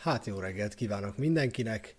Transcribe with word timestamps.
Hát 0.00 0.26
jó 0.26 0.38
reggelt 0.38 0.74
kívánok 0.74 1.16
mindenkinek! 1.16 1.94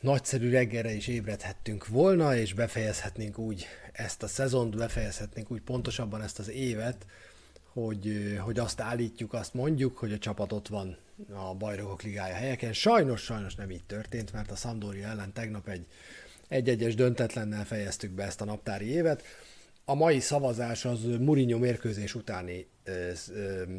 Nagyszerű 0.00 0.50
reggelre 0.50 0.92
is 0.92 1.06
ébredhettünk 1.06 1.86
volna, 1.86 2.36
és 2.36 2.54
befejezhetnénk 2.54 3.38
úgy 3.38 3.66
ezt 3.92 4.22
a 4.22 4.26
szezont, 4.26 4.76
befejezhetnénk 4.76 5.50
úgy 5.50 5.60
pontosabban 5.60 6.22
ezt 6.22 6.38
az 6.38 6.48
évet, 6.48 7.06
hogy, 7.72 8.36
hogy 8.40 8.58
azt 8.58 8.80
állítjuk, 8.80 9.32
azt 9.32 9.54
mondjuk, 9.54 9.98
hogy 9.98 10.12
a 10.12 10.18
csapat 10.18 10.52
ott 10.52 10.68
van 10.68 10.96
a 11.32 11.54
Bajnokok 11.54 12.02
Ligája 12.02 12.34
helyeken. 12.34 12.72
Sajnos, 12.72 13.22
sajnos 13.22 13.54
nem 13.54 13.70
így 13.70 13.84
történt, 13.84 14.32
mert 14.32 14.50
a 14.50 14.56
Sampdoria 14.56 15.08
ellen 15.08 15.32
tegnap 15.32 15.68
egy 15.68 15.86
egy-egyes 16.48 16.94
döntetlennel 16.94 17.64
fejeztük 17.64 18.10
be 18.10 18.24
ezt 18.24 18.40
a 18.40 18.44
naptári 18.44 18.86
évet. 18.86 19.22
A 19.84 19.94
mai 19.94 20.20
szavazás 20.20 20.84
az 20.84 21.00
Mourinho 21.20 21.58
mérkőzés 21.58 22.14
utáni 22.14 22.66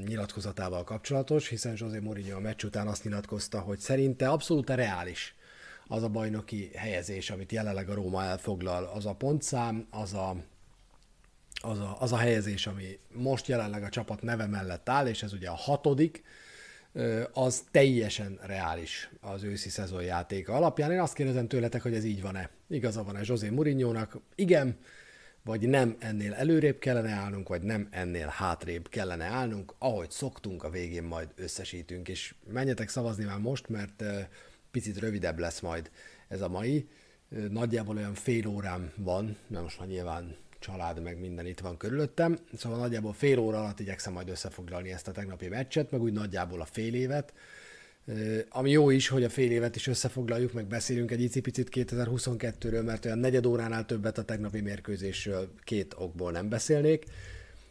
nyilatkozatával 0.05 0.83
kapcsolatos, 0.83 1.47
hiszen 1.47 1.73
José 1.77 1.99
Mourinho 1.99 2.37
a 2.37 2.39
meccs 2.39 2.63
után 2.63 2.87
azt 2.87 3.03
nyilatkozta, 3.03 3.59
hogy 3.59 3.79
szerinte 3.79 4.27
abszolút 4.27 4.69
reális 4.69 5.35
az 5.87 6.03
a 6.03 6.09
bajnoki 6.09 6.71
helyezés, 6.75 7.29
amit 7.29 7.51
jelenleg 7.51 7.89
a 7.89 7.93
Róma 7.93 8.23
elfoglal, 8.23 8.83
az 8.83 9.05
a 9.05 9.13
pontszám, 9.13 9.87
az 9.89 10.13
a, 10.13 10.35
az 11.61 11.79
a, 11.79 11.97
az 11.99 12.11
a 12.11 12.17
helyezés, 12.17 12.67
ami 12.67 12.99
most 13.11 13.47
jelenleg 13.47 13.83
a 13.83 13.89
csapat 13.89 14.21
neve 14.21 14.47
mellett 14.47 14.89
áll, 14.89 15.07
és 15.07 15.23
ez 15.23 15.33
ugye 15.33 15.49
a 15.49 15.55
hatodik, 15.55 16.23
az 17.33 17.63
teljesen 17.71 18.39
reális 18.41 19.09
az 19.21 19.43
őszi 19.43 19.69
szezon 19.69 20.03
játéka 20.03 20.53
alapján. 20.53 20.91
Én 20.91 20.99
azt 20.99 21.13
kérdezem 21.13 21.47
tőletek, 21.47 21.81
hogy 21.81 21.93
ez 21.93 22.03
így 22.03 22.21
van-e. 22.21 22.49
Igaza 22.69 23.03
van-e 23.03 23.19
José 23.23 23.49
Mourinho-nak? 23.49 24.17
Igen, 24.35 24.77
vagy 25.43 25.67
nem 25.69 25.95
ennél 25.99 26.33
előrébb 26.33 26.79
kellene 26.79 27.11
állnunk, 27.11 27.47
vagy 27.47 27.61
nem 27.61 27.87
ennél 27.91 28.27
hátrébb 28.27 28.89
kellene 28.89 29.25
állnunk, 29.25 29.73
ahogy 29.77 30.11
szoktunk, 30.11 30.63
a 30.63 30.69
végén 30.69 31.03
majd 31.03 31.29
összesítünk, 31.35 32.07
és 32.07 32.35
menjetek 32.51 32.89
szavazni 32.89 33.23
már 33.23 33.39
most, 33.39 33.69
mert 33.69 34.03
picit 34.71 34.99
rövidebb 34.99 35.39
lesz 35.39 35.59
majd 35.59 35.91
ez 36.27 36.41
a 36.41 36.49
mai. 36.49 36.87
Nagyjából 37.49 37.97
olyan 37.97 38.13
fél 38.13 38.47
órám 38.47 38.91
van, 38.95 39.37
mert 39.47 39.63
most 39.63 39.79
már 39.79 39.87
nyilván 39.87 40.35
család, 40.59 41.01
meg 41.01 41.19
minden 41.19 41.45
itt 41.45 41.59
van 41.59 41.77
körülöttem, 41.77 42.37
szóval 42.57 42.79
nagyjából 42.79 43.13
fél 43.13 43.39
óra 43.39 43.59
alatt 43.59 43.79
igyekszem 43.79 44.13
majd 44.13 44.29
összefoglalni 44.29 44.91
ezt 44.91 45.07
a 45.07 45.11
tegnapi 45.11 45.47
meccset, 45.47 45.91
meg 45.91 46.01
úgy 46.01 46.13
nagyjából 46.13 46.61
a 46.61 46.65
fél 46.65 46.93
évet, 46.93 47.33
ami 48.49 48.71
jó 48.71 48.89
is, 48.89 49.07
hogy 49.07 49.23
a 49.23 49.29
fél 49.29 49.51
évet 49.51 49.75
is 49.75 49.87
összefoglaljuk, 49.87 50.53
meg 50.53 50.67
beszélünk 50.67 51.11
egy 51.11 51.21
icipicit 51.21 51.69
2022-ről, 51.71 52.85
mert 52.85 53.05
olyan 53.05 53.17
negyed 53.17 53.45
óránál 53.45 53.85
többet 53.85 54.17
a 54.17 54.23
tegnapi 54.23 54.61
mérkőzésről 54.61 55.53
két 55.63 55.95
okból 55.97 56.31
nem 56.31 56.49
beszélnék. 56.49 57.05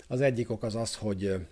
Az 0.07 0.21
egyik 0.21 0.51
ok 0.51 0.63
az 0.63 0.75
az, 0.75 0.95
hogy 0.95 1.47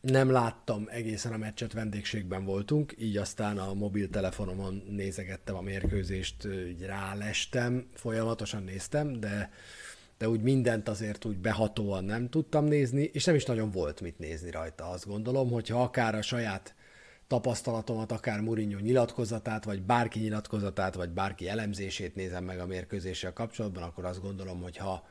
nem 0.00 0.30
láttam 0.30 0.88
egészen 0.90 1.32
a 1.32 1.36
meccset, 1.36 1.72
vendégségben 1.72 2.44
voltunk, 2.44 2.94
így 2.98 3.16
aztán 3.16 3.58
a 3.58 3.74
mobiltelefonomon 3.74 4.82
nézegettem 4.90 5.56
a 5.56 5.60
mérkőzést, 5.60 6.48
így 6.68 6.82
rálestem, 6.82 7.86
folyamatosan 7.94 8.62
néztem, 8.62 9.20
de, 9.20 9.50
de 10.18 10.28
úgy 10.28 10.40
mindent 10.40 10.88
azért 10.88 11.24
úgy 11.24 11.38
behatóan 11.38 12.04
nem 12.04 12.28
tudtam 12.28 12.64
nézni, 12.64 13.10
és 13.12 13.24
nem 13.24 13.34
is 13.34 13.44
nagyon 13.44 13.70
volt 13.70 14.00
mit 14.00 14.18
nézni 14.18 14.50
rajta, 14.50 14.88
azt 14.88 15.06
gondolom, 15.06 15.50
hogyha 15.50 15.82
akár 15.82 16.14
a 16.14 16.22
saját 16.22 16.74
tapasztalatomat, 17.32 18.12
akár 18.12 18.40
Mourinho 18.40 18.78
nyilatkozatát, 18.78 19.64
vagy 19.64 19.82
bárki 19.82 20.18
nyilatkozatát, 20.18 20.94
vagy 20.94 21.10
bárki 21.10 21.48
elemzését 21.48 22.14
nézem 22.14 22.44
meg 22.44 22.58
a 22.60 22.66
mérkőzéssel 22.66 23.32
kapcsolatban, 23.32 23.82
akkor 23.82 24.04
azt 24.04 24.22
gondolom, 24.22 24.62
hogy 24.62 24.76
ha 24.76 25.06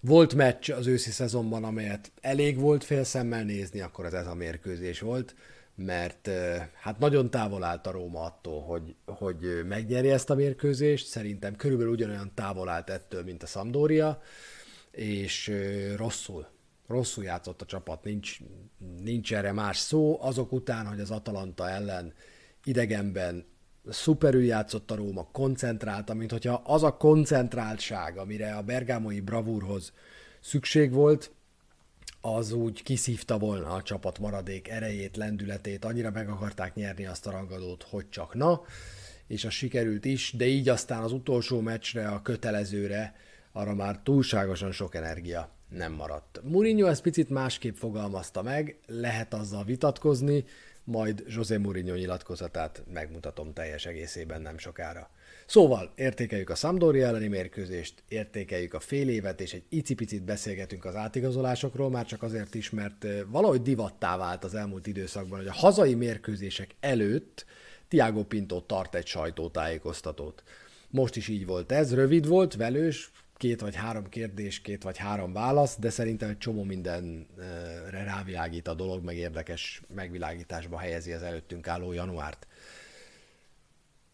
volt 0.00 0.34
meccs 0.34 0.70
az 0.70 0.86
őszi 0.86 1.10
szezonban, 1.10 1.64
amelyet 1.64 2.12
elég 2.20 2.58
volt 2.58 2.84
félszemmel 2.84 3.44
nézni, 3.44 3.80
akkor 3.80 4.04
az 4.04 4.14
ez 4.14 4.26
a 4.26 4.34
mérkőzés 4.34 5.00
volt, 5.00 5.34
mert 5.74 6.30
hát 6.80 6.98
nagyon 6.98 7.30
távol 7.30 7.64
állt 7.64 7.86
a 7.86 7.90
Róma 7.90 8.20
attól, 8.20 8.62
hogy, 8.62 8.94
hogy 9.06 9.64
megnyeri 9.68 10.10
ezt 10.10 10.30
a 10.30 10.34
mérkőzést, 10.34 11.06
szerintem 11.06 11.56
körülbelül 11.56 11.92
ugyanolyan 11.92 12.30
távol 12.34 12.68
állt 12.68 12.90
ettől, 12.90 13.22
mint 13.22 13.42
a 13.42 13.46
Sampdoria, 13.46 14.22
és 14.90 15.52
rosszul, 15.96 16.46
rosszul 16.88 17.24
játszott 17.24 17.62
a 17.62 17.66
csapat, 17.66 18.04
nincs, 18.04 18.38
nincs 19.02 19.34
erre 19.34 19.52
más 19.52 19.76
szó, 19.76 20.22
azok 20.22 20.52
után, 20.52 20.86
hogy 20.86 21.00
az 21.00 21.10
Atalanta 21.10 21.68
ellen 21.68 22.14
idegenben 22.64 23.46
szuperül 23.88 24.44
játszott 24.44 24.90
a 24.90 24.94
Róma, 24.94 25.28
koncentrálta, 25.32 26.14
mint 26.14 26.30
hogyha 26.30 26.62
az 26.64 26.82
a 26.82 26.96
koncentráltság, 26.96 28.18
amire 28.18 28.54
a 28.54 28.62
bergámoi 28.62 29.20
bravúrhoz 29.20 29.92
szükség 30.40 30.92
volt, 30.92 31.32
az 32.20 32.52
úgy 32.52 32.82
kiszívta 32.82 33.38
volna 33.38 33.70
a 33.70 33.82
csapat 33.82 34.18
maradék 34.18 34.68
erejét, 34.68 35.16
lendületét, 35.16 35.84
annyira 35.84 36.10
meg 36.10 36.28
akarták 36.28 36.74
nyerni 36.74 37.06
azt 37.06 37.26
a 37.26 37.30
rangadót, 37.30 37.82
hogy 37.82 38.08
csak 38.08 38.34
na, 38.34 38.62
és 39.26 39.44
az 39.44 39.52
sikerült 39.52 40.04
is, 40.04 40.32
de 40.36 40.46
így 40.46 40.68
aztán 40.68 41.02
az 41.02 41.12
utolsó 41.12 41.60
meccsre, 41.60 42.08
a 42.08 42.22
kötelezőre, 42.22 43.14
arra 43.52 43.74
már 43.74 44.00
túlságosan 44.02 44.72
sok 44.72 44.94
energia 44.94 45.57
nem 45.68 45.92
maradt. 45.92 46.40
Mourinho 46.42 46.86
ezt 46.86 47.02
picit 47.02 47.28
másképp 47.28 47.76
fogalmazta 47.76 48.42
meg, 48.42 48.78
lehet 48.86 49.34
azzal 49.34 49.64
vitatkozni, 49.64 50.44
majd 50.84 51.24
José 51.26 51.56
Mourinho 51.56 51.94
nyilatkozatát 51.94 52.82
megmutatom 52.92 53.52
teljes 53.52 53.86
egészében 53.86 54.42
nem 54.42 54.58
sokára. 54.58 55.10
Szóval 55.46 55.92
értékeljük 55.94 56.50
a 56.50 56.54
Sampdoria 56.54 57.06
elleni 57.06 57.26
mérkőzést, 57.26 58.02
értékeljük 58.08 58.74
a 58.74 58.80
fél 58.80 59.08
évet, 59.08 59.40
és 59.40 59.52
egy 59.52 59.62
icipicit 59.68 60.22
beszélgetünk 60.22 60.84
az 60.84 60.94
átigazolásokról, 60.94 61.90
már 61.90 62.06
csak 62.06 62.22
azért 62.22 62.54
is, 62.54 62.70
mert 62.70 63.06
valahogy 63.26 63.62
divattá 63.62 64.16
vált 64.16 64.44
az 64.44 64.54
elmúlt 64.54 64.86
időszakban, 64.86 65.38
hogy 65.38 65.48
a 65.48 65.52
hazai 65.52 65.94
mérkőzések 65.94 66.74
előtt 66.80 67.44
Tiago 67.88 68.24
Pinto 68.24 68.60
tart 68.60 68.94
egy 68.94 69.06
sajtótájékoztatót. 69.06 70.42
Most 70.90 71.16
is 71.16 71.28
így 71.28 71.46
volt 71.46 71.72
ez, 71.72 71.94
rövid 71.94 72.26
volt, 72.26 72.54
velős, 72.54 73.10
két 73.38 73.60
vagy 73.60 73.74
három 73.74 74.08
kérdés, 74.08 74.60
két 74.60 74.82
vagy 74.82 74.96
három 74.96 75.32
válasz, 75.32 75.76
de 75.78 75.90
szerintem 75.90 76.28
egy 76.28 76.38
csomó 76.38 76.62
mindenre 76.62 78.02
rávilágít 78.04 78.68
a 78.68 78.74
dolog, 78.74 79.04
meg 79.04 79.16
érdekes 79.16 79.82
megvilágításba 79.94 80.78
helyezi 80.78 81.12
az 81.12 81.22
előttünk 81.22 81.68
álló 81.68 81.92
januárt. 81.92 82.46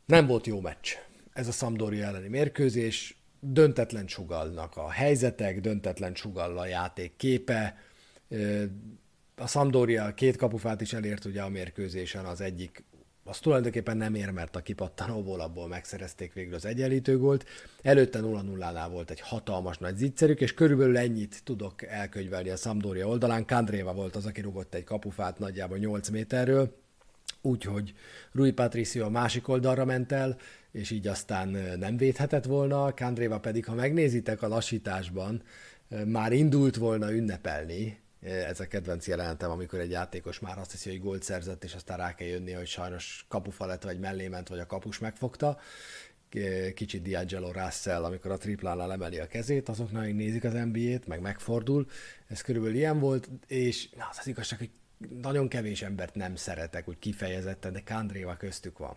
Nem 0.07 0.27
volt 0.27 0.47
jó 0.47 0.61
meccs. 0.61 0.89
Ez 1.33 1.49
a 1.49 1.53
Sampdoria 1.53 2.07
elleni 2.07 2.29
mérkőzés, 2.29 3.17
döntetlen 3.41 4.07
sugallnak 4.07 4.77
a 4.77 4.91
helyzetek, 4.91 5.61
döntetlen 5.61 6.15
sugall 6.15 6.59
a 6.59 6.67
játék 6.67 7.17
képe. 7.17 7.79
A 9.37 9.47
Sampdoria 9.47 10.15
két 10.15 10.37
kapufát 10.37 10.81
is 10.81 10.93
elért 10.93 11.25
ugye 11.25 11.43
a 11.43 11.49
mérkőzésen, 11.49 12.25
az 12.25 12.41
egyik 12.41 12.85
az 13.25 13.39
tulajdonképpen 13.39 13.97
nem 13.97 14.15
ér, 14.15 14.31
mert 14.31 14.57
a 14.57 14.61
kipattanóból 14.61 15.41
abból 15.41 15.69
megszerezték 15.69 16.33
végül 16.33 16.55
az 16.55 16.65
egyenlítő 16.65 17.19
gólt. 17.19 17.47
Előtte 17.83 18.21
0-0-nál 18.23 18.89
volt 18.91 19.11
egy 19.11 19.21
hatalmas 19.21 19.79
nagy 19.79 19.97
zicserük, 19.97 20.41
és 20.41 20.55
körülbelül 20.55 20.99
ennyit 20.99 21.41
tudok 21.45 21.83
elkönyvelni 21.83 22.51
a 22.51 22.57
Sampdoria 22.57 23.09
oldalán. 23.09 23.47
Kandréva 23.47 23.95
volt 23.95 24.17
az, 24.17 24.27
aki 24.27 24.41
rugott 24.41 24.75
egy 24.75 24.85
kapufát 24.85 25.39
nagyjából 25.39 25.79
8 25.79 26.09
méterről, 26.09 26.77
úgyhogy 27.41 27.95
Rui 28.33 28.53
Patricio 28.53 29.05
a 29.05 29.11
másik 29.11 29.49
oldalra 29.49 29.85
ment 29.85 30.13
el, 30.13 30.37
és 30.73 30.91
így 30.91 31.07
aztán 31.07 31.49
nem 31.79 31.97
védhetett 31.97 32.45
volna, 32.45 32.95
Kandréva 32.95 33.41
pedig, 33.41 33.65
ha 33.65 33.75
megnézitek 33.75 34.43
a 34.43 34.49
lassításban, 34.49 35.43
már 36.07 36.33
indult 36.33 36.77
volna 36.77 37.13
ünnepelni, 37.13 38.03
ez 38.25 38.61
a 38.61 38.67
kedvenc 38.67 39.07
jelenetem, 39.07 39.51
amikor 39.51 39.79
egy 39.79 39.91
játékos 39.91 40.39
már 40.39 40.59
azt 40.59 40.71
hiszi, 40.71 40.91
hogy 40.91 41.01
gólt 41.01 41.23
szerzett, 41.23 41.65
és 41.65 41.75
aztán 41.75 41.97
rá 41.99 42.15
kell 42.15 42.29
jönni, 42.29 42.53
hogy 42.53 42.67
sajnos 42.67 43.25
kapufa 43.29 43.67
lett, 43.67 43.83
vagy 43.83 43.99
mellé 43.99 44.29
ment, 44.29 44.49
vagy 44.49 44.59
a 44.59 44.67
kapus 44.67 44.99
megfogta. 44.99 45.59
Kicsit 46.75 47.07
D'Angelo 47.07 47.51
Russell, 47.53 48.05
amikor 48.05 48.31
a 48.31 48.37
triplánál 48.37 48.93
emeli 48.93 49.19
a 49.19 49.27
kezét, 49.27 49.69
azok 49.69 49.93
nagyon 49.93 50.15
nézik 50.15 50.45
az 50.45 50.53
NBA-t, 50.53 51.07
meg 51.07 51.21
megfordul. 51.21 51.87
Ez 52.27 52.41
körülbelül 52.41 52.77
ilyen 52.77 52.99
volt, 52.99 53.29
és 53.47 53.91
na, 53.91 54.07
az 54.11 54.17
az 54.21 54.27
igazság, 54.27 54.59
hogy 54.59 54.71
nagyon 55.21 55.49
kevés 55.49 55.83
embert 55.83 56.15
nem 56.15 56.37
szeretek, 56.37 56.89
úgy 56.89 56.99
kifejezetten, 56.99 57.73
de 57.73 57.83
Kandréva 57.85 58.37
köztük 58.37 58.79
van. 58.79 58.97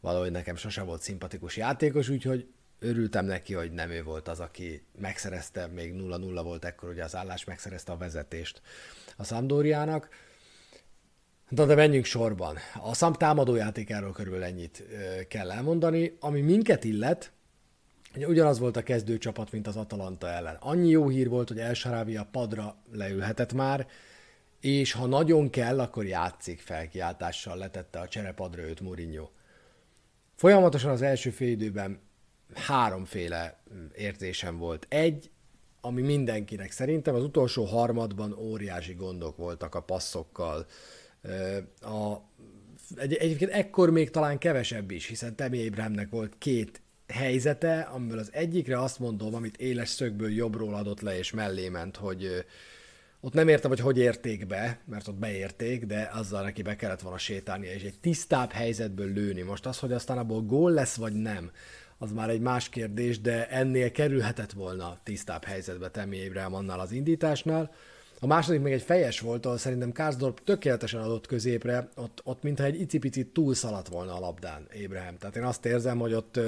Valahogy 0.00 0.30
nekem 0.30 0.56
sose 0.56 0.82
volt 0.82 1.02
szimpatikus 1.02 1.56
játékos, 1.56 2.08
úgyhogy 2.08 2.48
örültem 2.78 3.24
neki, 3.24 3.54
hogy 3.54 3.72
nem 3.72 3.90
ő 3.90 4.02
volt 4.02 4.28
az, 4.28 4.40
aki 4.40 4.82
megszerezte, 4.98 5.66
még 5.66 5.94
0-0 5.94 6.40
volt 6.42 6.64
ekkor 6.64 6.88
ugye 6.88 7.04
az 7.04 7.16
állás, 7.16 7.44
megszerezte 7.44 7.92
a 7.92 7.96
vezetést 7.96 8.62
a 9.16 9.24
Sampdoriának. 9.24 10.08
De, 11.48 11.64
de 11.64 11.74
menjünk 11.74 12.04
sorban. 12.04 12.56
A 12.82 12.94
Szamp 12.94 13.16
támadójátékáról 13.16 14.12
körülbelül 14.12 14.46
ennyit 14.46 14.84
kell 15.28 15.50
elmondani. 15.50 16.16
Ami 16.20 16.40
minket 16.40 16.84
illet, 16.84 17.32
ugyanaz 18.14 18.58
volt 18.58 18.76
a 18.76 18.82
kezdőcsapat, 18.82 19.52
mint 19.52 19.66
az 19.66 19.76
Atalanta 19.76 20.28
ellen. 20.28 20.56
Annyi 20.60 20.88
jó 20.88 21.08
hír 21.08 21.28
volt, 21.28 21.48
hogy 21.48 21.58
El 21.58 21.74
a 22.16 22.28
padra 22.30 22.76
leülhetett 22.92 23.52
már, 23.52 23.86
és 24.60 24.92
ha 24.92 25.06
nagyon 25.06 25.50
kell, 25.50 25.80
akkor 25.80 26.06
játszik 26.06 26.60
felkiáltással, 26.60 27.56
letette 27.56 28.00
a 28.00 28.08
cserepadra 28.08 28.62
őt 28.62 28.80
Mourinho. 28.80 29.28
Folyamatosan 30.34 30.90
az 30.90 31.02
első 31.02 31.30
fél 31.30 31.48
időben 31.48 32.00
háromféle 32.54 33.58
mm, 33.74 33.86
érzésem 33.96 34.58
volt. 34.58 34.86
Egy, 34.88 35.30
ami 35.80 36.02
mindenkinek 36.02 36.70
szerintem 36.70 37.14
az 37.14 37.22
utolsó 37.22 37.64
harmadban 37.64 38.32
óriási 38.32 38.94
gondok 38.94 39.36
voltak 39.36 39.74
a 39.74 39.82
passzokkal. 39.82 40.66
A 41.80 42.16
egy, 42.96 43.14
egyébként 43.14 43.50
ekkor 43.50 43.90
még 43.90 44.10
talán 44.10 44.38
kevesebb 44.38 44.90
is, 44.90 45.06
hiszen 45.06 45.36
Temi 45.36 45.66
Abrahamnek 45.66 46.10
volt 46.10 46.32
két 46.38 46.80
helyzete, 47.08 47.80
amiből 47.80 48.18
az 48.18 48.30
egyikre 48.32 48.80
azt 48.80 48.98
mondom, 48.98 49.34
amit 49.34 49.56
éles 49.56 49.88
szögből 49.88 50.30
jobbról 50.30 50.74
adott 50.74 51.00
le 51.00 51.18
és 51.18 51.32
mellé 51.32 51.68
ment, 51.68 51.96
hogy 51.96 52.44
ott 53.20 53.32
nem 53.32 53.48
értem, 53.48 53.70
hogy 53.70 53.80
hogy 53.80 53.98
érték 53.98 54.46
be, 54.46 54.80
mert 54.84 55.08
ott 55.08 55.18
beérték, 55.18 55.86
de 55.86 56.10
azzal 56.12 56.42
neki 56.42 56.62
be 56.62 56.76
kellett 56.76 57.00
volna 57.00 57.18
sétálnia, 57.18 57.72
és 57.72 57.82
egy 57.82 58.00
tisztább 58.00 58.50
helyzetből 58.52 59.12
lőni. 59.12 59.42
Most 59.42 59.66
az, 59.66 59.78
hogy 59.78 59.92
aztán 59.92 60.18
abból 60.18 60.42
gól 60.42 60.70
lesz, 60.70 60.96
vagy 60.96 61.12
nem, 61.12 61.50
az 61.98 62.12
már 62.12 62.30
egy 62.30 62.40
más 62.40 62.68
kérdés, 62.68 63.20
de 63.20 63.48
ennél 63.48 63.90
kerülhetett 63.90 64.52
volna 64.52 64.98
tisztább 65.02 65.44
helyzetbe 65.44 65.90
Temi 65.90 66.26
Abraham 66.26 66.54
annál 66.54 66.80
az 66.80 66.92
indításnál. 66.92 67.70
A 68.20 68.26
második 68.26 68.60
még 68.60 68.72
egy 68.72 68.82
fejes 68.82 69.20
volt, 69.20 69.46
ahol 69.46 69.58
szerintem 69.58 69.92
Kárzdorp 69.92 70.44
tökéletesen 70.44 71.00
adott 71.00 71.26
középre, 71.26 71.88
ott, 71.96 72.20
ott 72.24 72.42
mintha 72.42 72.64
egy 72.64 72.80
icipicit 72.80 73.32
túlszaladt 73.32 73.88
volna 73.88 74.16
a 74.16 74.20
labdán 74.20 74.66
Abraham. 74.84 75.16
Tehát 75.16 75.36
én 75.36 75.44
azt 75.44 75.66
érzem, 75.66 75.98
hogy 75.98 76.12
ott, 76.12 76.40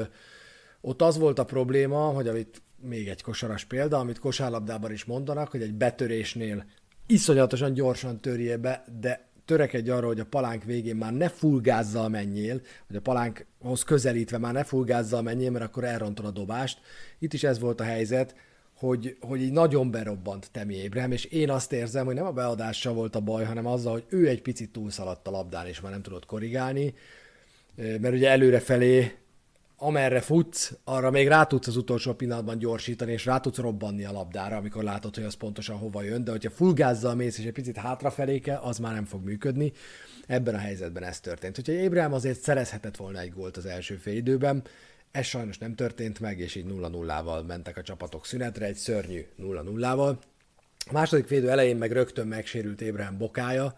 ott 0.81 1.03
az 1.03 1.19
volt 1.19 1.39
a 1.39 1.45
probléma, 1.45 1.99
hogy 1.99 2.29
amit 2.29 2.63
még 2.83 3.09
egy 3.09 3.23
kosaras 3.23 3.65
példa, 3.65 3.99
amit 3.99 4.19
kosárlabdában 4.19 4.93
is 4.93 5.05
mondanak, 5.05 5.49
hogy 5.51 5.63
egy 5.63 5.75
betörésnél 5.75 6.65
iszonyatosan 7.07 7.73
gyorsan 7.73 8.21
törje 8.21 8.57
be, 8.57 8.85
de 9.01 9.29
törekedj 9.45 9.91
arra, 9.91 10.07
hogy 10.07 10.21
a 10.21 10.25
palánk 10.25 10.65
végén 10.65 10.97
már 10.97 11.13
ne 11.13 11.29
fulgázzal 11.29 12.09
menjél, 12.09 12.61
hogy 12.87 12.97
a 12.97 13.01
palánkhoz 13.01 13.83
közelítve 13.83 14.39
már 14.39 14.53
ne 14.53 14.65
fulgázzal 14.65 15.23
menjél, 15.23 15.51
mert 15.51 15.65
akkor 15.65 15.85
elrontod 15.85 16.25
a 16.25 16.31
dobást. 16.31 16.81
Itt 17.19 17.33
is 17.33 17.45
ez 17.45 17.59
volt 17.59 17.81
a 17.81 17.85
helyzet, 17.85 18.35
hogy, 18.75 19.17
hogy 19.21 19.43
így 19.43 19.53
nagyon 19.53 19.91
berobbant 19.91 20.51
Temi 20.53 20.87
Abraham, 20.87 21.13
és 21.13 21.25
én 21.25 21.51
azt 21.51 21.73
érzem, 21.73 22.07
hogy 22.07 22.15
nem 22.15 22.27
a 22.27 22.33
beadással 22.33 22.95
volt 22.95 23.17
a 23.17 23.21
baj, 23.21 23.45
hanem 23.45 23.67
azzal, 23.67 23.93
hogy 23.93 24.05
ő 24.09 24.29
egy 24.29 24.43
picit 24.43 24.71
túlszaladt 24.71 25.27
a 25.27 25.31
labdán, 25.31 25.67
és 25.67 25.81
már 25.81 25.93
nem 25.93 26.03
tudott 26.03 26.27
korrigálni, 26.27 26.95
mert 27.75 28.15
ugye 28.15 28.31
előrefelé 28.31 29.15
amerre 29.83 30.21
futsz, 30.21 30.73
arra 30.85 31.11
még 31.11 31.29
rá 31.29 31.45
tudsz 31.45 31.67
az 31.67 31.77
utolsó 31.77 32.13
pillanatban 32.13 32.59
gyorsítani, 32.59 33.13
és 33.13 33.25
rá 33.25 33.39
tudsz 33.39 33.59
robbanni 33.59 34.05
a 34.05 34.13
labdára, 34.13 34.57
amikor 34.57 34.83
látod, 34.83 35.15
hogy 35.15 35.25
az 35.25 35.35
pontosan 35.35 35.77
hova 35.77 36.03
jön, 36.03 36.25
de 36.25 36.31
hogyha 36.31 36.51
fullgázzal 36.51 37.15
mész, 37.15 37.39
és 37.39 37.45
egy 37.45 37.53
picit 37.53 37.77
hátrafelé 37.77 38.39
kell, 38.39 38.57
az 38.57 38.79
már 38.79 38.95
nem 38.95 39.05
fog 39.05 39.25
működni. 39.25 39.73
Ebben 40.27 40.55
a 40.55 40.59
helyzetben 40.59 41.03
ez 41.03 41.21
történt. 41.21 41.59
Úgyhogy 41.59 41.75
Ébrám 41.75 42.13
azért 42.13 42.41
szerezhetett 42.41 42.97
volna 42.97 43.19
egy 43.19 43.33
gólt 43.33 43.57
az 43.57 43.67
első 43.67 43.95
fél 43.95 44.17
időben, 44.17 44.63
ez 45.11 45.25
sajnos 45.25 45.59
nem 45.59 45.75
történt 45.75 46.21
meg, 46.21 46.39
és 46.39 46.55
így 46.55 46.67
0-0-val 46.69 47.47
mentek 47.47 47.77
a 47.77 47.83
csapatok 47.83 48.27
szünetre, 48.27 48.67
egy 48.67 48.77
szörnyű 48.77 49.27
0-0-val. 49.39 50.17
A 50.87 50.93
második 50.93 51.27
félidő 51.27 51.51
elején 51.51 51.77
meg 51.77 51.93
rögtön 51.93 52.27
megsérült 52.27 52.81
Ébrám 52.81 53.19
bokája, 53.19 53.75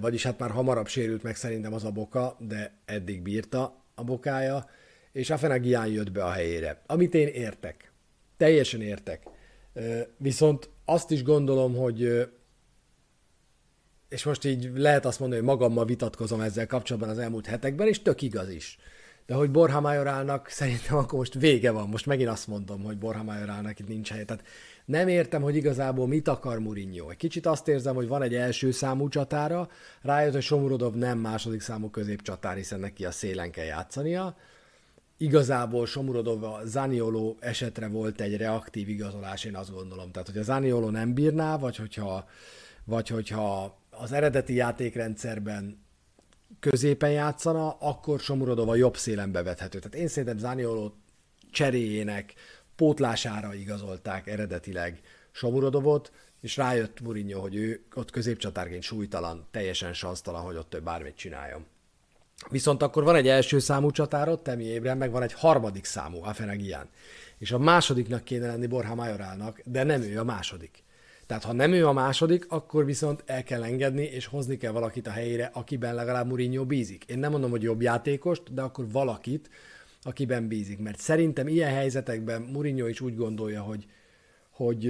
vagyis 0.00 0.22
hát 0.22 0.38
már 0.38 0.50
hamarabb 0.50 0.86
sérült 0.86 1.22
meg 1.22 1.36
szerintem 1.36 1.74
az 1.74 1.84
a 1.84 1.90
boka, 1.90 2.36
de 2.38 2.72
eddig 2.84 3.22
bírta 3.22 3.84
a 3.94 4.04
bokája, 4.04 4.68
és 5.12 5.30
Afenagian 5.30 5.86
jött 5.86 6.12
be 6.12 6.24
a 6.24 6.30
helyére. 6.30 6.82
Amit 6.86 7.14
én 7.14 7.28
értek. 7.28 7.92
Teljesen 8.36 8.80
értek. 8.80 9.22
Viszont 10.16 10.68
azt 10.84 11.10
is 11.10 11.22
gondolom, 11.22 11.76
hogy 11.76 12.28
és 14.08 14.24
most 14.24 14.44
így 14.44 14.70
lehet 14.74 15.04
azt 15.04 15.20
mondani, 15.20 15.40
hogy 15.40 15.50
magammal 15.50 15.84
vitatkozom 15.84 16.40
ezzel 16.40 16.66
kapcsolatban 16.66 17.10
az 17.10 17.18
elmúlt 17.18 17.46
hetekben, 17.46 17.86
és 17.86 18.02
tök 18.02 18.22
igaz 18.22 18.48
is. 18.48 18.78
De 19.26 19.34
hogy 19.34 19.50
Borja 19.50 19.80
Majorának 19.80 20.48
szerintem 20.48 20.96
akkor 20.96 21.18
most 21.18 21.34
vége 21.34 21.70
van. 21.70 21.88
Most 21.88 22.06
megint 22.06 22.28
azt 22.28 22.46
mondom, 22.46 22.82
hogy 22.82 22.98
Borja 22.98 23.22
Majorának 23.22 23.78
itt 23.78 23.88
nincs 23.88 24.10
helye. 24.10 24.24
Tehát 24.24 24.44
nem 24.84 25.08
értem, 25.08 25.42
hogy 25.42 25.56
igazából 25.56 26.06
mit 26.06 26.28
akar 26.28 26.58
Mourinho. 26.58 27.10
Egy 27.10 27.16
kicsit 27.16 27.46
azt 27.46 27.68
érzem, 27.68 27.94
hogy 27.94 28.08
van 28.08 28.22
egy 28.22 28.34
első 28.34 28.70
számú 28.70 29.08
csatára, 29.08 29.68
rájött, 30.02 30.32
hogy 30.32 30.42
Somurodov 30.42 30.94
nem 30.94 31.18
második 31.18 31.60
számú 31.60 31.90
középcsatár, 31.90 32.56
hiszen 32.56 32.80
neki 32.80 33.04
a 33.04 33.10
szélen 33.10 33.50
kell 33.50 33.64
játszania 33.64 34.36
igazából 35.20 35.86
Somurodov 35.86 36.44
a 36.44 36.60
Zaniolo 36.64 37.36
esetre 37.40 37.88
volt 37.88 38.20
egy 38.20 38.36
reaktív 38.36 38.88
igazolás, 38.88 39.44
én 39.44 39.56
azt 39.56 39.72
gondolom. 39.72 40.10
Tehát, 40.10 40.28
hogy 40.28 40.38
a 40.38 40.42
Zaniolo 40.42 40.90
nem 40.90 41.14
bírná, 41.14 41.56
vagy 41.58 41.76
hogyha, 41.76 42.28
vagy 42.84 43.08
hogyha 43.08 43.78
az 43.90 44.12
eredeti 44.12 44.54
játékrendszerben 44.54 45.84
középen 46.60 47.10
játszana, 47.10 47.70
akkor 47.70 48.20
Somurodov 48.20 48.68
a 48.68 48.74
jobb 48.74 48.96
szélen 48.96 49.32
bevethető. 49.32 49.78
Tehát 49.78 49.94
én 49.94 50.08
szerintem 50.08 50.38
Zaniolo 50.38 50.92
cseréjének 51.50 52.34
pótlására 52.76 53.54
igazolták 53.54 54.26
eredetileg 54.26 55.00
Somurodovot, 55.30 56.12
és 56.40 56.56
rájött 56.56 57.00
Mourinho, 57.00 57.40
hogy 57.40 57.54
ő 57.54 57.84
ott 57.94 58.10
középcsatárként 58.10 58.82
súlytalan, 58.82 59.46
teljesen 59.50 59.92
sansztalan, 59.92 60.42
hogy 60.42 60.56
ott 60.56 60.74
ő 60.74 60.80
bármit 60.80 61.16
csináljon. 61.16 61.66
Viszont 62.48 62.82
akkor 62.82 63.04
van 63.04 63.14
egy 63.14 63.28
első 63.28 63.58
számú 63.58 63.90
csatárod, 63.90 64.42
Temi 64.42 64.64
Ébren, 64.64 64.96
meg 64.96 65.10
van 65.10 65.22
egy 65.22 65.32
harmadik 65.32 65.84
számú, 65.84 66.22
Afenagian. 66.22 66.88
És 67.38 67.52
a 67.52 67.58
másodiknak 67.58 68.24
kéne 68.24 68.46
lenni 68.46 68.66
Borja 68.66 68.94
Majorálnak, 68.94 69.60
de 69.64 69.82
nem 69.82 70.02
ő 70.02 70.18
a 70.18 70.24
második. 70.24 70.82
Tehát 71.26 71.44
ha 71.44 71.52
nem 71.52 71.72
ő 71.72 71.86
a 71.86 71.92
második, 71.92 72.46
akkor 72.48 72.84
viszont 72.84 73.22
el 73.26 73.42
kell 73.42 73.64
engedni, 73.64 74.02
és 74.02 74.26
hozni 74.26 74.56
kell 74.56 74.72
valakit 74.72 75.06
a 75.06 75.10
helyére, 75.10 75.50
akiben 75.52 75.94
legalább 75.94 76.26
Mourinho 76.26 76.64
bízik. 76.64 77.04
Én 77.04 77.18
nem 77.18 77.30
mondom, 77.30 77.50
hogy 77.50 77.62
jobb 77.62 77.82
játékost, 77.82 78.54
de 78.54 78.62
akkor 78.62 78.90
valakit, 78.92 79.50
akiben 80.02 80.48
bízik. 80.48 80.78
Mert 80.78 80.98
szerintem 80.98 81.48
ilyen 81.48 81.70
helyzetekben 81.70 82.42
Mourinho 82.42 82.86
is 82.86 83.00
úgy 83.00 83.16
gondolja, 83.16 83.62
hogy, 83.62 83.86
hogy 84.50 84.84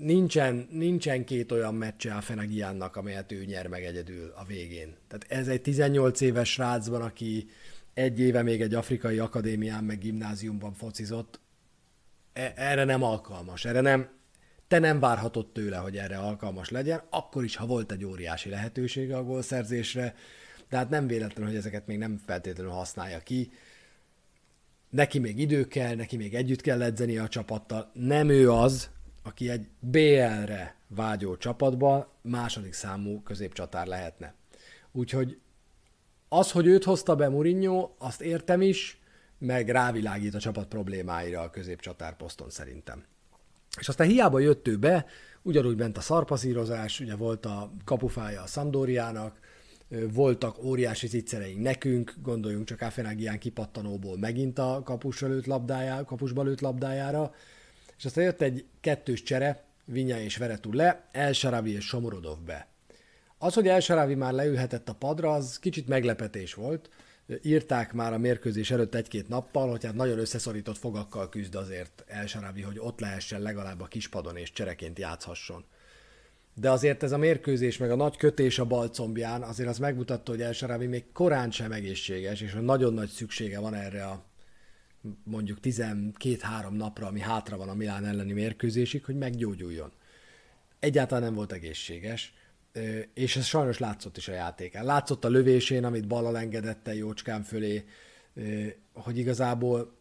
nincsen, 0.00 0.68
nincsen 0.70 1.24
két 1.24 1.52
olyan 1.52 1.74
meccse 1.74 2.14
a 2.14 2.20
Fenegiánnak, 2.20 2.96
amelyet 2.96 3.32
ő 3.32 3.44
nyer 3.44 3.66
meg 3.66 3.84
egyedül 3.84 4.32
a 4.36 4.44
végén. 4.44 4.96
Tehát 5.08 5.26
ez 5.28 5.48
egy 5.48 5.62
18 5.62 6.20
éves 6.20 6.52
srácban, 6.52 7.02
aki 7.02 7.48
egy 7.94 8.20
éve 8.20 8.42
még 8.42 8.60
egy 8.62 8.74
afrikai 8.74 9.18
akadémián 9.18 9.84
meg 9.84 9.98
gimnáziumban 9.98 10.72
focizott, 10.72 11.40
e- 12.32 12.52
erre 12.56 12.84
nem 12.84 13.02
alkalmas, 13.02 13.64
erre 13.64 13.80
nem, 13.80 14.08
te 14.68 14.78
nem 14.78 15.00
várhatod 15.00 15.52
tőle, 15.52 15.76
hogy 15.76 15.96
erre 15.96 16.18
alkalmas 16.18 16.70
legyen, 16.70 17.02
akkor 17.10 17.44
is, 17.44 17.56
ha 17.56 17.66
volt 17.66 17.92
egy 17.92 18.04
óriási 18.04 18.48
lehetősége 18.48 19.16
a 19.16 19.24
gólszerzésre, 19.24 20.14
de 20.68 20.76
hát 20.76 20.90
nem 20.90 21.06
véletlen, 21.06 21.46
hogy 21.46 21.56
ezeket 21.56 21.86
még 21.86 21.98
nem 21.98 22.20
feltétlenül 22.26 22.72
használja 22.72 23.18
ki. 23.18 23.50
Neki 24.90 25.18
még 25.18 25.38
idő 25.38 25.66
kell, 25.66 25.94
neki 25.94 26.16
még 26.16 26.34
együtt 26.34 26.60
kell 26.60 26.82
edzeni 26.82 27.18
a 27.18 27.28
csapattal. 27.28 27.90
Nem 27.92 28.28
ő 28.28 28.50
az, 28.50 28.90
aki 29.26 29.50
egy 29.50 29.66
BL-re 29.80 30.76
vágyó 30.88 31.36
csapatban 31.36 32.06
második 32.22 32.72
számú 32.72 33.22
középcsatár 33.22 33.86
lehetne. 33.86 34.34
Úgyhogy 34.92 35.38
az, 36.28 36.50
hogy 36.50 36.66
őt 36.66 36.84
hozta 36.84 37.16
be 37.16 37.28
Mourinho, 37.28 37.90
azt 37.98 38.20
értem 38.20 38.60
is, 38.60 39.00
meg 39.38 39.68
rávilágít 39.68 40.34
a 40.34 40.38
csapat 40.38 40.66
problémáira 40.66 41.40
a 41.40 41.50
középcsatár 41.50 42.16
poszton 42.16 42.50
szerintem. 42.50 43.04
És 43.78 43.88
aztán 43.88 44.06
hiába 44.06 44.38
jött 44.38 44.68
ő 44.68 44.76
be, 44.76 45.06
ugyanúgy 45.42 45.76
ment 45.76 45.96
a 45.96 46.00
szarpaszírozás, 46.00 47.00
ugye 47.00 47.14
volt 47.14 47.46
a 47.46 47.70
kapufája 47.84 48.42
a 48.42 48.46
Szandóriának, 48.46 49.38
voltak 50.12 50.64
óriási 50.64 51.06
zicsereink 51.06 51.62
nekünk, 51.62 52.14
gondoljunk 52.22 52.66
csak 52.66 52.80
Afenagián 52.80 53.38
kipattanóból 53.38 54.18
megint 54.18 54.58
a 54.58 54.82
kapus 54.84 55.20
lőtt 55.20 55.46
labdájára, 55.46 56.04
kapusba 56.04 56.42
lőtt 56.42 56.60
labdájára, 56.60 57.34
és 57.98 58.04
aztán 58.04 58.24
jött 58.24 58.40
egy 58.40 58.64
kettős 58.80 59.22
csere, 59.22 59.64
Vinya 59.84 60.20
és 60.20 60.36
Veretú 60.36 60.72
le, 60.72 61.08
El 61.12 61.32
Sharavi 61.32 61.74
és 61.74 61.84
Somorodov 61.84 62.38
be. 62.38 62.66
Az, 63.38 63.54
hogy 63.54 63.68
El 63.68 63.80
Sharavi 63.80 64.14
már 64.14 64.32
leülhetett 64.32 64.88
a 64.88 64.94
padra, 64.94 65.32
az 65.32 65.58
kicsit 65.58 65.88
meglepetés 65.88 66.54
volt. 66.54 66.90
Írták 67.42 67.92
már 67.92 68.12
a 68.12 68.18
mérkőzés 68.18 68.70
előtt 68.70 68.94
egy-két 68.94 69.28
nappal, 69.28 69.70
hogy 69.70 69.84
hát 69.84 69.94
nagyon 69.94 70.18
összeszorított 70.18 70.78
fogakkal 70.78 71.28
küzd 71.28 71.54
azért 71.54 72.04
El 72.06 72.26
Sharavi, 72.26 72.62
hogy 72.62 72.78
ott 72.78 73.00
lehessen 73.00 73.40
legalább 73.40 73.80
a 73.80 73.86
kispadon 73.86 74.36
és 74.36 74.52
csereként 74.52 74.98
játszhasson. 74.98 75.64
De 76.54 76.70
azért 76.70 77.02
ez 77.02 77.12
a 77.12 77.18
mérkőzés, 77.18 77.76
meg 77.76 77.90
a 77.90 77.96
nagy 77.96 78.16
kötés 78.16 78.58
a 78.58 78.64
balcombján, 78.64 79.42
azért 79.42 79.68
az 79.68 79.78
megmutatta, 79.78 80.30
hogy 80.30 80.42
El 80.42 80.52
Sharavi 80.52 80.86
még 80.86 81.04
korán 81.12 81.50
sem 81.50 81.72
egészséges, 81.72 82.40
és 82.40 82.56
nagyon 82.60 82.94
nagy 82.94 83.08
szüksége 83.08 83.58
van 83.58 83.74
erre 83.74 84.04
a 84.04 84.24
mondjuk 85.24 85.58
12-3 85.62 86.70
napra, 86.70 87.06
ami 87.06 87.20
hátra 87.20 87.56
van 87.56 87.68
a 87.68 87.74
Milán 87.74 88.04
elleni 88.04 88.32
mérkőzésig, 88.32 89.04
hogy 89.04 89.16
meggyógyuljon. 89.16 89.92
Egyáltalán 90.78 91.22
nem 91.22 91.34
volt 91.34 91.52
egészséges, 91.52 92.34
és 93.14 93.36
ez 93.36 93.44
sajnos 93.44 93.78
látszott 93.78 94.16
is 94.16 94.28
a 94.28 94.32
játékán. 94.32 94.84
Látszott 94.84 95.24
a 95.24 95.28
lövésén, 95.28 95.84
amit 95.84 96.06
ballal 96.06 96.38
engedette 96.38 96.94
Jócskán 96.94 97.42
fölé, 97.42 97.84
hogy 98.92 99.18
igazából 99.18 99.96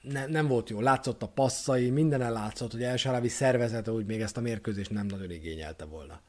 ne, 0.00 0.26
nem 0.26 0.46
volt 0.46 0.70
jó. 0.70 0.80
Látszott 0.80 1.22
a 1.22 1.28
passzai, 1.28 1.90
mindenen 1.90 2.32
látszott, 2.32 2.72
hogy 2.72 2.82
Elsáravi 2.82 3.28
szervezete 3.28 3.92
úgy 3.92 4.06
még 4.06 4.20
ezt 4.20 4.36
a 4.36 4.40
mérkőzést 4.40 4.90
nem 4.90 5.06
nagyon 5.06 5.30
igényelte 5.30 5.84
volna. 5.84 6.20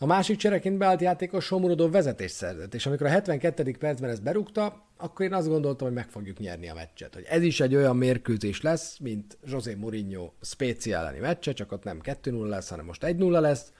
A 0.00 0.06
másik 0.06 0.36
csereként 0.36 0.78
beállt 0.78 1.00
játékos 1.00 1.44
Somurodó 1.44 1.90
vezetés 1.90 2.30
szerzett, 2.30 2.74
és 2.74 2.86
amikor 2.86 3.06
a 3.06 3.10
72. 3.10 3.76
percben 3.78 4.10
ezt 4.10 4.22
berúgta, 4.22 4.86
akkor 4.96 5.26
én 5.26 5.32
azt 5.32 5.48
gondoltam, 5.48 5.86
hogy 5.86 5.96
meg 5.96 6.08
fogjuk 6.08 6.38
nyerni 6.38 6.68
a 6.68 6.74
meccset. 6.74 7.14
Hogy 7.14 7.24
ez 7.28 7.42
is 7.42 7.60
egy 7.60 7.74
olyan 7.74 7.96
mérkőzés 7.96 8.60
lesz, 8.60 8.98
mint 8.98 9.38
José 9.46 9.74
Mourinho 9.74 10.32
Spécia 10.40 10.98
elleni 10.98 11.18
meccse, 11.18 11.52
csak 11.52 11.72
ott 11.72 11.84
nem 11.84 12.00
2-0 12.02 12.48
lesz, 12.48 12.68
hanem 12.68 12.84
most 12.84 13.02
1-0 13.06 13.40
lesz, 13.40 13.72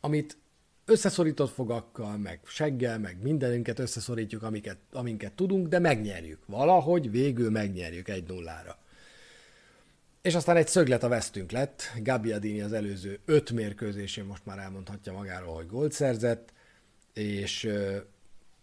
amit 0.00 0.36
összeszorított 0.84 1.50
fogakkal, 1.50 2.16
meg 2.16 2.40
seggel, 2.44 2.98
meg 2.98 3.18
mindenünket 3.22 3.78
összeszorítjuk, 3.78 4.42
amiket, 4.42 4.78
aminket 4.92 5.32
tudunk, 5.32 5.68
de 5.68 5.78
megnyerjük. 5.78 6.38
Valahogy 6.46 7.10
végül 7.10 7.50
megnyerjük 7.50 8.08
egy 8.08 8.28
nullára. 8.28 8.78
És 10.24 10.34
aztán 10.34 10.56
egy 10.56 10.68
szöglet 10.68 11.02
a 11.02 11.08
vesztünk 11.08 11.50
lett. 11.50 11.82
Adini 12.06 12.60
az 12.60 12.72
előző 12.72 13.18
öt 13.24 13.50
mérkőzésén 13.50 14.24
most 14.24 14.44
már 14.46 14.58
elmondhatja 14.58 15.12
magáról, 15.12 15.54
hogy 15.54 15.66
gólt 15.66 15.92
szerzett, 15.92 16.52
és 17.12 17.64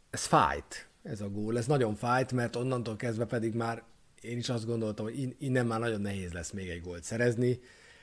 ez 0.10 0.26
fájt, 0.26 0.88
ez 1.04 1.22
a 1.22 1.30
gól. 1.30 1.58
Ez 1.58 1.66
nagyon 1.66 1.96
fájt, 1.96 2.32
mert 2.32 2.56
onnantól 2.56 2.96
kezdve 2.96 3.26
pedig 3.26 3.54
már 3.54 3.84
én 4.22 4.38
is 4.38 4.50
azt 4.50 4.66
gondoltam, 4.66 5.06
hogy 5.06 5.36
innen 5.40 5.66
már 5.66 5.80
nagyon 5.80 6.02
nehéz 6.02 6.32
lesz 6.32 6.52
még 6.52 6.70
egy 6.70 6.82
gólt 6.82 7.04
szerezni. 7.04 7.60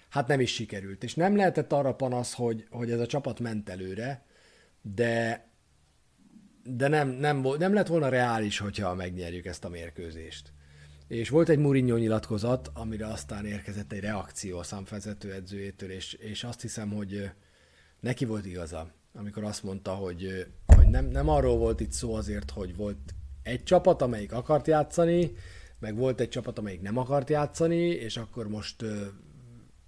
Hát 0.08 0.26
nem 0.26 0.40
is 0.40 0.54
sikerült. 0.54 1.04
És 1.04 1.14
nem 1.14 1.36
lehetett 1.36 1.72
arra 1.72 1.94
panasz, 1.94 2.34
hogy, 2.34 2.66
hogy 2.70 2.90
ez 2.90 3.00
a 3.00 3.06
csapat 3.06 3.40
ment 3.40 3.68
előre, 3.68 4.24
de 4.82 5.46
de 6.62 6.88
nem, 6.88 7.08
nem, 7.08 7.46
nem 7.58 7.74
lett 7.74 7.86
volna 7.86 8.08
reális, 8.08 8.58
hogyha 8.58 8.94
megnyerjük 8.94 9.46
ezt 9.46 9.64
a 9.64 9.68
mérkőzést. 9.68 10.52
És 11.08 11.28
volt 11.28 11.48
egy 11.48 11.58
Mourinho 11.58 11.96
nyilatkozat, 11.96 12.70
amire 12.74 13.06
aztán 13.06 13.46
érkezett 13.46 13.92
egy 13.92 14.00
reakció 14.00 14.58
a 14.58 14.62
számvezető 14.62 15.32
edzőjétől, 15.32 15.90
és, 15.90 16.12
és 16.12 16.44
azt 16.44 16.60
hiszem, 16.60 16.90
hogy 16.90 17.30
neki 18.00 18.24
volt 18.24 18.46
igaza, 18.46 18.92
amikor 19.14 19.44
azt 19.44 19.62
mondta, 19.62 19.90
hogy, 19.90 20.46
hogy 20.66 20.88
nem, 20.88 21.06
nem 21.06 21.28
arról 21.28 21.56
volt 21.56 21.80
itt 21.80 21.92
szó 21.92 22.14
azért, 22.14 22.50
hogy 22.50 22.76
volt 22.76 23.14
egy 23.42 23.62
csapat, 23.62 24.02
amelyik 24.02 24.32
akart 24.32 24.66
játszani, 24.66 25.32
meg 25.78 25.96
volt 25.96 26.20
egy 26.20 26.28
csapat, 26.28 26.58
amelyik 26.58 26.80
nem 26.80 26.96
akart 26.96 27.30
játszani, 27.30 27.80
és 27.80 28.16
akkor 28.16 28.48
most 28.48 28.84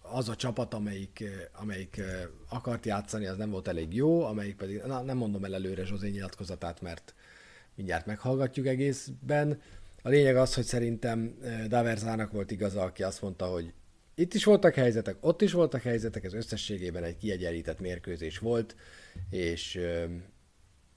az 0.03 0.29
a 0.29 0.37
csapat, 0.37 0.75
amelyik, 0.75 1.25
amelyik 1.53 2.01
akart 2.49 2.87
játszani, 2.87 3.27
az 3.27 3.37
nem 3.37 3.51
volt 3.51 3.69
elég 3.69 3.95
jó, 3.95 4.25
amelyik 4.25 4.57
pedig, 4.57 4.83
na, 4.87 5.03
nem 5.03 5.17
mondom 5.17 5.45
el 5.45 5.55
előre 5.55 5.85
Zsozé 5.85 6.09
nyilatkozatát, 6.09 6.81
mert 6.81 7.15
mindjárt 7.75 8.07
meghallgatjuk 8.07 8.67
egészben. 8.67 9.61
A 10.03 10.09
lényeg 10.09 10.37
az, 10.37 10.55
hogy 10.55 10.65
szerintem 10.65 11.39
Daverzának 11.69 12.33
volt 12.33 12.51
igaza, 12.51 12.83
aki 12.83 13.03
azt 13.03 13.23
mondta, 13.23 13.47
hogy 13.47 13.73
itt 14.15 14.35
is 14.35 14.45
voltak 14.45 14.75
helyzetek, 14.75 15.17
ott 15.21 15.43
is 15.43 15.53
voltak 15.53 15.83
helyzetek, 15.83 16.25
ez 16.25 16.35
összességében 16.35 17.05
egy 17.05 17.17
kiegyenlített 17.17 17.81
mérkőzés 17.81 18.39
volt, 18.39 18.77
és, 19.31 19.81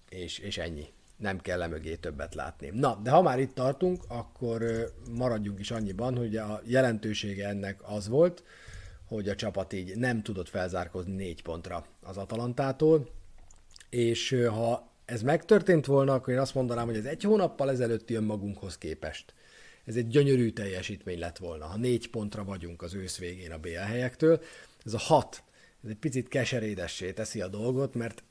és, 0.09 0.37
és 0.39 0.57
ennyi. 0.57 0.85
Nem 1.17 1.39
kell 1.39 1.61
emögé 1.61 1.95
többet 1.95 2.35
látni. 2.35 2.69
Na, 2.73 2.99
de 3.03 3.09
ha 3.09 3.21
már 3.21 3.39
itt 3.39 3.53
tartunk, 3.53 4.03
akkor 4.07 4.91
maradjunk 5.11 5.59
is 5.59 5.71
annyiban, 5.71 6.17
hogy 6.17 6.35
a 6.35 6.61
jelentősége 6.65 7.47
ennek 7.47 7.79
az 7.81 8.07
volt, 8.07 8.43
hogy 9.07 9.29
a 9.29 9.35
csapat 9.35 9.73
így 9.73 9.97
nem 9.97 10.21
tudott 10.21 10.49
felzárkozni 10.49 11.13
négy 11.13 11.41
pontra 11.41 11.85
az 12.01 12.17
Atalantától, 12.17 13.09
és 13.89 14.45
ha 14.49 14.92
ez 15.05 15.21
megtörtént 15.21 15.85
volna, 15.85 16.13
akkor 16.13 16.33
én 16.33 16.39
azt 16.39 16.55
mondanám, 16.55 16.85
hogy 16.85 16.97
ez 16.97 17.05
egy 17.05 17.23
hónappal 17.23 17.69
ezelőtti 17.69 18.13
önmagunkhoz 18.13 18.77
képest. 18.77 19.33
Ez 19.85 19.95
egy 19.95 20.07
gyönyörű 20.07 20.51
teljesítmény 20.51 21.19
lett 21.19 21.37
volna, 21.37 21.65
ha 21.65 21.77
négy 21.77 22.09
pontra 22.09 22.43
vagyunk 22.43 22.81
az 22.81 22.93
ősz 22.93 23.17
végén 23.17 23.51
a 23.51 23.57
BL 23.57 23.69
helyektől. 23.69 24.41
Ez 24.85 24.93
a 24.93 24.97
hat, 24.99 25.43
ez 25.83 25.89
egy 25.89 25.97
picit 25.97 26.27
keserédessé 26.27 27.13
teszi 27.13 27.41
a 27.41 27.47
dolgot, 27.47 27.93
mert 27.93 28.23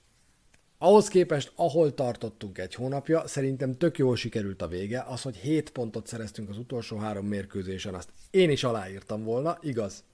ahhoz 0.78 1.08
képest, 1.08 1.52
ahol 1.54 1.94
tartottunk 1.94 2.58
egy 2.58 2.74
hónapja, 2.74 3.26
szerintem 3.26 3.76
tök 3.76 3.98
jól 3.98 4.16
sikerült 4.16 4.62
a 4.62 4.68
vége. 4.68 5.02
Az, 5.02 5.22
hogy 5.22 5.36
7 5.36 5.70
pontot 5.70 6.06
szereztünk 6.06 6.48
az 6.48 6.58
utolsó 6.58 6.96
három 6.96 7.26
mérkőzésen, 7.26 7.94
azt 7.94 8.08
én 8.30 8.50
is 8.50 8.64
aláírtam 8.64 9.24
volna, 9.24 9.58
igaz? 9.60 10.04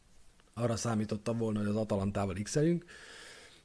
Arra 0.55 0.77
számítottam 0.77 1.39
volna, 1.39 1.59
hogy 1.59 1.69
az 1.69 1.77
Atalantával 1.77 2.37
x 2.43 2.57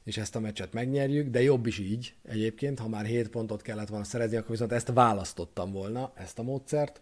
és 0.04 0.16
ezt 0.16 0.36
a 0.36 0.40
meccset 0.40 0.72
megnyerjük, 0.72 1.28
de 1.28 1.42
jobb 1.42 1.66
is 1.66 1.78
így 1.78 2.14
egyébként, 2.28 2.78
ha 2.78 2.88
már 2.88 3.04
7 3.04 3.28
pontot 3.28 3.62
kellett 3.62 3.88
volna 3.88 4.04
szerezni, 4.04 4.36
akkor 4.36 4.50
viszont 4.50 4.72
ezt 4.72 4.92
választottam 4.92 5.72
volna, 5.72 6.12
ezt 6.14 6.38
a 6.38 6.42
módszert. 6.42 7.00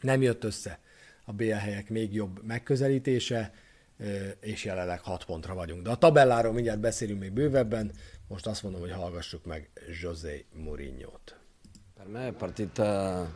Nem 0.00 0.22
jött 0.22 0.44
össze 0.44 0.78
a 1.24 1.32
BL 1.32 1.52
helyek 1.52 1.90
még 1.90 2.14
jobb 2.14 2.44
megközelítése, 2.44 3.54
és 4.40 4.64
jelenleg 4.64 5.00
6 5.00 5.24
pontra 5.24 5.54
vagyunk. 5.54 5.82
De 5.82 5.90
a 5.90 5.96
tabelláról 5.96 6.52
mindjárt 6.52 6.80
beszélünk 6.80 7.20
még 7.20 7.32
bővebben, 7.32 7.92
most 8.28 8.46
azt 8.46 8.62
mondom, 8.62 8.80
hogy 8.80 8.92
hallgassuk 8.92 9.44
meg 9.44 9.70
José 10.02 10.44
Mourinho-t. 10.52 11.38
Per 11.96 12.06
me 12.06 12.32
partita 12.32 13.28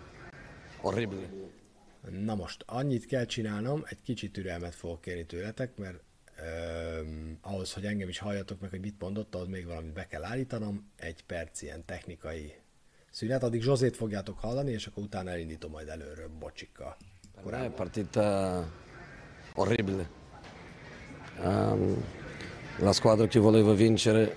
orribile. 0.81 1.31
Na 2.11 2.35
most, 2.35 2.63
annyit 2.67 3.07
kell 3.07 3.25
csinálnom, 3.25 3.83
egy 3.89 4.03
kicsit 4.03 4.33
türelmet 4.33 4.75
fogok 4.75 5.01
kérni 5.01 5.27
tőletek, 5.27 5.77
mert 5.77 6.03
Um, 6.41 7.39
ahhoz, 7.41 7.73
hogy 7.73 7.85
engem 7.85 8.09
is 8.09 8.19
halljatok 8.19 8.61
meg, 8.61 8.71
hogy 8.71 8.81
mit 8.81 8.95
mondott, 8.99 9.35
ahhoz 9.35 9.49
még 9.49 9.67
valamit 9.67 9.93
be 9.93 10.07
kell 10.07 10.25
állítanom. 10.25 10.91
Egy 10.97 11.25
perc 11.25 11.63
ilyen 11.63 11.85
technikai 11.85 12.55
szünet, 13.11 13.43
addig 13.43 13.63
Zsozét 13.63 13.97
fogjátok 13.97 14.39
hallani, 14.39 14.71
és 14.71 14.87
akkor 14.87 15.03
utána 15.03 15.31
elindítom 15.31 15.71
majd 15.71 15.89
előről 15.89 16.29
bocsikkal. 16.39 16.97
È 17.51 17.71
partita 17.71 18.69
orribile. 19.55 20.09
Um, 21.45 22.05
la 22.79 22.93
squadra 22.93 23.27
che 23.27 23.39
voleva 23.39 23.73
vincere 23.73 24.37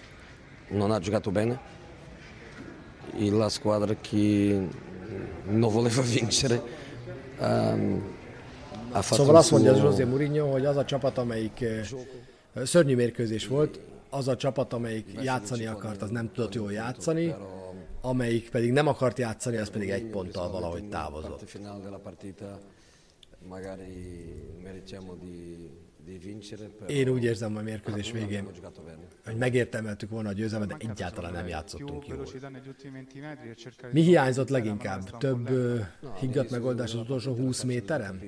non 0.69 0.91
ha 0.91 0.99
giocato 0.99 1.31
bene 1.31 1.59
e 3.17 3.29
la 3.29 3.49
squadra 3.49 3.95
che 3.95 4.67
non 5.45 5.71
voleva 5.71 6.01
vincere 6.19 6.61
um, 7.39 8.01
Szóval 9.01 9.35
azt 9.35 9.51
mondja 9.51 9.75
José 9.75 10.03
Mourinho, 10.03 10.51
hogy 10.51 10.65
az 10.65 10.77
a 10.77 10.85
csapat, 10.85 11.17
amelyik 11.17 11.65
szörnyű 12.63 12.95
mérkőzés 12.95 13.47
volt, 13.47 13.79
az 14.09 14.27
a 14.27 14.35
csapat, 14.35 14.73
amelyik 14.73 15.07
játszani 15.21 15.65
akart, 15.65 16.01
az 16.01 16.09
nem 16.09 16.31
tudott 16.33 16.53
jól 16.53 16.71
játszani, 16.71 17.35
amelyik 18.01 18.49
pedig 18.49 18.71
nem 18.71 18.87
akart 18.87 19.17
játszani, 19.17 19.57
az 19.57 19.69
pedig 19.69 19.89
egy 19.89 20.05
ponttal 20.05 20.49
valahogy 20.51 20.89
távozott. 20.89 21.43
Én 26.87 27.09
úgy 27.09 27.23
érzem 27.23 27.57
a 27.57 27.61
mérkőzés 27.61 28.11
végén, 28.11 28.49
hogy 29.25 29.35
megértelmeltük 29.37 30.09
volna 30.09 30.29
a 30.29 30.31
győzelmet, 30.31 30.67
de 30.67 30.75
egyáltalán 30.89 31.31
nem 31.31 31.47
játszottunk 31.47 32.07
jól. 32.07 32.25
Mi 33.91 34.01
hiányzott 34.01 34.49
leginkább? 34.49 35.17
Több 35.17 35.49
higgadt 36.19 36.49
megoldás 36.49 36.93
az 36.93 36.99
utolsó 36.99 37.33
20 37.35 37.63
méteren? 37.63 38.21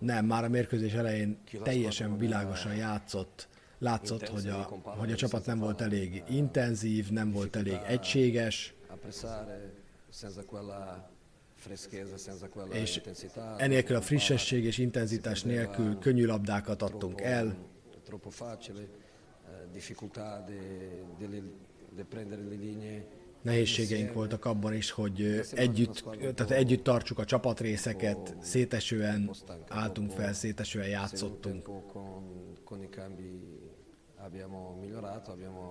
Nem, 0.00 0.26
már 0.26 0.44
a 0.44 0.48
mérkőzés 0.48 0.92
elején 0.92 1.38
teljesen 1.62 2.18
világosan 2.18 2.74
játszott. 2.74 3.48
Látszott, 3.78 4.28
hogy 4.28 4.48
a, 4.48 4.80
hogy 4.82 5.12
a 5.12 5.16
csapat 5.16 5.46
nem 5.46 5.58
volt 5.58 5.80
elég 5.80 6.22
intenzív, 6.28 7.10
nem 7.10 7.32
volt 7.32 7.56
elég 7.56 7.78
egységes 7.86 8.74
és 12.72 13.00
enélkül 13.56 13.96
a 13.96 14.00
frissesség 14.00 14.64
és 14.64 14.78
intenzitás 14.78 15.42
nélkül 15.42 15.98
könnyű 15.98 16.26
labdákat 16.26 16.82
adtunk 16.82 17.20
el, 17.20 17.56
nehézségeink 23.42 24.12
voltak 24.12 24.44
abban 24.44 24.74
is, 24.74 24.90
hogy 24.90 25.40
együtt, 25.52 26.04
tehát 26.34 26.50
együtt 26.50 26.82
tartsuk 26.82 27.18
a 27.18 27.24
csapatrészeket, 27.24 28.36
szétesően 28.40 29.30
álltunk 29.68 30.10
fel, 30.10 30.32
szétesően 30.32 30.88
játszottunk. 30.88 31.70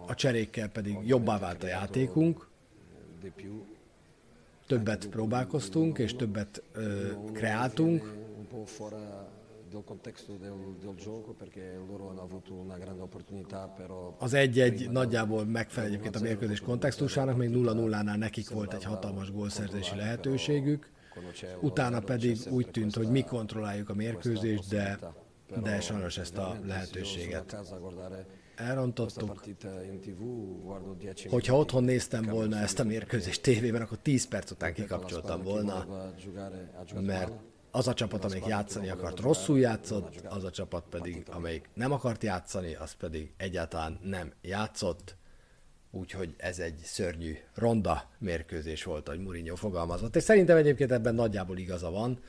A 0.08 0.15
cserékkel 0.15 0.70
pedig 0.70 0.98
jobbá 1.03 1.39
vált 1.39 1.63
a 1.63 1.67
játékunk, 1.67 2.48
többet 4.67 5.07
próbálkoztunk, 5.07 5.97
és 5.97 6.15
többet 6.15 6.63
ö, 6.74 7.12
kreáltunk. 7.33 8.13
Az 14.17 14.33
egy-egy 14.33 14.89
nagyjából 14.89 15.45
megfelel 15.45 15.89
egyébként 15.89 16.15
a 16.15 16.19
mérkőzés 16.19 16.59
kontextusának, 16.59 17.38
még 17.38 17.50
0-0-nál 17.53 18.17
nekik 18.17 18.50
volt 18.50 18.74
egy 18.74 18.83
hatalmas 18.83 19.31
gólszerzési 19.31 19.95
lehetőségük, 19.95 20.89
utána 21.62 22.00
pedig 22.00 22.38
úgy 22.50 22.69
tűnt, 22.71 22.95
hogy 22.95 23.07
mi 23.07 23.21
kontrolláljuk 23.21 23.89
a 23.89 23.93
mérkőzést, 23.93 24.69
de, 24.69 25.00
de 25.63 25.79
sajnos 25.79 26.17
ezt 26.17 26.38
a 26.38 26.57
lehetőséget 26.65 27.57
elrontottuk. 28.59 29.43
Hogyha 31.29 31.57
otthon 31.57 31.83
néztem 31.83 32.25
volna 32.25 32.57
ezt 32.57 32.79
a 32.79 32.83
mérkőzést 32.83 33.41
tévében, 33.41 33.81
akkor 33.81 33.97
10 33.97 34.27
perc 34.27 34.51
után 34.51 34.73
kikapcsoltam 34.73 35.43
volna, 35.43 35.85
mert 37.01 37.31
az 37.71 37.87
a 37.87 37.93
csapat, 37.93 38.25
amelyik 38.25 38.45
játszani 38.45 38.89
akart, 38.89 39.19
rosszul 39.19 39.59
játszott, 39.59 40.21
az 40.25 40.43
a 40.43 40.51
csapat 40.51 40.83
pedig, 40.89 41.23
amelyik 41.31 41.69
nem 41.73 41.91
akart 41.91 42.23
játszani, 42.23 42.75
az 42.75 42.93
pedig 42.93 43.33
egyáltalán 43.37 43.99
nem 44.03 44.31
játszott. 44.41 45.15
Úgyhogy 45.91 46.33
ez 46.37 46.59
egy 46.59 46.79
szörnyű, 46.83 47.35
ronda 47.55 48.09
mérkőzés 48.17 48.83
volt, 48.83 49.07
ahogy 49.07 49.21
Mourinho 49.21 49.55
fogalmazott. 49.55 50.15
És 50.15 50.23
szerintem 50.23 50.57
egyébként 50.57 50.91
ebben 50.91 51.15
nagyjából 51.15 51.57
igaza 51.57 51.89
van, 51.89 52.19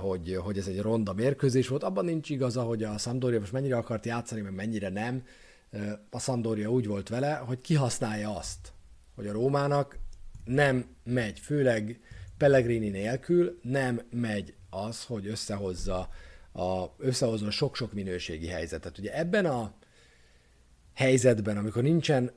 hogy, 0.00 0.36
hogy 0.36 0.58
ez 0.58 0.66
egy 0.66 0.80
ronda 0.80 1.12
mérkőzés 1.12 1.68
volt. 1.68 1.82
Abban 1.82 2.04
nincs 2.04 2.30
igaza, 2.30 2.62
hogy 2.62 2.82
a 2.82 2.98
Sampdoria 2.98 3.38
most 3.38 3.52
mennyire 3.52 3.76
akart 3.76 4.06
játszani, 4.06 4.40
meg 4.40 4.54
mennyire 4.54 4.88
nem 4.88 5.22
a 6.10 6.20
Sampdoria 6.20 6.70
úgy 6.70 6.86
volt 6.86 7.08
vele, 7.08 7.34
hogy 7.34 7.60
kihasználja 7.60 8.36
azt, 8.36 8.72
hogy 9.14 9.26
a 9.26 9.32
Rómának 9.32 9.98
nem 10.44 10.96
megy, 11.04 11.38
főleg 11.38 12.00
Pellegrini 12.36 12.88
nélkül 12.88 13.58
nem 13.62 14.00
megy 14.10 14.54
az, 14.70 15.04
hogy 15.04 15.26
összehozza 15.26 16.08
a, 16.52 16.84
összehozza 16.98 17.50
sok-sok 17.50 17.92
minőségi 17.92 18.46
helyzetet. 18.46 18.98
Ugye 18.98 19.18
ebben 19.18 19.46
a 19.46 19.74
helyzetben, 20.94 21.56
amikor 21.56 21.82
nincsen 21.82 22.32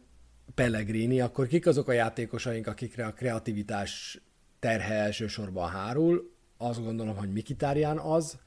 Pellegrini, 0.56 1.22
akkor 1.22 1.48
kik 1.48 1.68
azok 1.68 1.88
a 1.88 1.92
játékosaink, 1.92 2.68
akikre 2.68 3.06
a 3.06 3.14
kreativitás 3.14 4.22
terhe 4.60 4.94
elsősorban 4.94 5.70
hárul? 5.70 6.36
Azt 6.58 6.84
gondolom, 6.84 7.16
hogy 7.16 7.32
Mikitárján 7.32 7.98
az, 7.98 8.38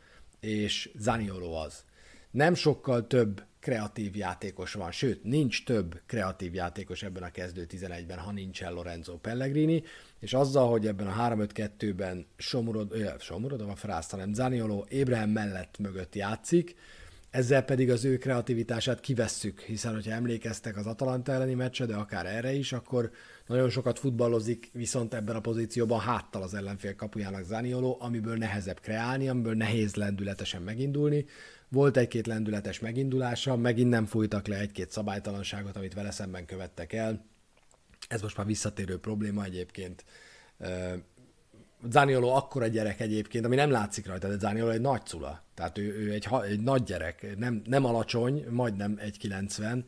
és 0.40 0.90
Zaniolo 0.94 1.52
az. 1.52 1.84
Nem 2.30 2.54
sokkal 2.54 3.06
több 3.06 3.42
kreatív 3.64 4.16
játékos 4.16 4.72
van, 4.72 4.90
sőt, 4.90 5.22
nincs 5.22 5.64
több 5.64 6.00
kreatív 6.06 6.54
játékos 6.54 7.02
ebben 7.02 7.22
a 7.22 7.30
kezdő 7.30 7.66
11-ben, 7.70 8.18
ha 8.18 8.32
nincsen 8.32 8.72
Lorenzo 8.72 9.16
Pellegrini, 9.16 9.82
és 10.20 10.34
azzal, 10.34 10.70
hogy 10.70 10.86
ebben 10.86 11.06
a 11.06 11.28
3-5-2-ben 11.28 12.26
Somurod, 12.36 13.20
Somurod, 13.20 13.60
a 13.60 13.76
Frász, 13.76 14.10
hanem 14.10 14.34
Zaniolo 14.34 14.84
Ébrahim 14.88 15.30
mellett 15.30 15.78
mögött 15.78 16.14
játszik, 16.14 16.74
ezzel 17.30 17.62
pedig 17.62 17.90
az 17.90 18.04
ő 18.04 18.18
kreativitását 18.18 19.00
kivesszük, 19.00 19.60
hiszen 19.60 19.92
hogyha 19.92 20.12
emlékeztek 20.12 20.76
az 20.76 20.86
Atalanta 20.86 21.32
elleni 21.32 21.54
meccse, 21.54 21.86
de 21.86 21.94
akár 21.94 22.26
erre 22.26 22.52
is, 22.52 22.72
akkor 22.72 23.10
nagyon 23.46 23.70
sokat 23.70 23.98
futballozik, 23.98 24.70
viszont 24.72 25.14
ebben 25.14 25.36
a 25.36 25.40
pozícióban 25.40 26.00
háttal 26.00 26.42
az 26.42 26.54
ellenfél 26.54 26.94
kapujának 26.94 27.44
Zaniolo, 27.44 27.96
amiből 28.00 28.36
nehezebb 28.36 28.80
kreálni, 28.80 29.28
amiből 29.28 29.54
nehéz 29.54 29.94
lendületesen 29.94 30.62
megindulni. 30.62 31.24
Volt 31.74 31.96
egy-két 31.96 32.26
lendületes 32.26 32.80
megindulása, 32.80 33.56
megint 33.56 33.90
nem 33.90 34.06
fújtak 34.06 34.46
le 34.46 34.58
egy-két 34.58 34.90
szabálytalanságot, 34.90 35.76
amit 35.76 35.94
vele 35.94 36.10
szemben 36.10 36.46
követtek 36.46 36.92
el. 36.92 37.24
Ez 38.08 38.22
most 38.22 38.36
már 38.36 38.46
visszatérő 38.46 38.98
probléma 38.98 39.44
egyébként. 39.44 40.04
Zaniolo 41.90 42.28
akkora 42.28 42.66
gyerek 42.66 43.00
egyébként, 43.00 43.44
ami 43.44 43.54
nem 43.54 43.70
látszik 43.70 44.06
rajta, 44.06 44.28
de 44.28 44.38
Zaniolo 44.38 44.70
egy 44.70 44.80
nagy 44.80 45.02
cula. 45.06 45.42
Tehát 45.54 45.78
ő, 45.78 45.94
ő 45.94 46.12
egy, 46.12 46.28
egy 46.48 46.60
nagy 46.60 46.82
gyerek, 46.82 47.36
nem, 47.36 47.62
nem 47.64 47.84
alacsony, 47.84 48.46
majdnem 48.50 48.98
1,90, 49.00 49.84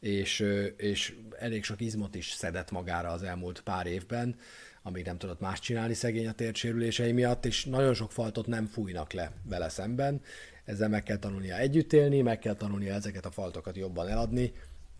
és, 0.00 0.44
és 0.76 1.16
elég 1.38 1.64
sok 1.64 1.80
izmot 1.80 2.14
is 2.14 2.30
szedett 2.30 2.70
magára 2.70 3.08
az 3.08 3.22
elmúlt 3.22 3.60
pár 3.60 3.86
évben, 3.86 4.36
amíg 4.82 5.04
nem 5.04 5.18
tudott 5.18 5.40
más 5.40 5.60
csinálni 5.60 5.94
szegény 5.94 6.26
a 6.26 6.32
térsérülései 6.32 7.12
miatt, 7.12 7.44
és 7.44 7.64
nagyon 7.64 7.94
sok 7.94 8.12
faltot 8.12 8.46
nem 8.46 8.66
fújnak 8.66 9.12
le 9.12 9.32
vele 9.44 9.68
szemben. 9.68 10.20
Ezzel 10.68 10.88
meg 10.88 11.02
kell 11.02 11.16
tanulnia 11.16 11.56
együtt 11.56 11.92
élni, 11.92 12.20
meg 12.20 12.38
kell 12.38 12.54
tanulnia 12.54 12.94
ezeket 12.94 13.26
a 13.26 13.30
faltokat 13.30 13.76
jobban 13.76 14.08
eladni. 14.08 14.52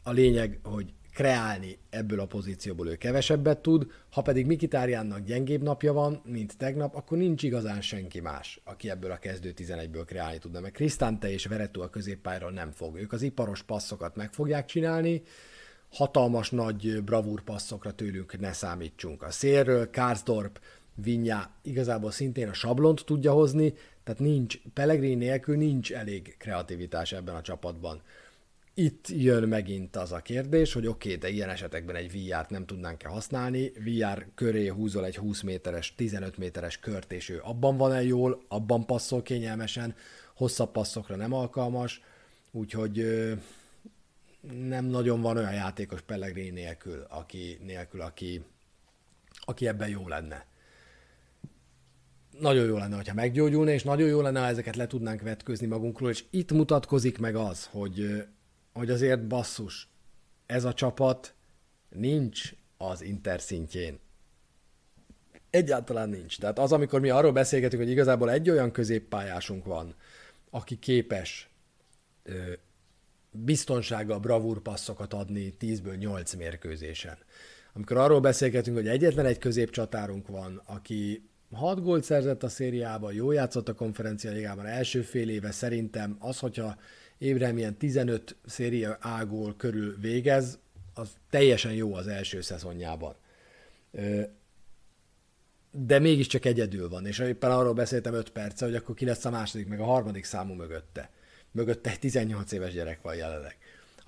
A 0.02 0.10
lényeg, 0.10 0.58
hogy 0.62 0.92
kreálni 1.14 1.78
ebből 1.90 2.20
a 2.20 2.26
pozícióból 2.26 2.88
ő 2.88 2.96
kevesebbet 2.96 3.58
tud, 3.58 3.86
ha 4.10 4.22
pedig 4.22 4.46
Mikitárjánnak 4.46 5.24
gyengébb 5.24 5.62
napja 5.62 5.92
van, 5.92 6.22
mint 6.24 6.56
tegnap, 6.56 6.94
akkor 6.94 7.18
nincs 7.18 7.42
igazán 7.42 7.80
senki 7.80 8.20
más, 8.20 8.60
aki 8.64 8.90
ebből 8.90 9.10
a 9.10 9.18
kezdő 9.18 9.52
11-ből 9.56 10.02
kreálni 10.06 10.38
tudna, 10.38 10.60
mert 10.60 10.74
Krisztánte 10.74 11.30
és 11.30 11.46
Veretú 11.46 11.80
a 11.80 11.90
középpályáról 11.90 12.50
nem 12.50 12.70
fog. 12.70 12.96
Ők 12.98 13.12
az 13.12 13.22
iparos 13.22 13.62
passzokat 13.62 14.16
meg 14.16 14.32
fogják 14.32 14.64
csinálni, 14.64 15.22
hatalmas 15.92 16.50
nagy 16.50 17.02
bravúr 17.04 17.42
passzokra 17.42 17.92
tőlünk 17.92 18.40
ne 18.40 18.52
számítsunk. 18.52 19.22
A 19.22 19.30
szélről 19.30 19.90
Karsdorp, 19.90 20.60
Vinya 21.02 21.50
igazából 21.62 22.10
szintén 22.10 22.48
a 22.48 22.52
sablont 22.52 23.04
tudja 23.04 23.32
hozni, 23.32 23.74
tehát 24.04 24.20
nincs, 24.20 24.58
Pellegrini 24.74 25.14
nélkül 25.14 25.56
nincs 25.56 25.92
elég 25.92 26.36
kreativitás 26.38 27.12
ebben 27.12 27.34
a 27.34 27.40
csapatban 27.40 28.02
itt 28.78 29.08
jön 29.08 29.48
megint 29.48 29.96
az 29.96 30.12
a 30.12 30.18
kérdés, 30.18 30.72
hogy 30.72 30.86
oké, 30.86 31.08
okay, 31.08 31.20
de 31.20 31.28
ilyen 31.28 31.48
esetekben 31.48 31.96
egy 31.96 32.12
VR-t 32.12 32.50
nem 32.50 32.66
tudnánk-e 32.66 33.08
használni, 33.08 33.68
VR 33.68 34.26
köré 34.34 34.66
húzol 34.66 35.04
egy 35.04 35.16
20 35.16 35.40
méteres, 35.42 35.94
15 35.94 36.36
méteres 36.36 36.78
kört, 36.78 37.12
és 37.12 37.28
ő 37.28 37.40
abban 37.42 37.76
van-e 37.76 38.02
jól, 38.02 38.42
abban 38.48 38.86
passzol 38.86 39.22
kényelmesen, 39.22 39.94
hosszabb 40.34 40.70
passzokra 40.70 41.16
nem 41.16 41.32
alkalmas, 41.32 42.00
úgyhogy 42.50 43.04
nem 44.68 44.84
nagyon 44.84 45.20
van 45.20 45.36
olyan 45.36 45.54
játékos 45.54 46.00
Pellegrini 46.00 46.50
nélkül, 46.50 47.06
aki, 47.08 47.58
nélkül, 47.64 48.00
aki, 48.00 48.44
aki 49.40 49.66
ebben 49.66 49.88
jó 49.88 50.08
lenne. 50.08 50.46
Nagyon 52.40 52.66
jó 52.66 52.76
lenne, 52.76 53.02
ha 53.06 53.14
meggyógyulna, 53.14 53.70
és 53.70 53.82
nagyon 53.82 54.08
jó 54.08 54.20
lenne, 54.20 54.40
ha 54.40 54.46
ezeket 54.46 54.76
le 54.76 54.86
tudnánk 54.86 55.22
vetkőzni 55.22 55.66
magunkról, 55.66 56.10
és 56.10 56.24
itt 56.30 56.52
mutatkozik 56.52 57.18
meg 57.18 57.36
az, 57.36 57.68
hogy 57.70 58.26
hogy 58.78 58.90
azért 58.90 59.26
basszus, 59.26 59.88
ez 60.46 60.64
a 60.64 60.74
csapat 60.74 61.34
nincs 61.88 62.52
az 62.76 63.02
Inter 63.02 63.40
szintjén. 63.40 63.98
Egyáltalán 65.50 66.08
nincs. 66.08 66.38
Tehát 66.38 66.58
az, 66.58 66.72
amikor 66.72 67.00
mi 67.00 67.10
arról 67.10 67.32
beszélgetünk, 67.32 67.82
hogy 67.82 67.90
igazából 67.90 68.30
egy 68.30 68.50
olyan 68.50 68.70
középpályásunk 68.70 69.64
van, 69.64 69.94
aki 70.50 70.78
képes 70.78 71.50
ö, 72.22 72.52
biztonsággal 73.30 74.18
bravúr 74.18 74.62
passzokat 74.62 75.14
adni 75.14 75.56
10-ből 75.60 75.98
8 75.98 76.34
mérkőzésen. 76.34 77.18
Amikor 77.72 77.96
arról 77.96 78.20
beszélgetünk, 78.20 78.76
hogy 78.76 78.88
egyetlen 78.88 79.26
egy 79.26 79.38
középcsatárunk 79.38 80.28
van, 80.28 80.62
aki 80.64 81.28
6 81.52 81.82
gólt 81.82 82.04
szerzett 82.04 82.42
a 82.42 82.48
szériában, 82.48 83.12
jó 83.12 83.30
játszott 83.30 83.68
a 83.68 83.74
konferencia 83.74 84.30
ligában, 84.30 84.66
első 84.66 85.02
fél 85.02 85.28
éve 85.28 85.50
szerintem 85.50 86.16
az, 86.18 86.38
hogyha 86.38 86.76
Ébrem 87.18 87.58
ilyen 87.58 87.76
15 87.76 88.36
széria 88.46 88.96
ágól 89.00 89.54
körül 89.56 89.96
végez, 90.00 90.58
az 90.94 91.08
teljesen 91.30 91.72
jó 91.72 91.94
az 91.94 92.06
első 92.06 92.40
szezonjában. 92.40 93.14
De 95.70 95.98
mégiscsak 95.98 96.44
egyedül 96.44 96.88
van, 96.88 97.06
és 97.06 97.18
éppen 97.18 97.50
arról 97.50 97.72
beszéltem 97.72 98.14
5 98.14 98.30
perce, 98.30 98.64
hogy 98.64 98.74
akkor 98.74 98.94
ki 98.94 99.04
lesz 99.04 99.24
a 99.24 99.30
második, 99.30 99.66
meg 99.66 99.80
a 99.80 99.84
harmadik 99.84 100.24
számú 100.24 100.54
mögötte. 100.54 101.10
Mögötte 101.50 101.90
egy 101.90 101.98
18 101.98 102.52
éves 102.52 102.72
gyerek 102.72 103.02
van 103.02 103.14
jelenleg. 103.14 103.56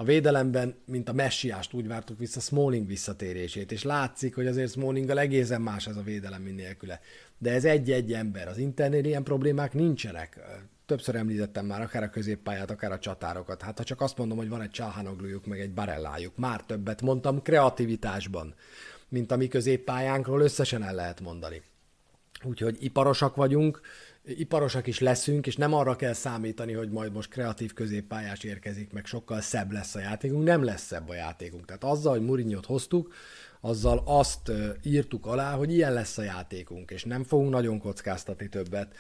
A 0.00 0.04
védelemben, 0.04 0.74
mint 0.84 1.08
a 1.08 1.12
messiást 1.12 1.72
úgy 1.72 1.86
vártuk 1.86 2.18
vissza 2.18 2.40
Smalling 2.40 2.86
visszatérését, 2.86 3.72
és 3.72 3.82
látszik, 3.82 4.34
hogy 4.34 4.46
azért 4.46 4.70
Smallinggal 4.70 5.18
egészen 5.18 5.60
más 5.60 5.86
ez 5.86 5.96
a 5.96 6.02
védelem, 6.02 6.42
mint 6.42 6.56
nélküle. 6.56 7.00
De 7.38 7.52
ez 7.52 7.64
egy-egy 7.64 8.12
ember. 8.12 8.48
Az 8.48 8.58
internél 8.58 9.04
ilyen 9.04 9.22
problémák 9.22 9.72
nincsenek 9.72 10.40
többször 10.86 11.14
említettem 11.14 11.66
már 11.66 11.80
akár 11.80 12.02
a 12.02 12.10
középpályát, 12.10 12.70
akár 12.70 12.92
a 12.92 12.98
csatárokat. 12.98 13.62
Hát 13.62 13.78
ha 13.78 13.84
csak 13.84 14.00
azt 14.00 14.18
mondom, 14.18 14.36
hogy 14.36 14.48
van 14.48 14.62
egy 14.62 14.70
csáhanoglójuk, 14.70 15.46
meg 15.46 15.60
egy 15.60 15.72
barellájuk, 15.72 16.36
már 16.36 16.64
többet 16.64 17.02
mondtam 17.02 17.42
kreativitásban, 17.42 18.54
mint 19.08 19.32
a 19.32 19.36
mi 19.36 19.48
középpályánkról 19.48 20.40
összesen 20.40 20.82
el 20.82 20.94
lehet 20.94 21.20
mondani. 21.20 21.62
Úgyhogy 22.44 22.76
iparosak 22.80 23.36
vagyunk, 23.36 23.80
iparosak 24.24 24.86
is 24.86 24.98
leszünk, 24.98 25.46
és 25.46 25.56
nem 25.56 25.72
arra 25.74 25.96
kell 25.96 26.12
számítani, 26.12 26.72
hogy 26.72 26.90
majd 26.90 27.12
most 27.12 27.30
kreatív 27.30 27.72
középpályás 27.72 28.44
érkezik, 28.44 28.92
meg 28.92 29.06
sokkal 29.06 29.40
szebb 29.40 29.72
lesz 29.72 29.94
a 29.94 30.00
játékunk, 30.00 30.44
nem 30.44 30.64
lesz 30.64 30.82
szebb 30.82 31.08
a 31.08 31.14
játékunk. 31.14 31.64
Tehát 31.64 31.84
azzal, 31.84 32.12
hogy 32.12 32.24
Murinyot 32.24 32.66
hoztuk, 32.66 33.14
azzal 33.60 34.02
azt 34.06 34.52
írtuk 34.82 35.26
alá, 35.26 35.54
hogy 35.54 35.72
ilyen 35.72 35.92
lesz 35.92 36.18
a 36.18 36.22
játékunk, 36.22 36.90
és 36.90 37.04
nem 37.04 37.24
fogunk 37.24 37.50
nagyon 37.50 37.78
kockáztatni 37.78 38.48
többet. 38.48 38.94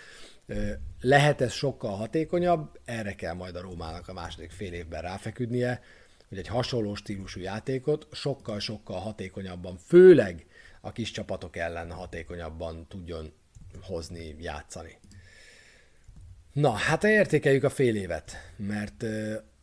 Lehet 1.00 1.40
ez 1.40 1.52
sokkal 1.52 1.96
hatékonyabb, 1.96 2.78
erre 2.84 3.14
kell 3.14 3.34
majd 3.34 3.56
a 3.56 3.60
Rómának 3.60 4.08
a 4.08 4.12
második 4.12 4.50
fél 4.50 4.72
évben 4.72 5.02
ráfeküdnie, 5.02 5.82
hogy 6.28 6.38
egy 6.38 6.46
hasonló 6.46 6.94
stílusú 6.94 7.40
játékot 7.40 8.06
sokkal-sokkal 8.12 8.98
hatékonyabban, 8.98 9.76
főleg 9.76 10.46
a 10.80 10.92
kis 10.92 11.10
csapatok 11.10 11.56
ellen 11.56 11.90
hatékonyabban 11.90 12.86
tudjon 12.88 13.32
hozni, 13.82 14.36
játszani. 14.38 14.99
Na, 16.52 16.70
hát 16.70 17.04
értékeljük 17.04 17.64
a 17.64 17.70
fél 17.70 17.96
évet, 17.96 18.36
mert 18.56 19.04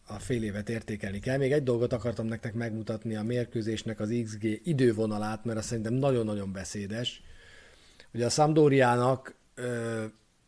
a 0.08 0.20
fél 0.20 0.44
évet 0.44 0.70
értékelni 0.70 1.20
kell. 1.20 1.38
Még 1.38 1.52
egy 1.52 1.64
dolgot 1.64 1.94
akartam 1.94 2.26
nektek 2.26 2.54
megmutatni 2.54 3.16
a 3.16 3.24
mérkőzésnek 3.24 4.00
az 4.00 4.14
XG 4.24 4.62
idővonalát, 4.64 5.46
mert 5.46 5.58
azt 5.58 5.68
szerintem 5.68 5.94
nagyon-nagyon 5.94 6.52
beszédes. 6.52 7.22
Ugye 8.14 8.26
a 8.26 8.30
Sampdoriának 8.30 9.36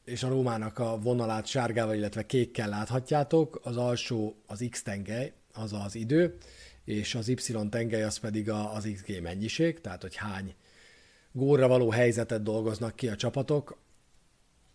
és 0.05 0.23
a 0.23 0.27
Rómának 0.27 0.79
a 0.79 0.99
vonalát 0.99 1.45
sárgával, 1.45 1.95
illetve 1.95 2.25
kékkel 2.25 2.69
láthatjátok. 2.69 3.59
Az 3.63 3.77
alsó 3.77 4.35
az 4.47 4.65
X 4.69 4.83
tengely, 4.83 5.33
az 5.53 5.73
az 5.73 5.95
idő, 5.95 6.37
és 6.83 7.15
az 7.15 7.27
Y 7.27 7.53
tengely 7.69 8.03
az 8.03 8.17
pedig 8.17 8.49
az 8.49 8.89
XG 8.93 9.21
mennyiség, 9.21 9.81
tehát 9.81 10.01
hogy 10.01 10.15
hány 10.15 10.55
górra 11.31 11.67
való 11.67 11.89
helyzetet 11.89 12.43
dolgoznak 12.43 12.95
ki 12.95 13.07
a 13.07 13.15
csapatok. 13.15 13.77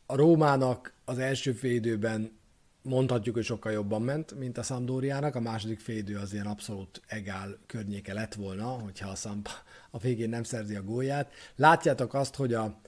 A 0.07 0.17
Rómának 0.17 0.93
az 1.05 1.19
első 1.19 1.53
félidőben 1.53 2.39
mondhatjuk, 2.83 3.35
hogy 3.35 3.45
sokkal 3.45 3.73
jobban 3.73 4.03
ment, 4.03 4.39
mint 4.39 4.59
a 4.59 4.63
Sampdoriának. 4.63 5.35
A 5.35 5.41
második 5.41 5.81
félidő 5.81 6.17
az 6.17 6.33
ilyen 6.33 6.47
abszolút 6.47 7.03
egál 7.07 7.59
környéke 7.67 8.13
lett 8.13 8.35
volna, 8.35 8.67
hogyha 8.67 9.11
a 9.11 9.15
Samp 9.15 9.49
a 9.91 9.99
végén 9.99 10.29
nem 10.29 10.43
szerzi 10.43 10.75
a 10.75 10.83
gólját. 10.83 11.33
Látjátok 11.57 12.15
azt, 12.15 12.35
hogy 12.35 12.55
a, 12.55 12.81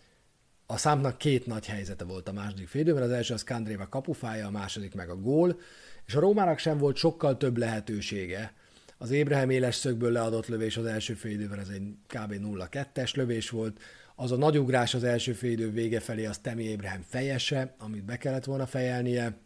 a 0.66 0.76
Sampnak 0.76 1.18
két 1.18 1.46
nagy 1.46 1.66
helyzete 1.66 2.04
volt 2.04 2.28
a 2.28 2.32
második 2.32 2.68
félidőben. 2.68 3.02
Az 3.02 3.10
első 3.10 3.34
az 3.34 3.44
Kandréva 3.44 3.88
kapufája, 3.88 4.46
a 4.46 4.50
második 4.50 4.94
meg 4.94 5.10
a 5.10 5.16
gól. 5.16 5.60
és 6.06 6.14
a 6.14 6.20
Rómának 6.20 6.58
sem 6.58 6.78
volt 6.78 6.96
sokkal 6.96 7.36
több 7.36 7.56
lehetősége. 7.56 8.54
Az 8.98 9.10
Ébrahim 9.10 9.50
éles 9.50 9.74
szögből 9.74 10.12
leadott 10.12 10.46
lövés 10.46 10.76
az 10.76 10.84
első 10.84 11.14
fél 11.14 11.32
időben, 11.32 11.58
ez 11.58 11.68
egy 11.68 11.82
kb. 12.06 12.32
0-2-es 12.32 13.14
lövés 13.14 13.50
volt, 13.50 13.80
az 14.16 14.32
a 14.32 14.36
nagy 14.36 14.58
ugrás 14.58 14.94
az 14.94 15.04
első 15.04 15.32
fél 15.32 15.50
idő 15.50 15.70
vége 15.70 16.00
felé, 16.00 16.26
az 16.26 16.38
Temi 16.38 16.64
Ébrahim 16.64 17.02
fejese, 17.08 17.74
amit 17.78 18.04
be 18.04 18.16
kellett 18.16 18.44
volna 18.44 18.66
fejelnie, 18.66 19.38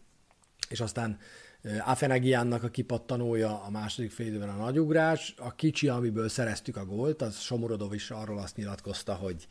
és 0.69 0.81
aztán 0.81 1.19
Afenegiánnak 1.85 2.63
a 2.63 2.69
kipattanója 2.69 3.63
a 3.63 3.71
második 3.71 4.11
fél 4.11 4.27
időben 4.27 4.49
a 4.49 4.57
nagy 4.57 4.79
ugrás, 4.79 5.35
a 5.39 5.55
kicsi, 5.55 5.89
amiből 5.89 6.29
szereztük 6.29 6.77
a 6.77 6.85
gólt, 6.85 7.23
az 7.23 7.39
Somorodov 7.39 7.95
is 7.95 8.11
arról 8.11 8.39
azt 8.39 8.57
nyilatkozta, 8.57 9.15
hogy, 9.15 9.47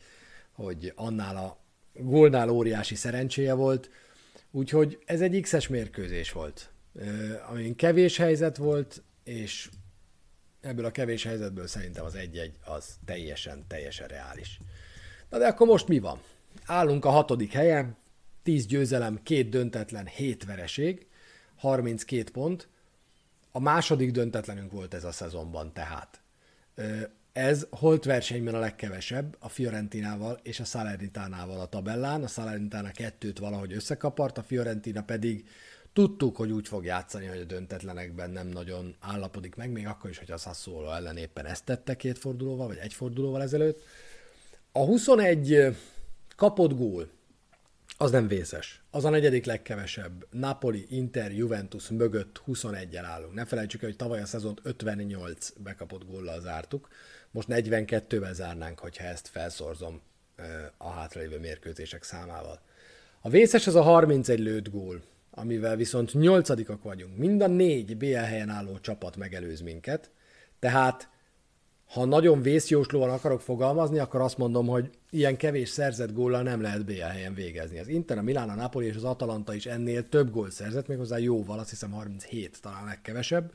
hogy 0.52 0.92
annál 0.96 1.36
a 1.36 1.58
gólnál 1.94 2.48
óriási 2.48 2.94
szerencséje 2.94 3.52
volt, 3.52 3.90
úgyhogy 4.50 4.98
ez 5.04 5.20
egy 5.20 5.40
X-es 5.40 5.68
mérkőzés 5.68 6.32
volt, 6.32 6.70
amin 7.50 7.76
kevés 7.76 8.16
helyzet 8.16 8.56
volt, 8.56 9.02
és 9.24 9.70
ebből 10.60 10.84
a 10.84 10.90
kevés 10.90 11.24
helyzetből 11.24 11.66
szerintem 11.66 12.04
az 12.04 12.14
egy-egy 12.14 12.56
az 12.64 12.98
teljesen, 13.04 13.64
teljesen 13.68 14.08
reális. 14.08 14.60
Na 15.30 15.38
de 15.38 15.46
akkor 15.46 15.66
most 15.66 15.88
mi 15.88 15.98
van? 15.98 16.20
Állunk 16.66 17.04
a 17.04 17.10
hatodik 17.10 17.52
helyen, 17.52 17.96
10 18.42 18.66
győzelem, 18.66 19.20
két 19.22 19.48
döntetlen, 19.48 20.06
7 20.06 20.44
vereség, 20.44 21.06
32 21.56 22.30
pont. 22.30 22.68
A 23.52 23.60
második 23.60 24.10
döntetlenünk 24.10 24.72
volt 24.72 24.94
ez 24.94 25.04
a 25.04 25.12
szezonban 25.12 25.72
tehát. 25.72 26.20
Ez 27.32 27.66
holt 27.70 28.04
versenyben 28.04 28.54
a 28.54 28.58
legkevesebb 28.58 29.36
a 29.38 29.48
Fiorentinával 29.48 30.40
és 30.42 30.60
a 30.60 30.64
Salernitánával 30.64 31.60
a 31.60 31.66
tabellán. 31.66 32.22
A 32.22 32.26
Salernitana 32.26 32.90
kettőt 32.90 33.38
valahogy 33.38 33.72
összekapart, 33.72 34.38
a 34.38 34.42
Fiorentina 34.42 35.02
pedig 35.02 35.48
tudtuk, 35.92 36.36
hogy 36.36 36.50
úgy 36.50 36.68
fog 36.68 36.84
játszani, 36.84 37.26
hogy 37.26 37.40
a 37.40 37.44
döntetlenekben 37.44 38.30
nem 38.30 38.46
nagyon 38.46 38.96
állapodik 39.00 39.54
meg, 39.54 39.70
még 39.70 39.86
akkor 39.86 40.10
is, 40.10 40.18
hogy 40.18 40.30
a 40.30 40.36
Sassuolo 40.36 40.92
ellen 40.92 41.16
éppen 41.16 41.46
ezt 41.46 41.64
tette 41.64 41.96
két 41.96 42.18
fordulóval, 42.18 42.66
vagy 42.66 42.78
egy 42.78 42.94
fordulóval 42.94 43.42
ezelőtt. 43.42 43.82
A 44.72 44.84
21 44.84 45.76
kapott 46.36 46.76
gól, 46.76 47.08
az 47.98 48.10
nem 48.10 48.28
vészes. 48.28 48.82
Az 48.90 49.04
a 49.04 49.10
negyedik 49.10 49.44
legkevesebb. 49.44 50.26
Napoli, 50.30 50.86
Inter, 50.88 51.32
Juventus 51.32 51.88
mögött 51.88 52.42
21-el 52.46 53.04
állunk. 53.04 53.34
Ne 53.34 53.44
felejtsük 53.44 53.82
el, 53.82 53.88
hogy 53.88 53.98
tavaly 53.98 54.20
a 54.20 54.26
szezont 54.26 54.60
58 54.62 55.52
bekapott 55.62 56.04
góllal 56.06 56.40
zártuk. 56.40 56.88
Most 57.30 57.48
42-vel 57.50 58.32
zárnánk, 58.32 58.78
hogyha 58.78 59.04
ezt 59.04 59.28
felszorzom 59.28 60.00
a 60.76 60.90
hátralévő 60.90 61.38
mérkőzések 61.38 62.02
számával. 62.02 62.60
A 63.20 63.28
vészes 63.28 63.66
az 63.66 63.74
a 63.74 63.82
31 63.82 64.38
lőtt 64.38 64.70
gól, 64.70 65.02
amivel 65.30 65.76
viszont 65.76 66.14
nyolcadikak 66.14 66.82
vagyunk. 66.82 67.16
Mind 67.16 67.42
a 67.42 67.46
négy 67.46 67.96
BL 67.96 68.14
helyen 68.14 68.48
álló 68.48 68.78
csapat 68.78 69.16
megelőz 69.16 69.60
minket, 69.60 70.10
tehát 70.58 71.08
ha 71.90 72.04
nagyon 72.04 72.42
vészjóslóan 72.42 73.10
akarok 73.10 73.40
fogalmazni, 73.40 73.98
akkor 73.98 74.20
azt 74.20 74.38
mondom, 74.38 74.66
hogy 74.66 74.90
ilyen 75.10 75.36
kevés 75.36 75.68
szerzett 75.68 76.12
góllal 76.12 76.42
nem 76.42 76.60
lehet 76.60 76.84
BL 76.84 77.00
helyen 77.00 77.34
végezni. 77.34 77.78
Az 77.78 77.88
Inter, 77.88 78.18
a 78.18 78.22
Milán, 78.22 78.48
a 78.48 78.54
Napoli 78.54 78.86
és 78.86 78.96
az 78.96 79.04
Atalanta 79.04 79.54
is 79.54 79.66
ennél 79.66 80.08
több 80.08 80.30
gól 80.30 80.50
szerzett, 80.50 80.86
méghozzá 80.86 81.18
jóval, 81.18 81.58
azt 81.58 81.70
hiszem 81.70 81.90
37, 81.90 82.60
talán 82.62 82.84
legkevesebb. 82.84 83.52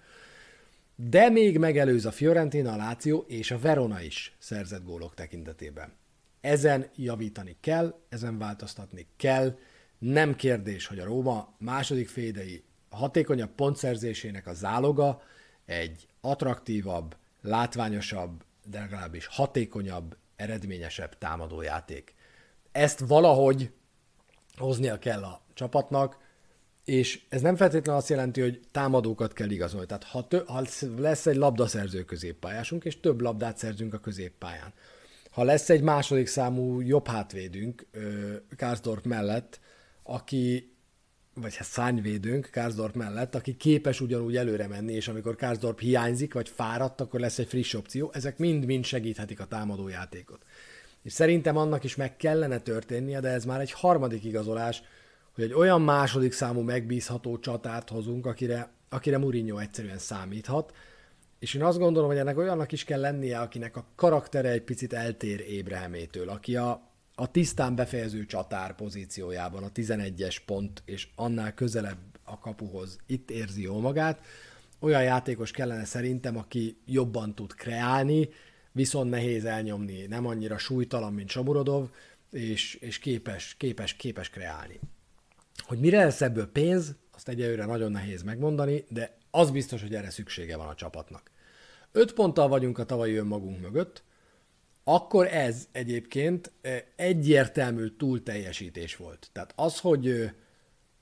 De 0.96 1.30
még 1.30 1.58
megelőz 1.58 2.06
a 2.06 2.12
Fiorentina, 2.12 2.74
a 2.74 2.76
Láció 2.76 3.26
és 3.28 3.52
a 3.52 3.60
Verona 3.60 4.02
is 4.02 4.36
szerzett 4.40 4.86
gólok 4.86 5.14
tekintetében. 5.14 5.94
Ezen 6.42 6.90
javítani 6.96 7.58
kell, 7.60 8.00
ezen 8.10 8.38
változtatni 8.38 9.08
kell. 9.18 9.58
Nem 9.98 10.36
kérdés, 10.36 10.88
hogy 10.88 11.00
a 11.00 11.06
Róma 11.06 11.56
második 11.58 12.10
fédei 12.10 12.64
hatékonyabb 12.90 13.52
pontszerzésének 13.56 14.48
a 14.48 14.54
záloga 14.54 15.22
egy 15.66 16.08
attraktívabb, 16.22 17.16
látványosabb, 17.48 18.44
de 18.66 18.80
legalábbis 18.80 19.26
hatékonyabb, 19.26 20.18
eredményesebb 20.36 21.18
támadójáték. 21.18 22.14
Ezt 22.72 23.00
valahogy 23.00 23.72
hoznia 24.58 25.00
kell 25.00 25.24
a 25.24 25.42
csapatnak, 25.54 26.18
és 26.86 27.22
ez 27.30 27.42
nem 27.42 27.56
feltétlenül 27.56 28.00
azt 28.02 28.10
jelenti, 28.10 28.42
hogy 28.42 28.60
támadókat 28.72 29.34
kell 29.34 29.50
igazolni. 29.50 29.86
Tehát 29.86 30.04
ha, 30.04 30.28
tö- 30.28 30.48
ha 30.48 30.64
lesz 30.98 31.26
egy 31.26 31.36
labdaszerző 31.36 32.04
középpályásunk, 32.04 32.86
és 32.86 33.00
több 33.00 33.22
labdát 33.22 33.58
szerzünk 33.58 33.94
a 33.94 34.00
középpályán, 34.00 34.74
ha 35.32 35.44
lesz 35.44 35.70
egy 35.70 35.82
második 35.82 36.28
számú 36.28 36.82
jobb 36.82 37.08
hátvédünk 37.08 37.86
Kárzdorp 38.56 39.06
mellett, 39.06 39.60
aki 40.04 40.75
vagy 41.42 41.56
hát 41.56 41.68
szányvédőnk 41.68 42.50
Kárzdorp 42.52 42.96
mellett, 42.96 43.36
aki 43.36 43.56
képes 43.56 44.02
ugyanúgy 44.02 44.36
előre 44.36 44.68
menni, 44.68 44.94
és 44.94 45.08
amikor 45.08 45.36
Kárzdorp 45.36 45.80
hiányzik, 45.80 46.34
vagy 46.34 46.50
fáradt, 46.50 47.02
akkor 47.02 47.20
lesz 47.20 47.40
egy 47.40 47.48
friss 47.48 47.74
opció. 47.74 48.10
Ezek 48.14 48.38
mind-mind 48.38 48.86
segíthetik 48.86 49.40
a 49.40 49.46
támadójátékot. 49.46 50.46
És 51.04 51.14
szerintem 51.14 51.58
annak 51.58 51.84
is 51.84 51.96
meg 51.96 52.18
kellene 52.18 52.60
történnie, 52.60 53.20
de 53.20 53.30
ez 53.30 53.46
már 53.46 53.60
egy 53.60 53.72
harmadik 53.72 54.24
igazolás, 54.24 54.82
hogy 55.34 55.44
egy 55.44 55.54
olyan 55.54 55.82
második 55.82 56.32
számú 56.32 56.62
megbízható 56.62 57.40
csatát 57.40 57.90
hozunk, 57.90 58.26
akire, 58.26 58.70
akire 58.90 59.18
Mourinho 59.18 59.58
egyszerűen 59.58 59.98
számíthat, 59.98 60.74
és 61.40 61.54
én 61.54 61.64
azt 61.64 61.78
gondolom, 61.78 62.10
hogy 62.10 62.18
ennek 62.18 62.38
olyannak 62.38 62.72
is 62.72 62.84
kell 62.84 63.00
lennie, 63.00 63.40
akinek 63.40 63.76
a 63.76 63.86
karaktere 63.96 64.50
egy 64.50 64.62
picit 64.62 64.94
eltér 64.94 65.40
Ébrehemétől, 65.40 66.30
aki 66.30 66.56
a, 66.56 66.95
a 67.16 67.32
tisztán 67.32 67.76
befejező 67.76 68.26
csatár 68.26 68.76
pozíciójában, 68.76 69.64
a 69.64 69.72
11-es 69.72 70.38
pont, 70.46 70.82
és 70.86 71.08
annál 71.16 71.54
közelebb 71.54 71.98
a 72.24 72.40
kapuhoz 72.40 72.98
itt 73.06 73.32
érzi 73.32 73.62
jól 73.62 73.82
magát. 73.82 74.22
Olyan 74.80 75.04
játékos 75.04 75.52
kellene 75.52 75.86
szerintem, 75.86 76.38
aki 76.38 76.78
jobban 76.86 77.36
tud 77.36 77.54
kreálni, 77.54 78.30
viszont 78.72 79.10
nehéz 79.10 79.46
elnyomni, 79.46 80.06
nem 80.06 80.26
annyira 80.26 80.58
súlytalan, 80.58 81.14
mint 81.14 81.30
Samurodov, 81.30 81.90
és, 82.32 82.74
és 82.74 83.00
képes, 83.00 83.56
képes, 83.58 83.94
képes 83.94 84.30
kreálni. 84.30 84.80
Hogy 85.58 85.80
mire 85.80 86.04
lesz 86.04 86.22
ebből 86.22 86.52
pénz, 86.52 86.96
azt 87.14 87.30
egyelőre 87.30 87.66
nagyon 87.66 87.92
nehéz 87.92 88.24
megmondani, 88.24 88.86
de 88.90 89.18
az 89.32 89.52
biztos, 89.52 89.82
hogy 89.82 89.96
erre 89.96 90.10
szüksége 90.10 90.58
van 90.58 90.68
a 90.68 90.76
csapatnak. 90.76 91.32
Öt 91.92 92.14
ponttal 92.14 92.48
vagyunk 92.48 92.78
a 92.78 92.86
tavalyi 92.86 93.16
önmagunk 93.16 93.62
mögött, 93.62 94.04
akkor 94.88 95.28
ez 95.28 95.68
egyébként 95.72 96.52
egyértelmű 96.96 97.88
túlteljesítés 97.88 98.96
volt. 98.96 99.30
Tehát 99.32 99.54
az, 99.56 99.80
hogy 99.80 100.32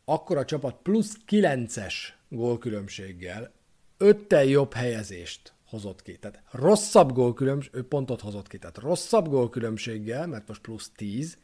akkor 0.05 0.37
a 0.37 0.45
csapat 0.45 0.75
plusz 0.83 1.17
9-es 1.27 1.93
gólkülönbséggel 2.29 3.51
öttel 3.97 4.43
jobb 4.43 4.73
helyezést 4.73 5.53
hozott 5.67 6.01
ki. 6.01 6.17
Tehát 6.17 6.43
rosszabb 6.51 7.11
gólkülönbség, 7.11 7.81
pontot 7.81 8.21
hozott 8.21 8.47
ki. 8.47 8.57
Tehát 8.57 8.77
rosszabb 8.77 9.27
gólkülönbséggel, 9.27 10.27
mert 10.27 10.47
most 10.47 10.61
plusz 10.61 10.91
10, 10.95 11.37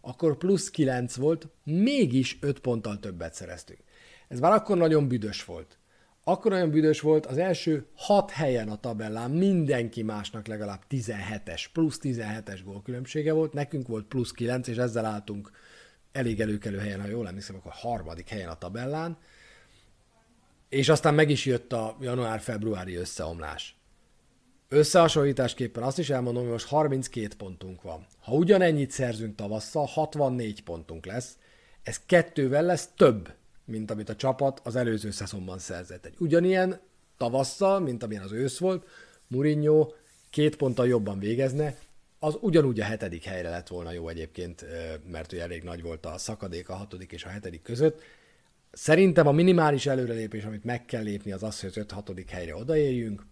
akkor 0.00 0.36
plusz 0.36 0.70
9 0.70 1.14
volt, 1.14 1.48
mégis 1.64 2.38
5 2.40 2.58
ponttal 2.58 2.98
többet 2.98 3.34
szereztünk. 3.34 3.80
Ez 4.28 4.40
már 4.40 4.52
akkor 4.52 4.76
nagyon 4.76 5.08
büdös 5.08 5.44
volt 5.44 5.78
akkor 6.28 6.52
olyan 6.52 6.70
büdös 6.70 7.00
volt, 7.00 7.26
az 7.26 7.38
első 7.38 7.86
hat 7.94 8.30
helyen 8.30 8.68
a 8.68 8.80
tabellán 8.80 9.30
mindenki 9.30 10.02
másnak 10.02 10.46
legalább 10.46 10.82
17-es, 10.90 11.64
plusz 11.72 11.98
17-es 12.02 12.60
gólkülönbsége 12.64 13.32
volt, 13.32 13.52
nekünk 13.52 13.88
volt 13.88 14.06
plusz 14.06 14.30
9, 14.30 14.68
és 14.68 14.76
ezzel 14.76 15.04
álltunk 15.04 15.50
elég 16.12 16.40
előkelő 16.40 16.78
helyen, 16.78 17.00
ha 17.00 17.06
jól 17.06 17.28
emlékszem, 17.28 17.56
akkor 17.56 17.72
harmadik 17.72 18.28
helyen 18.28 18.48
a 18.48 18.58
tabellán, 18.58 19.18
és 20.68 20.88
aztán 20.88 21.14
meg 21.14 21.30
is 21.30 21.44
jött 21.44 21.72
a 21.72 21.96
január-februári 22.00 22.94
összeomlás. 22.94 23.76
Összehasonlításképpen 24.68 25.82
azt 25.82 25.98
is 25.98 26.10
elmondom, 26.10 26.42
hogy 26.42 26.52
most 26.52 26.66
32 26.66 27.28
pontunk 27.36 27.82
van. 27.82 28.06
Ha 28.20 28.32
ugyanennyit 28.32 28.90
szerzünk 28.90 29.34
tavasszal, 29.34 29.86
64 29.86 30.62
pontunk 30.62 31.06
lesz, 31.06 31.38
ez 31.82 32.00
kettővel 32.06 32.62
lesz 32.62 32.88
több, 32.96 33.34
mint 33.66 33.90
amit 33.90 34.08
a 34.08 34.16
csapat 34.16 34.60
az 34.64 34.76
előző 34.76 35.10
szezonban 35.10 35.58
szerzett. 35.58 36.04
Egy 36.04 36.14
ugyanilyen 36.18 36.80
tavasszal, 37.16 37.80
mint 37.80 38.02
amilyen 38.02 38.22
az 38.22 38.32
ősz 38.32 38.58
volt, 38.58 38.86
Mourinho 39.26 39.92
két 40.30 40.56
ponttal 40.56 40.86
jobban 40.86 41.18
végezne, 41.18 41.76
az 42.18 42.36
ugyanúgy 42.40 42.80
a 42.80 42.84
hetedik 42.84 43.24
helyre 43.24 43.48
lett 43.48 43.68
volna 43.68 43.92
jó 43.92 44.08
egyébként, 44.08 44.66
mert 45.10 45.32
ugye 45.32 45.42
elég 45.42 45.62
nagy 45.62 45.82
volt 45.82 46.06
a 46.06 46.18
szakadék 46.18 46.68
a 46.68 46.74
hatodik 46.74 47.12
és 47.12 47.24
a 47.24 47.28
hetedik 47.28 47.62
között. 47.62 48.02
Szerintem 48.72 49.26
a 49.26 49.32
minimális 49.32 49.86
előrelépés, 49.86 50.44
amit 50.44 50.64
meg 50.64 50.84
kell 50.84 51.02
lépni, 51.02 51.32
az 51.32 51.42
az, 51.42 51.60
hogy 51.60 51.72
az 51.74 51.84
5-6. 51.86 52.24
helyre 52.28 52.56
odaérjünk. 52.56 53.26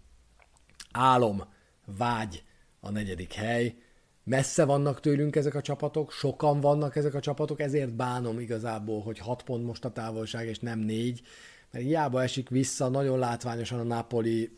Álom, 0.90 1.44
vágy 1.84 2.44
a 2.80 2.90
negyedik 2.90 3.32
hely, 3.32 3.74
messze 4.24 4.64
vannak 4.64 5.00
tőlünk 5.00 5.36
ezek 5.36 5.54
a 5.54 5.60
csapatok, 5.60 6.12
sokan 6.12 6.60
vannak 6.60 6.96
ezek 6.96 7.14
a 7.14 7.20
csapatok, 7.20 7.60
ezért 7.60 7.94
bánom 7.94 8.40
igazából, 8.40 9.02
hogy 9.02 9.18
6 9.18 9.42
pont 9.42 9.64
most 9.64 9.84
a 9.84 9.92
távolság, 9.92 10.46
és 10.46 10.58
nem 10.58 10.78
4, 10.78 11.22
mert 11.70 11.84
hiába 11.84 12.22
esik 12.22 12.48
vissza, 12.48 12.88
nagyon 12.88 13.18
látványosan 13.18 13.78
a 13.78 13.82
Napoli, 13.82 14.56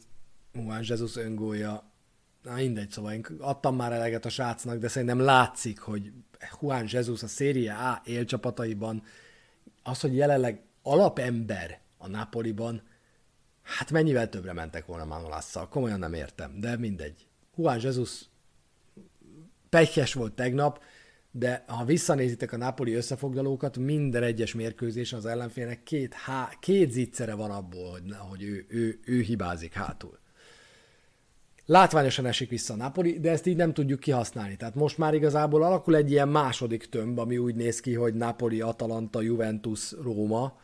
Juan 0.53 0.83
Jesus 0.83 1.17
öngója, 1.17 1.91
na 2.43 2.55
mindegy, 2.55 2.91
szóval 2.91 3.13
én 3.13 3.27
adtam 3.39 3.77
már 3.77 3.93
eleget 3.93 4.25
a 4.25 4.29
srácnak, 4.29 4.79
de 4.79 4.89
szerintem 4.89 5.21
látszik, 5.21 5.79
hogy 5.79 6.13
Juan 6.61 6.87
Jesus 6.89 7.23
a 7.23 7.27
Serie 7.27 7.75
A 7.75 8.03
élcsapataiban 8.05 9.03
az, 9.83 10.01
hogy 10.01 10.17
jelenleg 10.17 10.63
alapember 10.83 11.81
a 11.99 12.09
Napoliban, 12.09 12.83
hát 13.63 13.91
mennyivel 13.91 14.29
többre 14.29 14.53
mentek 14.53 14.87
volna 14.87 15.05
Manolásszal, 15.05 15.69
komolyan 15.69 15.99
nem 15.99 16.13
értem, 16.13 16.61
de 16.61 16.77
mindegy. 16.77 17.27
Juan 17.57 17.81
Jesus 17.81 18.25
pekes 19.69 20.15
volt 20.15 20.33
tegnap, 20.33 20.83
de 21.31 21.65
ha 21.67 21.85
visszanézitek 21.85 22.53
a 22.53 22.57
Napoli 22.57 22.93
összefoglalókat, 22.93 23.77
minden 23.77 24.23
egyes 24.23 24.55
mérkőzés 24.55 25.13
az 25.13 25.27
ellenfélnek 25.27 25.83
két, 25.83 26.15
há, 26.15 26.51
két 26.61 26.91
zicsere 26.91 27.35
van 27.35 27.51
abból, 27.51 27.91
hogy, 27.91 28.15
hogy 28.29 28.43
ő, 28.43 28.67
ő, 28.69 29.01
ő 29.05 29.21
hibázik 29.21 29.73
hátul. 29.73 30.19
Látványosan 31.67 32.27
esik 32.27 32.49
vissza 32.49 32.73
a 32.73 32.77
Napoli, 32.77 33.21
de 33.21 33.31
ezt 33.31 33.47
így 33.47 33.57
nem 33.57 33.73
tudjuk 33.73 34.01
kihasználni. 34.01 34.57
Tehát 34.57 34.75
most 34.75 34.99
már 34.99 35.15
igazából 35.15 35.63
alakul 35.63 35.97
egy 35.97 36.11
ilyen 36.11 36.29
második 36.29 36.89
tömb, 36.89 37.19
ami 37.19 37.39
úgy 37.39 37.55
néz 37.55 37.81
ki, 37.81 37.95
hogy 37.95 38.15
Napoli, 38.15 38.61
Atalanta, 38.61 39.21
Juventus, 39.21 39.93
Róma 40.03 40.61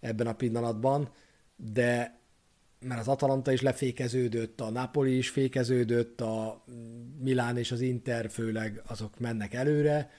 ebben 0.00 0.26
a 0.26 0.34
pillanatban, 0.34 1.08
de 1.56 2.20
mert 2.82 3.00
az 3.00 3.08
Atalanta 3.08 3.52
is 3.52 3.60
lefékeződött, 3.60 4.60
a 4.60 4.70
Napoli 4.70 5.16
is 5.16 5.28
fékeződött, 5.28 6.20
a 6.20 6.64
Milán 7.20 7.56
és 7.56 7.72
az 7.72 7.80
Inter 7.80 8.30
főleg 8.30 8.82
azok 8.86 9.18
mennek 9.18 9.54
előre, 9.54 10.10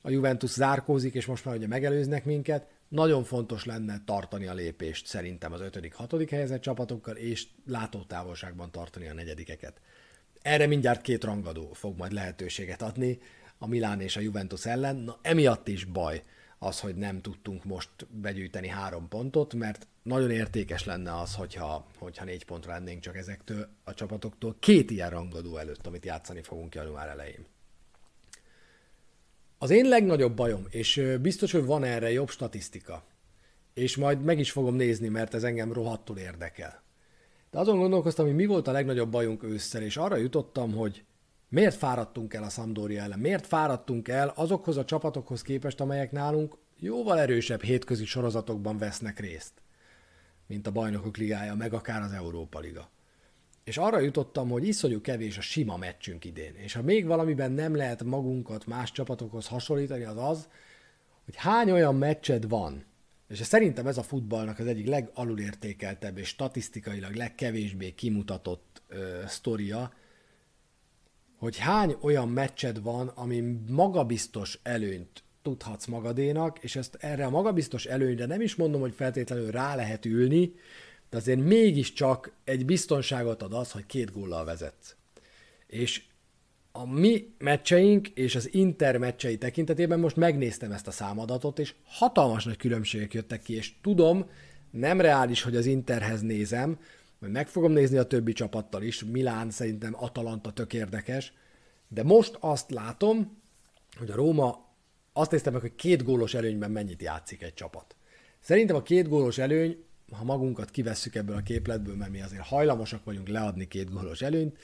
a 0.00 0.10
Juventus 0.10 0.50
zárkózik, 0.50 1.14
és 1.14 1.26
most 1.26 1.44
már 1.44 1.56
ugye 1.56 1.66
megelőznek 1.66 2.24
minket. 2.24 2.66
Nagyon 2.88 3.24
fontos 3.24 3.64
lenne 3.64 4.02
tartani 4.04 4.46
a 4.46 4.54
lépést 4.54 5.06
szerintem 5.06 5.52
az 5.52 5.60
5.-6. 5.60 6.26
helyezett 6.30 6.60
csapatokkal, 6.60 7.16
és 7.16 7.46
látótávolságban 7.66 8.70
tartani 8.70 9.08
a 9.08 9.14
negyedikeket. 9.14 9.80
Erre 10.42 10.66
mindjárt 10.66 11.00
két 11.00 11.24
rangadó 11.24 11.72
fog 11.72 11.96
majd 11.96 12.12
lehetőséget 12.12 12.82
adni 12.82 13.18
a 13.58 13.66
Milán 13.66 14.00
és 14.00 14.16
a 14.16 14.20
Juventus 14.20 14.66
ellen. 14.66 14.96
Na, 14.96 15.18
emiatt 15.22 15.68
is 15.68 15.84
baj 15.84 16.22
az, 16.58 16.80
hogy 16.80 16.94
nem 16.96 17.20
tudtunk 17.20 17.64
most 17.64 17.90
begyűjteni 18.10 18.68
három 18.68 19.08
pontot, 19.08 19.54
mert 19.54 19.86
nagyon 20.02 20.30
értékes 20.30 20.84
lenne 20.84 21.18
az, 21.20 21.34
hogyha, 21.34 21.86
hogyha 21.98 22.24
négy 22.24 22.44
pontra 22.44 22.72
lennénk 22.72 23.00
csak 23.00 23.16
ezektől 23.16 23.68
a 23.84 23.94
csapatoktól 23.94 24.56
két 24.58 24.90
ilyen 24.90 25.10
rangadó 25.10 25.56
előtt, 25.56 25.86
amit 25.86 26.04
játszani 26.04 26.42
fogunk 26.42 26.74
január 26.74 27.08
elején. 27.08 27.46
Az 29.58 29.70
én 29.70 29.88
legnagyobb 29.88 30.36
bajom, 30.36 30.66
és 30.68 31.16
biztos, 31.20 31.52
hogy 31.52 31.64
van 31.64 31.84
erre 31.84 32.12
jobb 32.12 32.28
statisztika, 32.28 33.04
és 33.74 33.96
majd 33.96 34.22
meg 34.22 34.38
is 34.38 34.50
fogom 34.50 34.74
nézni, 34.74 35.08
mert 35.08 35.34
ez 35.34 35.44
engem 35.44 35.72
rohadtul 35.72 36.18
érdekel. 36.18 36.82
De 37.50 37.58
azon 37.58 37.78
gondolkoztam, 37.78 38.26
hogy 38.26 38.34
mi 38.34 38.46
volt 38.46 38.68
a 38.68 38.72
legnagyobb 38.72 39.10
bajunk 39.10 39.42
ősszel, 39.42 39.82
és 39.82 39.96
arra 39.96 40.16
jutottam, 40.16 40.72
hogy 40.72 41.04
miért 41.48 41.76
fáradtunk 41.76 42.34
el 42.34 42.42
a 42.42 42.48
Sampdoria 42.48 43.02
ellen, 43.02 43.18
miért 43.18 43.46
fáradtunk 43.46 44.08
el 44.08 44.28
azokhoz 44.28 44.76
a 44.76 44.84
csapatokhoz 44.84 45.42
képest, 45.42 45.80
amelyek 45.80 46.12
nálunk 46.12 46.56
jóval 46.78 47.18
erősebb 47.18 47.62
hétközi 47.62 48.04
sorozatokban 48.04 48.78
vesznek 48.78 49.20
részt, 49.20 49.52
mint 50.46 50.66
a 50.66 50.70
Bajnokok 50.70 51.16
Ligája, 51.16 51.54
meg 51.54 51.72
akár 51.72 52.02
az 52.02 52.12
Európa 52.12 52.58
Liga. 52.58 52.90
És 53.64 53.78
arra 53.78 53.98
jutottam, 53.98 54.48
hogy 54.48 54.66
iszonyú 54.66 55.00
kevés 55.00 55.38
a 55.38 55.40
sima 55.40 55.76
meccsünk 55.76 56.24
idén. 56.24 56.54
És 56.54 56.72
ha 56.72 56.82
még 56.82 57.06
valamiben 57.06 57.52
nem 57.52 57.76
lehet 57.76 58.04
magunkat 58.04 58.66
más 58.66 58.92
csapatokhoz 58.92 59.46
hasonlítani, 59.46 60.04
az 60.04 60.16
az, 60.16 60.48
hogy 61.24 61.36
hány 61.36 61.70
olyan 61.70 61.94
meccsed 61.94 62.48
van, 62.48 62.84
és 63.28 63.38
szerintem 63.38 63.86
ez 63.86 63.98
a 63.98 64.02
futballnak 64.02 64.58
az 64.58 64.66
egyik 64.66 64.86
legalulértékeltebb 64.86 66.18
és 66.18 66.28
statisztikailag 66.28 67.14
legkevésbé 67.14 67.90
kimutatott 67.90 68.82
ö, 68.88 69.20
sztoria, 69.26 69.92
hogy 71.36 71.56
hány 71.58 71.96
olyan 72.00 72.28
meccsed 72.28 72.82
van, 72.82 73.08
ami 73.08 73.58
magabiztos 73.68 74.58
előnyt 74.62 75.22
tudhatsz 75.42 75.86
magadénak, 75.86 76.58
és 76.60 76.76
ezt 76.76 76.96
erre 77.00 77.24
a 77.24 77.30
magabiztos 77.30 77.84
előnyre 77.84 78.26
nem 78.26 78.40
is 78.40 78.54
mondom, 78.54 78.80
hogy 78.80 78.94
feltétlenül 78.94 79.50
rá 79.50 79.74
lehet 79.74 80.04
ülni, 80.04 80.52
de 81.10 81.16
azért 81.16 81.40
mégiscsak 81.40 82.32
egy 82.44 82.64
biztonságot 82.64 83.42
ad 83.42 83.52
az, 83.52 83.70
hogy 83.70 83.86
két 83.86 84.12
góllal 84.12 84.44
vezetsz. 84.44 84.96
És 85.66 86.02
a 86.72 86.86
mi 86.86 87.34
meccseink 87.38 88.08
és 88.08 88.34
az 88.34 88.54
Inter 88.54 88.96
meccsei 88.98 89.38
tekintetében 89.38 90.00
most 90.00 90.16
megnéztem 90.16 90.72
ezt 90.72 90.86
a 90.86 90.90
számadatot, 90.90 91.58
és 91.58 91.74
hatalmas 91.84 92.44
nagy 92.44 92.56
különbségek 92.56 93.14
jöttek 93.14 93.42
ki, 93.42 93.54
és 93.54 93.72
tudom, 93.82 94.30
nem 94.70 95.00
reális, 95.00 95.42
hogy 95.42 95.56
az 95.56 95.66
Interhez 95.66 96.20
nézem, 96.20 96.78
majd 97.26 97.38
meg 97.38 97.48
fogom 97.48 97.72
nézni 97.72 97.96
a 97.96 98.06
többi 98.06 98.32
csapattal 98.32 98.82
is, 98.82 99.04
Milán 99.04 99.50
szerintem 99.50 99.94
Atalanta 99.96 100.52
tök 100.52 100.72
érdekes, 100.72 101.32
de 101.88 102.02
most 102.02 102.36
azt 102.40 102.70
látom, 102.70 103.42
hogy 103.98 104.10
a 104.10 104.14
Róma, 104.14 104.64
azt 105.12 105.30
néztem 105.30 105.52
meg, 105.52 105.62
hogy 105.62 105.74
két 105.74 106.02
gólos 106.02 106.34
előnyben 106.34 106.70
mennyit 106.70 107.02
játszik 107.02 107.42
egy 107.42 107.54
csapat. 107.54 107.96
Szerintem 108.40 108.76
a 108.76 108.82
két 108.82 109.08
gólos 109.08 109.38
előny 109.38 109.84
ha 110.12 110.24
magunkat 110.24 110.70
kivesszük 110.70 111.14
ebből 111.14 111.36
a 111.36 111.42
képletből, 111.42 111.96
mert 111.96 112.10
mi 112.10 112.22
azért 112.22 112.46
hajlamosak 112.46 113.04
vagyunk 113.04 113.28
leadni 113.28 113.68
két 113.68 113.92
gólos 113.92 114.22
előnyt, 114.22 114.58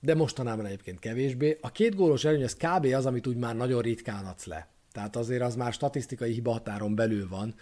de 0.00 0.14
mostanában 0.14 0.66
egyébként 0.66 0.98
kevésbé. 0.98 1.58
A 1.60 1.72
két 1.72 1.94
gólos 1.94 2.24
előny, 2.24 2.42
ez 2.42 2.56
kb. 2.56 2.84
az, 2.84 3.06
amit 3.06 3.26
úgy 3.26 3.36
már 3.36 3.56
nagyon 3.56 3.82
ritkán 3.82 4.24
adsz 4.24 4.46
le. 4.46 4.68
Tehát 4.92 5.16
azért 5.16 5.42
az 5.42 5.56
már 5.56 5.72
statisztikai 5.72 6.32
hibahatáron 6.32 6.94
belül 6.94 7.28
van, 7.28 7.54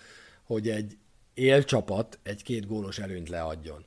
hogy 0.42 0.68
egy 0.68 0.96
élcsapat 1.34 2.18
egy 2.22 2.42
két 2.42 2.66
gólos 2.66 2.98
előnyt 2.98 3.28
leadjon. 3.28 3.86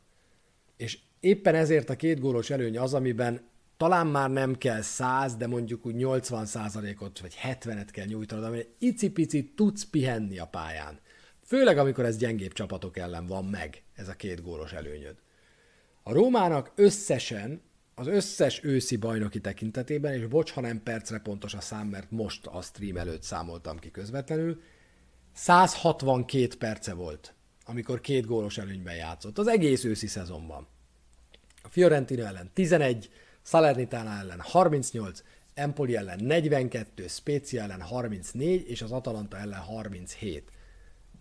És 0.81 0.99
éppen 1.19 1.55
ezért 1.55 1.89
a 1.89 1.95
két 1.95 2.19
gólos 2.19 2.49
előny 2.49 2.77
az, 2.77 2.93
amiben 2.93 3.49
talán 3.77 4.07
már 4.07 4.29
nem 4.29 4.57
kell 4.57 4.81
100, 4.81 5.35
de 5.35 5.47
mondjuk 5.47 5.85
úgy 5.85 5.95
80 5.95 6.47
ot 6.99 7.19
vagy 7.19 7.37
70-et 7.43 7.87
kell 7.91 8.05
nyújtanod, 8.05 8.43
ami 8.43 8.57
egy 8.57 8.69
icipici 8.77 9.53
tudsz 9.55 9.83
pihenni 9.83 10.39
a 10.39 10.45
pályán. 10.45 10.99
Főleg, 11.45 11.77
amikor 11.77 12.05
ez 12.05 12.17
gyengébb 12.17 12.53
csapatok 12.53 12.97
ellen 12.97 13.25
van 13.25 13.45
meg, 13.45 13.83
ez 13.95 14.07
a 14.07 14.13
két 14.13 14.41
gólos 14.43 14.71
előnyöd. 14.71 15.15
A 16.03 16.13
Rómának 16.13 16.71
összesen, 16.75 17.61
az 17.95 18.07
összes 18.07 18.63
őszi 18.63 18.95
bajnoki 18.95 19.41
tekintetében, 19.41 20.13
és 20.13 20.27
bocs, 20.27 20.51
ha 20.51 20.61
nem 20.61 20.83
percre 20.83 21.19
pontos 21.19 21.53
a 21.53 21.61
szám, 21.61 21.87
mert 21.87 22.11
most 22.11 22.47
a 22.47 22.61
stream 22.61 22.97
előtt 22.97 23.23
számoltam 23.23 23.79
ki 23.79 23.91
közvetlenül, 23.91 24.61
162 25.33 26.57
perce 26.57 26.93
volt, 26.93 27.33
amikor 27.65 28.01
két 28.01 28.25
gólos 28.25 28.57
előnyben 28.57 28.95
játszott, 28.95 29.37
az 29.37 29.47
egész 29.47 29.83
őszi 29.83 30.07
szezonban. 30.07 30.67
Fiorentina 31.69 32.25
ellen 32.25 32.49
11, 32.53 33.09
Salernitana 33.43 34.19
ellen 34.19 34.39
38, 34.39 35.23
Empoli 35.53 35.95
ellen 35.95 36.23
42, 36.23 37.07
Spezia 37.07 37.61
ellen 37.61 37.81
34, 37.81 38.69
és 38.69 38.81
az 38.81 38.91
Atalanta 38.91 39.37
ellen 39.37 39.59
37 39.59 40.51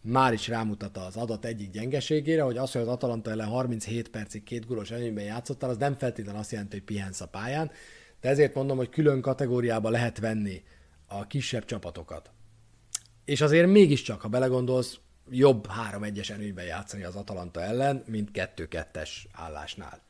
már 0.02 0.32
is 0.32 0.48
rámutat 0.48 0.96
az 0.96 1.16
adat 1.16 1.44
egyik 1.44 1.70
gyengeségére, 1.70 2.42
hogy 2.42 2.56
az, 2.56 2.72
hogy 2.72 2.80
az 2.80 2.88
Atalanta 2.88 3.30
ellen 3.30 3.46
37 3.46 4.08
percig 4.08 4.42
két 4.42 4.66
gólos 4.66 4.90
előnyben 4.90 5.24
játszottál, 5.24 5.70
az 5.70 5.76
nem 5.76 5.98
feltétlenül 5.98 6.40
azt 6.40 6.50
jelenti, 6.50 6.76
hogy 6.76 6.84
pihensz 6.84 7.20
a 7.20 7.26
pályán, 7.28 7.70
de 8.20 8.28
ezért 8.28 8.54
mondom, 8.54 8.76
hogy 8.76 8.88
külön 8.88 9.20
kategóriába 9.20 9.90
lehet 9.90 10.18
venni 10.18 10.62
a 11.06 11.26
kisebb 11.26 11.64
csapatokat. 11.64 12.30
És 13.24 13.40
azért 13.40 13.68
mégiscsak, 13.68 14.20
ha 14.20 14.28
belegondolsz, 14.28 14.98
jobb 15.30 15.66
3-1-es 15.92 16.30
előnyben 16.30 16.64
játszani 16.64 17.04
az 17.04 17.16
Atalanta 17.16 17.62
ellen, 17.62 18.04
mint 18.06 18.30
2-2-es 18.32 19.10
állásnál. 19.32 20.02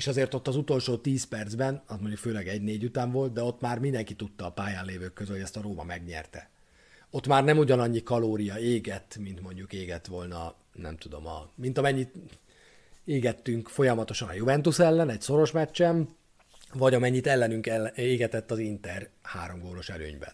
És 0.00 0.06
azért 0.06 0.34
ott 0.34 0.48
az 0.48 0.56
utolsó 0.56 0.96
10 0.96 1.24
percben, 1.24 1.82
az 1.86 1.96
mondjuk 1.98 2.18
főleg 2.18 2.46
1-4 2.50 2.84
után 2.84 3.10
volt, 3.12 3.32
de 3.32 3.42
ott 3.42 3.60
már 3.60 3.78
mindenki 3.78 4.14
tudta 4.14 4.46
a 4.46 4.52
pályán 4.52 4.84
lévők 4.84 5.12
közül, 5.12 5.34
hogy 5.34 5.42
ezt 5.42 5.56
a 5.56 5.62
Róma 5.62 5.84
megnyerte 5.84 6.50
ott 7.10 7.26
már 7.26 7.44
nem 7.44 7.58
ugyanannyi 7.58 8.02
kalória 8.02 8.58
égett, 8.58 9.16
mint 9.18 9.40
mondjuk 9.40 9.72
égett 9.72 10.06
volna, 10.06 10.54
nem 10.72 10.96
tudom, 10.96 11.26
a, 11.26 11.50
mint 11.54 11.78
amennyit 11.78 12.14
égettünk 13.04 13.68
folyamatosan 13.68 14.28
a 14.28 14.32
Juventus 14.32 14.78
ellen 14.78 15.10
egy 15.10 15.20
szoros 15.20 15.50
meccsen, 15.50 16.16
vagy 16.72 16.94
amennyit 16.94 17.26
ellenünk 17.26 17.66
el, 17.66 17.86
égetett 17.86 18.50
az 18.50 18.58
Inter 18.58 19.08
három 19.22 19.60
gólos 19.60 19.88
előnyben. 19.88 20.32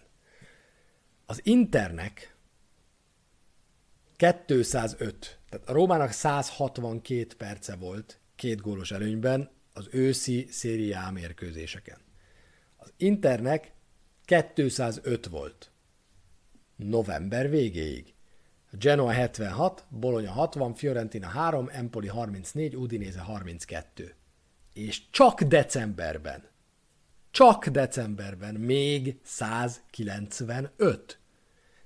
Az 1.27 1.41
Internek 1.45 2.37
205, 4.17 5.39
tehát 5.49 5.69
a 5.69 5.73
Rómának 5.73 6.11
162 6.11 7.27
perce 7.37 7.77
volt 7.77 8.19
két 8.35 8.61
gólos 8.61 8.91
előnyben 8.91 9.51
az 9.77 9.89
őszi 9.91 10.47
szériá 10.51 11.11
mérkőzéseken. 11.11 11.99
Az 12.77 12.93
Internek 12.97 13.73
205 14.25 15.27
volt 15.27 15.71
november 16.77 17.51
végéig. 17.51 18.15
Genoa 18.71 19.11
76, 19.11 19.87
Bologna 19.89 20.31
60, 20.31 20.75
Fiorentina 20.75 21.27
3, 21.27 21.69
Empoli 21.73 22.09
34, 22.09 22.77
Udinese 22.77 23.21
32. 23.21 24.15
És 24.73 25.11
csak 25.11 25.43
decemberben, 25.43 26.49
csak 27.31 27.67
decemberben 27.67 28.55
még 28.55 29.17
195. 29.23 31.19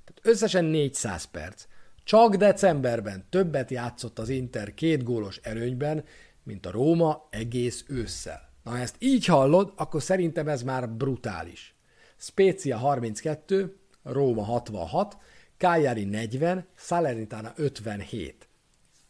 Tehát 0.05 0.21
összesen 0.23 0.65
400 0.65 1.25
perc. 1.25 1.67
Csak 2.05 2.35
decemberben 2.35 3.25
többet 3.29 3.71
játszott 3.71 4.19
az 4.19 4.29
Inter 4.29 4.75
két 4.75 5.03
gólos 5.03 5.37
előnyben, 5.37 6.05
mint 6.43 6.67
a 6.67 6.71
Róma 6.71 7.29
egész 7.31 7.85
ősszel. 7.89 8.49
Na, 8.63 8.71
ha 8.71 8.79
ezt 8.79 8.97
így 8.99 9.25
hallod, 9.25 9.73
akkor 9.77 10.03
szerintem 10.03 10.49
ez 10.49 10.63
már 10.63 10.89
brutális. 10.89 11.75
Spezia 12.17 12.77
32, 12.77 13.77
Róma 14.03 14.45
66, 14.45 15.17
Cagliari 15.59 16.05
40, 16.05 16.67
Salernitana 16.75 17.53
57. 17.57 18.49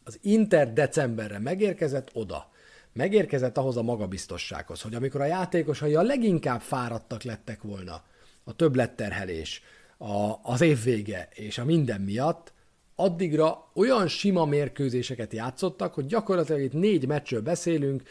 Az 0.04 0.18
Inter 0.22 0.72
decemberre 0.72 1.38
megérkezett 1.38 2.10
oda. 2.12 2.50
Megérkezett 2.92 3.58
ahhoz 3.58 3.76
a 3.76 3.82
magabiztossághoz, 3.82 4.80
hogy 4.80 4.94
amikor 4.94 5.20
a 5.20 5.24
játékosai 5.26 5.94
a 5.94 6.02
leginkább 6.02 6.60
fáradtak 6.60 7.22
lettek 7.22 7.62
volna, 7.62 8.02
a 8.44 8.56
többletterhelés, 8.56 9.62
a, 9.98 10.34
az 10.42 10.60
évvége 10.60 11.28
és 11.34 11.58
a 11.58 11.64
minden 11.64 12.00
miatt, 12.00 12.52
addigra 13.00 13.70
olyan 13.74 14.08
sima 14.08 14.44
mérkőzéseket 14.44 15.32
játszottak, 15.32 15.94
hogy 15.94 16.06
gyakorlatilag 16.06 16.60
itt 16.60 16.72
négy 16.72 17.06
meccsről 17.06 17.42
beszélünk, 17.42 18.02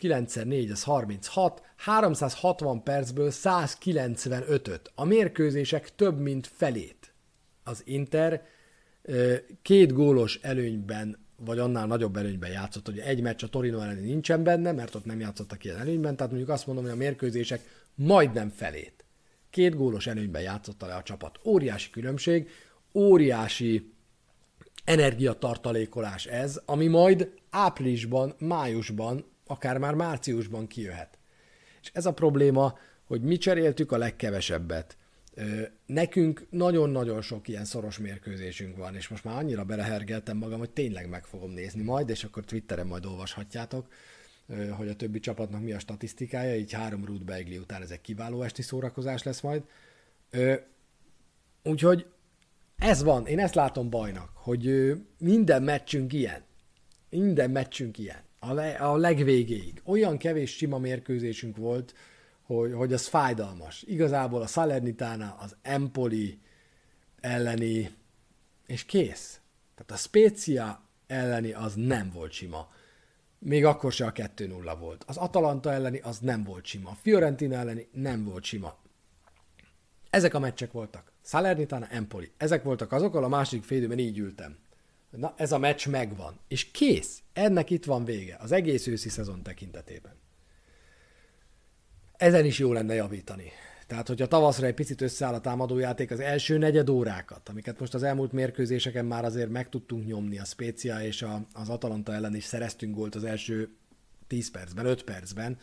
9x4, 0.00 0.70
az 0.72 0.82
36, 0.82 1.62
360 1.76 2.82
percből 2.82 3.30
195-öt. 3.32 4.90
A 4.94 5.04
mérkőzések 5.04 5.94
több 5.94 6.18
mint 6.18 6.46
felét. 6.46 7.12
Az 7.64 7.82
Inter 7.84 8.46
két 9.62 9.92
gólos 9.92 10.38
előnyben, 10.42 11.18
vagy 11.36 11.58
annál 11.58 11.86
nagyobb 11.86 12.16
előnyben 12.16 12.50
játszott, 12.50 12.86
hogy 12.86 12.98
egy 12.98 13.20
meccs 13.20 13.44
a 13.44 13.48
Torino 13.48 13.78
ellen 13.78 13.96
nincsen 13.96 14.42
benne, 14.42 14.72
mert 14.72 14.94
ott 14.94 15.04
nem 15.04 15.20
játszottak 15.20 15.64
ilyen 15.64 15.78
előnyben, 15.78 16.16
tehát 16.16 16.32
mondjuk 16.32 16.52
azt 16.52 16.66
mondom, 16.66 16.84
hogy 16.84 16.92
a 16.92 16.96
mérkőzések 16.96 17.60
majdnem 17.94 18.48
felét. 18.48 19.04
Két 19.50 19.76
gólos 19.76 20.06
előnyben 20.06 20.42
játszotta 20.42 20.86
le 20.86 20.94
a 20.94 21.02
csapat. 21.02 21.38
Óriási 21.44 21.90
különbség, 21.90 22.48
óriási 22.92 23.93
energiatartalékolás 24.84 26.26
ez, 26.26 26.60
ami 26.64 26.86
majd 26.86 27.30
áprilisban, 27.50 28.34
májusban, 28.38 29.24
akár 29.46 29.78
már 29.78 29.94
márciusban 29.94 30.66
kijöhet. 30.66 31.18
És 31.82 31.90
ez 31.92 32.06
a 32.06 32.12
probléma, 32.12 32.78
hogy 33.04 33.20
mi 33.20 33.36
cseréltük 33.36 33.92
a 33.92 33.96
legkevesebbet. 33.96 34.96
Nekünk 35.86 36.46
nagyon-nagyon 36.50 37.22
sok 37.22 37.48
ilyen 37.48 37.64
szoros 37.64 37.98
mérkőzésünk 37.98 38.76
van, 38.76 38.94
és 38.94 39.08
most 39.08 39.24
már 39.24 39.36
annyira 39.36 39.64
belehergeltem 39.64 40.36
magam, 40.36 40.58
hogy 40.58 40.70
tényleg 40.70 41.08
meg 41.08 41.24
fogom 41.24 41.50
nézni 41.50 41.82
majd, 41.82 42.08
és 42.08 42.24
akkor 42.24 42.44
Twitteren 42.44 42.86
majd 42.86 43.06
olvashatjátok, 43.06 43.86
hogy 44.70 44.88
a 44.88 44.96
többi 44.96 45.20
csapatnak 45.20 45.62
mi 45.62 45.72
a 45.72 45.78
statisztikája, 45.78 46.56
így 46.56 46.72
három 46.72 47.04
Ruth 47.04 47.24
Beigli 47.24 47.58
után 47.58 47.82
ez 47.82 47.90
egy 47.90 48.00
kiváló 48.00 48.42
esti 48.42 48.62
szórakozás 48.62 49.22
lesz 49.22 49.40
majd. 49.40 49.62
Úgyhogy 51.62 52.06
ez 52.76 53.02
van, 53.02 53.26
én 53.26 53.38
ezt 53.38 53.54
látom 53.54 53.90
bajnak, 53.90 54.30
hogy 54.34 54.92
minden 55.18 55.62
meccsünk 55.62 56.12
ilyen. 56.12 56.44
Minden 57.10 57.50
meccsünk 57.50 57.98
ilyen. 57.98 58.22
A, 58.38 58.52
le, 58.52 58.70
a 58.70 58.96
legvégéig. 58.96 59.82
Olyan 59.84 60.18
kevés 60.18 60.56
sima 60.56 60.78
mérkőzésünk 60.78 61.56
volt, 61.56 61.94
hogy, 62.42 62.72
hogy 62.72 62.92
az 62.92 63.06
fájdalmas. 63.06 63.82
Igazából 63.82 64.42
a 64.42 64.46
Salernitana, 64.46 65.36
az 65.40 65.56
Empoli 65.62 66.40
elleni, 67.20 67.90
és 68.66 68.84
kész. 68.84 69.40
Tehát 69.74 69.90
a 69.90 69.96
Spezia 69.96 70.82
elleni 71.06 71.52
az 71.52 71.74
nem 71.74 72.10
volt 72.14 72.32
sima. 72.32 72.72
Még 73.38 73.64
akkor 73.64 73.92
se 73.92 74.06
a 74.06 74.12
2-0 74.12 74.76
volt. 74.78 75.04
Az 75.06 75.16
Atalanta 75.16 75.72
elleni 75.72 75.98
az 75.98 76.18
nem 76.18 76.44
volt 76.44 76.64
sima. 76.64 76.90
A 76.90 76.96
Fiorentina 77.02 77.56
elleni 77.56 77.88
nem 77.92 78.24
volt 78.24 78.44
sima. 78.44 78.76
Ezek 80.14 80.34
a 80.34 80.38
meccsek 80.38 80.72
voltak. 80.72 81.12
Salernitana, 81.24 81.86
Empoli. 81.86 82.32
Ezek 82.36 82.62
voltak 82.62 82.92
azok, 82.92 83.14
a 83.14 83.28
második 83.28 83.64
félidőben 83.64 83.98
így 83.98 84.18
ültem. 84.18 84.56
Na, 85.10 85.34
ez 85.36 85.52
a 85.52 85.58
meccs 85.58 85.86
megvan. 85.86 86.38
És 86.48 86.70
kész. 86.70 87.22
Ennek 87.32 87.70
itt 87.70 87.84
van 87.84 88.04
vége. 88.04 88.36
Az 88.40 88.52
egész 88.52 88.86
őszi 88.86 89.08
szezon 89.08 89.42
tekintetében. 89.42 90.12
Ezen 92.16 92.44
is 92.44 92.58
jó 92.58 92.72
lenne 92.72 92.94
javítani. 92.94 93.50
Tehát, 93.86 94.08
hogyha 94.08 94.28
tavaszra 94.28 94.66
egy 94.66 94.74
picit 94.74 95.00
összeáll 95.00 95.34
a 95.34 95.40
támadójáték, 95.40 96.10
az 96.10 96.20
első 96.20 96.58
negyed 96.58 96.88
órákat, 96.88 97.48
amiket 97.48 97.80
most 97.80 97.94
az 97.94 98.02
elmúlt 98.02 98.32
mérkőzéseken 98.32 99.04
már 99.04 99.24
azért 99.24 99.50
meg 99.50 99.68
tudtunk 99.68 100.06
nyomni, 100.06 100.38
a 100.38 100.44
Spécia 100.44 101.02
és 101.02 101.22
a, 101.22 101.46
az 101.52 101.68
Atalanta 101.68 102.12
ellen 102.12 102.34
is 102.34 102.44
szereztünk 102.44 102.94
gólt 102.94 103.14
az 103.14 103.24
első 103.24 103.68
10 104.26 104.50
percben, 104.50 104.86
5 104.86 105.04
percben, 105.04 105.58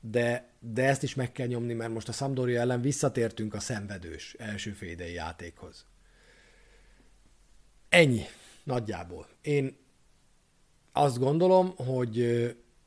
de, 0.00 0.50
de 0.60 0.84
ezt 0.84 1.02
is 1.02 1.14
meg 1.14 1.32
kell 1.32 1.46
nyomni, 1.46 1.72
mert 1.72 1.92
most 1.92 2.08
a 2.08 2.12
Sampdoria 2.12 2.60
ellen 2.60 2.80
visszatértünk 2.80 3.54
a 3.54 3.60
szenvedős 3.60 4.34
első 4.38 4.70
félidei 4.70 5.12
játékhoz. 5.12 5.86
Ennyi, 7.88 8.22
nagyjából. 8.64 9.28
Én 9.40 9.76
azt 10.92 11.18
gondolom, 11.18 11.76
hogy 11.76 12.20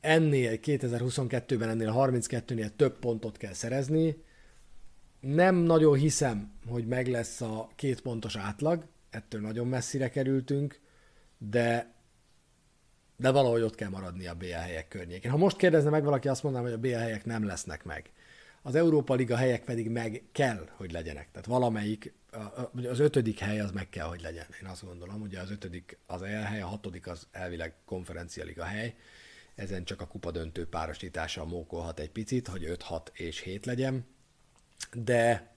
ennél 0.00 0.58
2022-ben 0.62 1.68
ennél 1.68 1.92
32-nél 1.96 2.76
több 2.76 2.98
pontot 2.98 3.36
kell 3.36 3.52
szerezni. 3.52 4.24
Nem 5.20 5.54
nagyon 5.54 5.98
hiszem, 5.98 6.52
hogy 6.66 6.86
meg 6.86 7.06
lesz 7.06 7.40
a 7.40 7.70
két 7.76 8.00
pontos 8.00 8.36
átlag, 8.36 8.86
ettől 9.10 9.40
nagyon 9.40 9.66
messzire 9.66 10.08
kerültünk, 10.08 10.80
de 11.38 11.94
de 13.20 13.30
valahogy 13.30 13.62
ott 13.62 13.74
kell 13.74 13.88
maradni 13.88 14.26
a 14.26 14.34
BL 14.34 14.46
helyek 14.46 14.88
környékén. 14.88 15.30
Ha 15.30 15.36
most 15.36 15.56
kérdezne 15.56 15.90
meg 15.90 16.04
valaki, 16.04 16.28
azt 16.28 16.42
mondanám, 16.42 16.68
hogy 16.68 16.76
a 16.76 16.80
BL 16.80 17.02
helyek 17.02 17.24
nem 17.24 17.46
lesznek 17.46 17.84
meg. 17.84 18.10
Az 18.62 18.74
Európa 18.74 19.14
Liga 19.14 19.36
helyek 19.36 19.64
pedig 19.64 19.88
meg 19.88 20.22
kell, 20.32 20.68
hogy 20.72 20.92
legyenek. 20.92 21.30
Tehát 21.30 21.46
valamelyik, 21.46 22.14
az 22.88 22.98
ötödik 22.98 23.38
hely 23.38 23.60
az 23.60 23.70
meg 23.70 23.88
kell, 23.88 24.06
hogy 24.06 24.20
legyen. 24.20 24.46
Én 24.62 24.68
azt 24.68 24.84
gondolom, 24.84 25.20
ugye 25.20 25.40
az 25.40 25.50
ötödik 25.50 25.98
az 26.06 26.22
EL 26.22 26.42
hely, 26.42 26.60
a 26.60 26.66
hatodik 26.66 27.06
az 27.06 27.26
elvileg 27.30 27.74
konferencia 27.84 28.44
liga 28.44 28.64
hely. 28.64 28.94
Ezen 29.54 29.84
csak 29.84 30.00
a 30.00 30.06
kupa 30.06 30.30
döntő 30.30 30.66
párosítása 30.66 31.44
mókolhat 31.44 32.00
egy 32.00 32.10
picit, 32.10 32.48
hogy 32.48 32.76
5-6 32.90 33.00
és 33.12 33.40
7 33.40 33.66
legyen. 33.66 34.06
De 34.92 35.54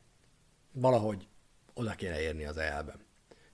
valahogy 0.72 1.28
oda 1.74 1.92
kéne 1.92 2.22
érni 2.22 2.46
az 2.46 2.58
EL-ben. 2.58 3.00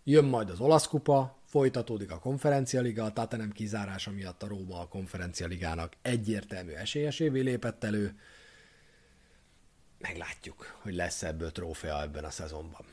Jön 0.04 0.26
majd 0.26 0.50
az 0.50 0.60
olasz 0.60 0.88
kupa, 0.88 1.39
folytatódik 1.50 2.12
a 2.12 2.20
konferencia 2.20 2.82
liga, 2.82 3.04
a 3.04 3.14
Tatanem 3.14 3.52
kizárása 3.52 4.12
miatt 4.12 4.44
a 4.44 4.48
Róma 4.48 4.80
a 4.80 4.88
konferencia 4.88 5.48
ligának 5.48 5.94
egyértelmű 6.02 6.72
esélyesévé 6.72 7.40
lépett 7.40 7.84
elő. 7.84 8.20
Meglátjuk, 9.98 10.78
hogy 10.82 10.94
lesz 10.94 11.24
ebből 11.24 11.52
trófea 11.52 12.02
ebben 12.02 12.24
a 12.24 12.30
szezonban. 12.30 12.86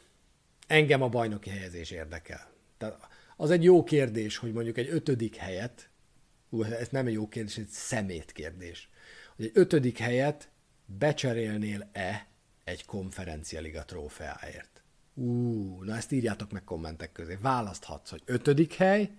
Engem 0.66 1.02
a 1.02 1.08
bajnoki 1.08 1.50
helyezés 1.50 1.90
érdekel. 1.90 2.50
Tehát 2.78 3.08
az 3.36 3.50
egy 3.50 3.64
jó 3.64 3.84
kérdés, 3.84 4.36
hogy 4.36 4.52
mondjuk 4.52 4.78
egy 4.78 4.88
ötödik 4.88 5.36
helyet, 5.36 5.88
ú, 6.48 6.62
ez 6.62 6.88
nem 6.88 7.06
egy 7.06 7.12
jó 7.12 7.28
kérdés, 7.28 7.56
egy 7.56 7.68
szemét 7.68 8.32
kérdés, 8.32 8.88
hogy 9.36 9.44
egy 9.44 9.52
ötödik 9.54 9.98
helyet 9.98 10.48
becserélnél-e 10.84 12.26
egy 12.64 12.84
konferencia 12.84 13.60
liga 13.60 13.84
trófeáért? 13.84 14.75
Ú, 15.18 15.82
na 15.82 15.96
ezt 15.96 16.12
írjátok 16.12 16.52
meg 16.52 16.64
kommentek 16.64 17.12
közé. 17.12 17.38
Választhatsz, 17.40 18.10
hogy 18.10 18.22
ötödik 18.24 18.74
hely, 18.74 19.10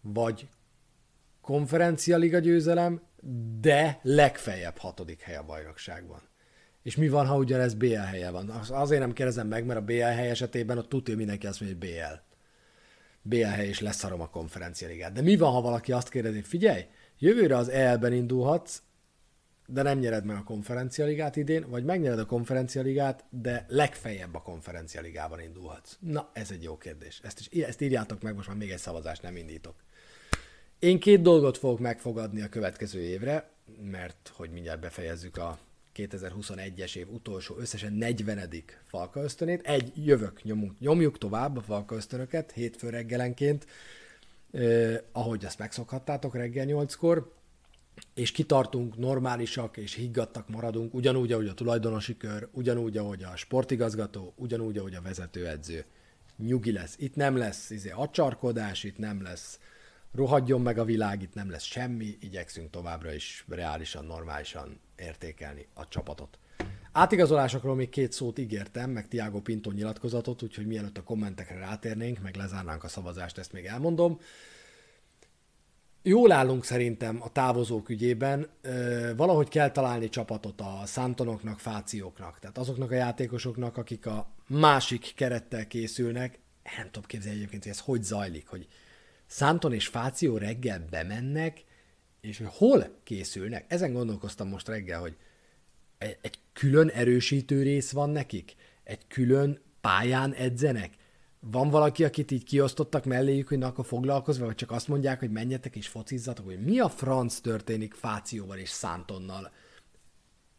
vagy 0.00 0.48
konferencia 1.40 2.16
liga 2.16 2.38
győzelem, 2.38 3.00
de 3.60 3.98
legfeljebb 4.02 4.76
hatodik 4.76 5.20
hely 5.20 5.36
a 5.36 5.44
bajnokságban. 5.44 6.20
És 6.82 6.96
mi 6.96 7.08
van, 7.08 7.26
ha 7.26 7.36
ugyanez 7.36 7.74
BL 7.74 7.94
helye 7.94 8.30
van? 8.30 8.48
Azért 8.70 9.00
nem 9.00 9.12
kérdezem 9.12 9.46
meg, 9.46 9.64
mert 9.64 9.80
a 9.80 9.84
BL 9.84 10.02
hely 10.02 10.30
esetében 10.30 10.78
ott 10.78 10.88
tudja 10.88 11.16
mindenki 11.16 11.46
azt 11.46 11.60
mondja, 11.60 11.78
hogy 11.78 11.88
BL. 11.88 12.34
BL 13.28 13.44
hely 13.44 13.68
is 13.68 13.80
leszarom 13.80 14.20
a 14.20 14.30
konferencia 14.30 14.88
ligát. 14.88 15.12
De 15.12 15.22
mi 15.22 15.36
van, 15.36 15.52
ha 15.52 15.60
valaki 15.60 15.92
azt 15.92 16.08
kérdezi, 16.08 16.42
figyelj, 16.42 16.86
jövőre 17.18 17.56
az 17.56 17.68
EL-ben 17.68 18.12
indulhatsz, 18.12 18.82
de 19.66 19.82
nem 19.82 19.98
nyered 19.98 20.24
meg 20.24 20.36
a 20.36 20.42
konferencialigát 20.42 21.36
idén, 21.36 21.64
vagy 21.68 21.84
megnyered 21.84 22.18
a 22.18 22.26
konferencialigát, 22.26 23.24
de 23.30 23.64
legfeljebb 23.68 24.34
a 24.34 24.42
konferencialigában 24.42 25.40
indulhatsz. 25.40 25.96
Na, 26.00 26.30
ez 26.32 26.50
egy 26.50 26.62
jó 26.62 26.78
kérdés. 26.78 27.20
Ezt, 27.22 27.40
is, 27.40 27.62
ezt 27.62 27.80
írjátok 27.80 28.22
meg, 28.22 28.34
most 28.34 28.48
már 28.48 28.56
még 28.56 28.70
egy 28.70 28.78
szavazást 28.78 29.22
nem 29.22 29.36
indítok. 29.36 29.74
Én 30.78 31.00
két 31.00 31.22
dolgot 31.22 31.58
fogok 31.58 31.78
megfogadni 31.78 32.42
a 32.42 32.48
következő 32.48 33.00
évre, 33.00 33.50
mert 33.82 34.32
hogy 34.34 34.50
mindjárt 34.50 34.80
befejezzük 34.80 35.36
a 35.36 35.58
2021-es 35.96 36.96
év 36.96 37.12
utolsó 37.12 37.56
összesen 37.58 37.92
40. 37.92 38.48
falka 38.84 39.22
ösztönét. 39.22 39.66
Egy, 39.66 40.06
jövök, 40.06 40.42
nyomunk, 40.42 40.78
nyomjuk 40.78 41.18
tovább 41.18 41.56
a 41.56 41.62
falka 41.62 41.94
ösztönöket 41.94 42.52
hétfő 42.52 42.88
reggelenként, 42.88 43.66
eh, 44.50 44.98
ahogy 45.12 45.44
azt 45.44 45.58
megszokhattátok 45.58 46.34
reggel 46.34 46.66
8-kor 46.68 47.32
és 48.14 48.32
kitartunk, 48.32 48.96
normálisak 48.96 49.76
és 49.76 49.94
higgadtak 49.94 50.48
maradunk, 50.48 50.94
ugyanúgy, 50.94 51.32
ahogy 51.32 51.48
a 51.48 51.54
tulajdonosi 51.54 52.16
kör, 52.16 52.48
ugyanúgy, 52.52 52.96
ahogy 52.96 53.22
a 53.22 53.36
sportigazgató, 53.36 54.32
ugyanúgy, 54.36 54.78
ahogy 54.78 54.94
a 54.94 55.02
vezetőedző. 55.02 55.84
Nyugi 56.36 56.72
lesz. 56.72 56.94
Itt 56.98 57.14
nem 57.14 57.36
lesz 57.36 57.70
izé, 57.70 57.90
acsarkodás, 57.90 58.84
itt 58.84 58.98
nem 58.98 59.22
lesz 59.22 59.58
rohadjon 60.14 60.60
meg 60.60 60.78
a 60.78 60.84
világ, 60.84 61.22
itt 61.22 61.34
nem 61.34 61.50
lesz 61.50 61.62
semmi, 61.62 62.16
igyekszünk 62.20 62.70
továbbra 62.70 63.12
is 63.12 63.44
reálisan, 63.48 64.04
normálisan 64.04 64.80
értékelni 64.96 65.66
a 65.74 65.88
csapatot. 65.88 66.38
Átigazolásokról 66.92 67.74
még 67.74 67.88
két 67.88 68.12
szót 68.12 68.38
ígértem, 68.38 68.90
meg 68.90 69.08
Tiago 69.08 69.40
Pinto 69.40 69.70
nyilatkozatot, 69.70 70.42
úgyhogy 70.42 70.66
mielőtt 70.66 70.98
a 70.98 71.02
kommentekre 71.02 71.58
rátérnénk, 71.58 72.22
meg 72.22 72.36
lezárnánk 72.36 72.84
a 72.84 72.88
szavazást, 72.88 73.38
ezt 73.38 73.52
még 73.52 73.64
elmondom. 73.64 74.20
Jól 76.06 76.32
állunk 76.32 76.64
szerintem 76.64 77.18
a 77.22 77.32
távozók 77.32 77.88
ügyében. 77.88 78.48
Valahogy 79.16 79.48
kell 79.48 79.70
találni 79.70 80.08
csapatot 80.08 80.60
a 80.60 80.82
szántonoknak, 80.84 81.58
fációknak, 81.58 82.38
tehát 82.38 82.58
azoknak 82.58 82.90
a 82.90 82.94
játékosoknak, 82.94 83.76
akik 83.76 84.06
a 84.06 84.30
másik 84.46 85.12
kerettel 85.16 85.66
készülnek. 85.66 86.38
Nem 86.76 86.86
tudom 86.86 87.08
képzelni 87.08 87.36
egyébként, 87.36 87.62
hogy 87.62 87.72
ez 87.72 87.80
hogy 87.80 88.02
zajlik, 88.02 88.48
hogy 88.48 88.68
Szánton 89.26 89.72
és 89.72 89.86
Fáció 89.86 90.36
reggel 90.36 90.84
bemennek, 90.90 91.64
és 92.20 92.38
hogy 92.38 92.48
hol 92.50 92.98
készülnek. 93.04 93.64
Ezen 93.68 93.92
gondolkoztam 93.92 94.48
most 94.48 94.68
reggel, 94.68 95.00
hogy 95.00 95.16
egy, 95.98 96.38
külön 96.52 96.88
erősítő 96.88 97.62
rész 97.62 97.90
van 97.90 98.10
nekik? 98.10 98.54
Egy 98.82 99.06
külön 99.06 99.60
pályán 99.80 100.32
edzenek? 100.32 100.90
Van 101.50 101.70
valaki, 101.70 102.04
akit 102.04 102.30
így 102.30 102.44
kiosztottak 102.44 103.04
melléjük, 103.04 103.48
hogy 103.48 103.58
na, 103.58 103.66
akkor 103.66 103.86
foglalkozva, 103.86 104.46
vagy 104.46 104.54
csak 104.54 104.70
azt 104.70 104.88
mondják, 104.88 105.18
hogy 105.18 105.30
menjetek 105.30 105.76
és 105.76 105.88
focizzatok, 105.88 106.44
hogy 106.44 106.64
mi 106.64 106.78
a 106.78 106.88
franc 106.88 107.38
történik 107.38 107.94
Fációval 107.94 108.58
és 108.58 108.68
Szántonnal 108.68 109.52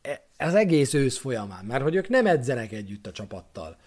e, 0.01 0.27
az 0.38 0.55
egész 0.55 0.93
ősz 0.93 1.17
folyamán, 1.17 1.65
mert 1.65 1.83
hogy 1.83 1.95
ők 1.95 2.09
nem 2.09 2.25
edzenek 2.25 2.71
együtt 2.71 3.07
a 3.07 3.11
csapattal. 3.11 3.77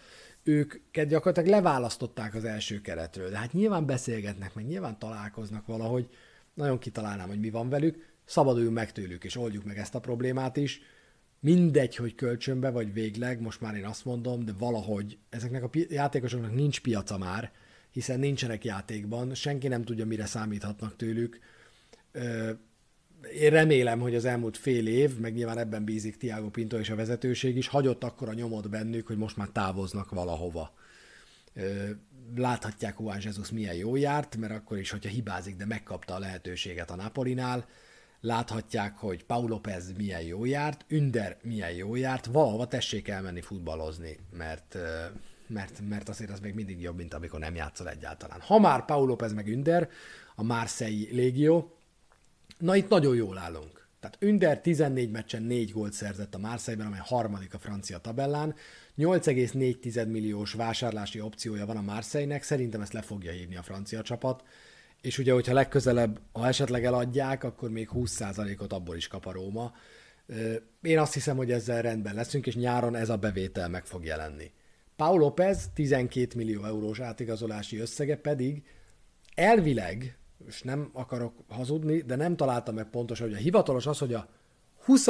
Őket 0.43 1.09
gyakorlatilag 1.09 1.49
leválasztották 1.49 2.35
az 2.35 2.45
első 2.45 2.81
keretről, 2.81 3.31
de 3.31 3.39
hát 3.39 3.53
nyilván 3.53 3.87
beszélgetnek, 3.87 4.55
meg 4.55 4.67
nyilván 4.67 4.99
találkoznak 4.99 5.67
valahogy, 5.67 6.09
nagyon 6.55 6.79
kitalálnám, 6.79 7.29
hogy 7.29 7.41
mi 7.41 7.51
van 7.51 7.69
velük, 7.69 8.07
szabaduljunk 8.25 8.75
meg 8.75 8.93
tőlük, 8.93 9.25
és 9.25 9.37
oldjuk 9.37 9.65
meg 9.65 9.79
ezt 9.79 9.95
a 9.95 10.01
problémát 10.01 10.57
is. 10.57 10.81
Mindegy, 11.41 11.97
hogy 11.97 12.15
kölcsönbe 12.15 12.71
vagy 12.71 12.93
végleg, 12.93 13.41
most 13.41 13.61
már 13.61 13.75
én 13.75 13.85
azt 13.85 14.05
mondom, 14.05 14.45
de 14.45 14.53
valahogy 14.59 15.19
ezeknek 15.29 15.63
a 15.63 15.71
játékosoknak 15.89 16.55
nincs 16.55 16.81
piaca 16.81 17.19
már, 17.19 17.53
hiszen 17.91 18.19
nincsenek 18.19 18.65
játékban, 18.65 19.35
senki 19.35 19.69
nem 19.69 19.85
tudja, 19.85 20.07
mire 20.07 20.27
számíthatnak 20.27 20.97
tőlük. 20.97 21.39
Én 23.35 23.51
remélem, 23.51 24.01
hogy 24.01 24.15
az 24.15 24.25
elmúlt 24.25 24.57
fél 24.57 24.87
év, 24.87 25.19
meg 25.19 25.35
nyilván 25.35 25.59
ebben 25.59 25.85
bízik 25.85 26.17
Tiago 26.17 26.51
Pinto 26.51 26.79
és 26.79 26.91
a 26.91 26.95
vezetőség 26.95 27.57
is, 27.57 27.67
hagyott 27.67 28.05
akkor 28.05 28.29
a 28.29 28.35
nyomot 28.35 28.71
bennük, 28.71 29.07
hogy 29.07 29.17
most 29.17 29.37
már 29.37 29.49
távoznak 29.49 30.11
valahova 30.11 30.75
láthatják 32.37 32.97
Juan 32.99 33.19
Jesus 33.23 33.51
milyen 33.51 33.75
jó 33.75 33.97
járt, 33.97 34.37
mert 34.37 34.53
akkor 34.53 34.79
is, 34.79 34.91
hogyha 34.91 35.11
hibázik, 35.11 35.57
de 35.57 35.67
megkapta 35.67 36.15
a 36.15 36.19
lehetőséget 36.19 36.91
a 36.91 36.97
Napolinál, 36.97 37.67
láthatják, 38.21 38.97
hogy 38.97 39.25
Paulo 39.25 39.49
López 39.49 39.93
milyen 39.97 40.23
jó 40.23 40.45
járt, 40.45 40.85
Ünder 40.89 41.37
milyen 41.43 41.73
jó 41.73 41.95
járt, 41.95 42.27
valahova 42.27 42.67
tessék 42.67 43.09
elmenni 43.09 43.41
futballozni, 43.41 44.19
mert, 44.37 44.77
mert, 45.47 45.81
mert 45.89 46.09
azért 46.09 46.31
az 46.31 46.41
még 46.41 46.55
mindig 46.55 46.81
jobb, 46.81 46.97
mint 46.97 47.15
amikor 47.15 47.41
nem 47.41 47.55
játszol 47.55 47.89
egyáltalán. 47.89 48.41
Ha 48.41 48.59
már 48.59 48.85
Paulo 48.85 49.07
López 49.07 49.33
meg 49.33 49.49
Ünder, 49.49 49.89
a 50.35 50.43
Marseille 50.43 51.09
légió, 51.11 51.77
na 52.59 52.77
itt 52.77 52.89
nagyon 52.89 53.15
jól 53.17 53.39
állunk. 53.39 53.87
Tehát 54.01 54.17
Ünder 54.21 54.61
14 54.61 55.11
meccsen 55.11 55.43
4 55.43 55.73
gólt 55.73 55.93
szerzett 55.93 56.35
a 56.35 56.39
Marseille-ben, 56.39 56.87
amely 56.87 57.03
harmadik 57.05 57.55
a 57.55 57.59
francia 57.59 57.99
tabellán. 57.99 58.55
8,4 58.99 60.11
milliós 60.11 60.53
vásárlási 60.53 61.21
opciója 61.21 61.67
van 61.67 61.77
a 61.77 61.81
Marseille-nek, 61.81 62.43
szerintem 62.43 62.81
ezt 62.81 62.93
le 62.93 63.03
fogja 63.03 63.33
hívni 63.33 63.57
a 63.57 63.63
francia 63.63 64.03
csapat. 64.03 64.43
És 65.01 65.19
ugye, 65.19 65.33
hogyha 65.33 65.53
legközelebb, 65.53 66.21
ha 66.33 66.47
esetleg 66.47 66.85
eladják, 66.85 67.45
akkor 67.45 67.71
még 67.71 67.89
20%-ot 67.95 68.73
abból 68.73 68.97
is 68.97 69.09
kap 69.09 69.27
a 69.27 69.33
Róma. 69.33 69.75
Én 70.83 70.99
azt 70.99 71.15
hiszem, 71.15 71.37
hogy 71.37 71.51
ezzel 71.51 71.83
rendben 71.83 72.15
leszünk, 72.15 72.47
és 72.47 72.55
nyáron 72.55 72.95
ez 72.95 73.09
a 73.09 73.17
bevétel 73.17 73.69
meg 73.69 73.87
fog 73.87 74.05
jelenni. 74.05 74.53
Paul 74.97 75.19
López 75.19 75.71
12 75.75 76.37
millió 76.37 76.65
eurós 76.65 77.01
átigazolási 77.01 77.79
összege 77.79 78.17
pedig 78.17 78.63
elvileg 79.35 80.19
és 80.47 80.63
nem 80.63 80.91
akarok 80.93 81.45
hazudni, 81.49 82.01
de 82.01 82.17
nem 82.17 82.37
találtam 82.37 82.75
meg 82.75 82.91
pontosan, 82.91 83.27
hogy 83.27 83.37
a 83.37 83.41
hivatalos 83.41 83.87
az, 83.87 83.99
hogy 83.99 84.15
a 84.15 84.29
20. 84.85 85.09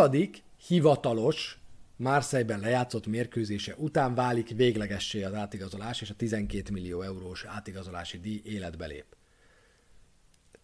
hivatalos 0.67 1.59
Marseille-ben 1.97 2.61
lejátszott 2.61 3.07
mérkőzése 3.07 3.75
után 3.77 4.15
válik 4.15 4.49
véglegessé 4.49 5.23
az 5.23 5.35
átigazolás, 5.35 6.01
és 6.01 6.11
a 6.11 6.15
12 6.15 6.73
millió 6.73 7.03
eurós 7.03 7.45
átigazolási 7.45 8.19
díj 8.19 8.41
életbe 8.45 8.87
lép. 8.87 9.18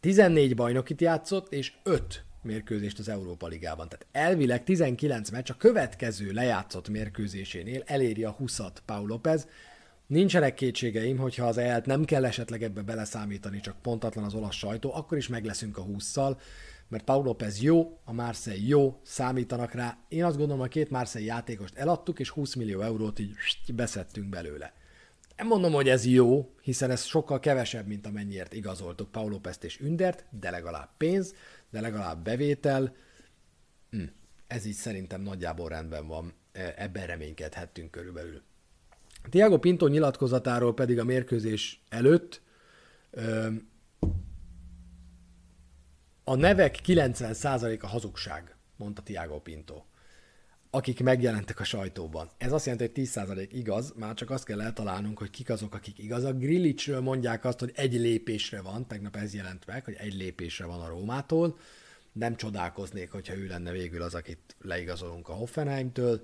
14 0.05 0.55
bajnokit 0.55 1.01
játszott, 1.01 1.53
és 1.53 1.73
5 1.83 2.25
mérkőzést 2.43 2.99
az 2.99 3.09
Európa 3.09 3.47
Ligában. 3.47 3.89
Tehát 3.89 4.07
elvileg 4.13 4.65
19 4.65 5.31
meccs 5.31 5.51
a 5.51 5.57
következő 5.57 6.33
lejátszott 6.33 6.89
mérkőzésénél 6.89 7.83
eléri 7.87 8.25
a 8.25 8.37
20-at 8.41 8.77
Paul 8.85 9.07
López, 9.07 9.49
Nincsenek 10.07 10.55
kétségeim, 10.55 11.17
hogyha 11.17 11.47
az 11.47 11.59
EL-t 11.59 11.87
nem 11.87 12.05
kell 12.05 12.25
esetleg 12.25 12.63
ebbe 12.63 12.83
beleszámítani, 12.83 13.61
csak 13.61 13.83
pontatlan 13.83 14.25
az 14.25 14.35
olasz 14.35 14.55
sajtó, 14.55 14.95
akkor 14.95 15.19
is 15.19 15.29
meg 15.29 15.45
leszünk 15.45 15.79
a 15.79 15.85
20-szal, 15.85 16.37
mert 16.89 17.05
Paulo 17.05 17.25
López 17.25 17.63
jó, 17.63 17.99
a 18.05 18.13
Marseille 18.13 18.67
jó, 18.67 19.01
számítanak 19.03 19.73
rá. 19.73 19.99
Én 20.09 20.25
azt 20.25 20.37
gondolom, 20.37 20.63
a 20.63 20.67
két 20.67 20.91
Marseille 20.91 21.27
játékost 21.27 21.77
eladtuk, 21.77 22.19
és 22.19 22.31
20 22.31 22.55
millió 22.55 22.81
eurót 22.81 23.19
így 23.19 23.35
beszettünk 23.75 24.29
belőle. 24.29 24.73
Nem 25.37 25.47
mondom, 25.47 25.73
hogy 25.73 25.89
ez 25.89 26.07
jó, 26.07 26.55
hiszen 26.63 26.91
ez 26.91 27.05
sokkal 27.05 27.41
kevesebb, 27.41 27.87
mint 27.87 28.07
amennyiért 28.07 28.53
igazoltuk 28.53 29.11
Paulo 29.11 29.31
Lópezt 29.31 29.65
és 29.65 29.81
Ündert, 29.81 30.25
de 30.31 30.51
legalább 30.51 30.91
pénz, 30.97 31.35
de 31.71 31.81
legalább 31.81 32.25
bevétel. 32.25 32.97
Hm, 33.91 34.05
ez 34.47 34.65
így 34.65 34.75
szerintem 34.75 35.21
nagyjából 35.21 35.69
rendben 35.69 36.07
van, 36.07 36.33
e, 36.53 36.75
ebben 36.77 37.07
reménykedhettünk 37.07 37.91
körülbelül. 37.91 38.43
Tiago 39.31 39.59
Pinto 39.59 39.87
nyilatkozatáról 39.87 40.75
pedig 40.75 40.99
a 40.99 41.05
mérkőzés 41.05 41.83
előtt 41.89 42.43
a 46.25 46.35
nevek 46.35 46.79
90%-a 46.85 47.87
hazugság, 47.87 48.57
mondta 48.77 49.03
Tiago 49.03 49.41
Pinto, 49.41 49.85
akik 50.75 51.01
megjelentek 51.01 51.61
a 51.61 51.65
sajtóban. 51.65 52.31
Ez 52.39 52.53
azt 52.53 52.67
jelenti, 52.67 52.91
hogy 52.95 53.07
10% 53.07 53.49
igaz, 53.53 53.93
már 53.97 54.15
csak 54.15 54.31
azt 54.31 54.45
kell 54.45 54.61
eltalálnunk, 54.61 55.19
hogy 55.19 55.31
kik 55.31 55.51
azok, 55.51 55.75
akik 55.75 55.99
igazak. 55.99 56.39
Grillicsről 56.39 57.01
mondják 57.01 57.45
azt, 57.45 57.59
hogy 57.59 57.73
egy 57.75 57.93
lépésre 57.93 58.61
van, 58.61 58.87
tegnap 58.87 59.17
ez 59.17 59.35
jelent 59.35 59.67
meg, 59.67 59.85
hogy 59.85 59.95
egy 59.99 60.15
lépésre 60.15 60.65
van 60.65 60.81
a 60.81 60.89
Rómától. 60.89 61.59
Nem 62.13 62.37
csodálkoznék, 62.37 63.11
hogyha 63.11 63.37
ő 63.37 63.47
lenne 63.47 63.71
végül 63.71 64.03
az, 64.03 64.15
akit 64.15 64.57
leigazolunk 64.61 65.29
a 65.29 65.33
Hoffenheimtől. 65.33 66.23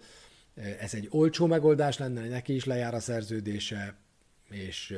Ez 0.54 0.94
egy 0.94 1.06
olcsó 1.10 1.46
megoldás 1.46 1.98
lenne, 1.98 2.28
neki 2.28 2.54
is 2.54 2.64
lejár 2.64 2.94
a 2.94 3.00
szerződése, 3.00 3.94
és 4.50 4.94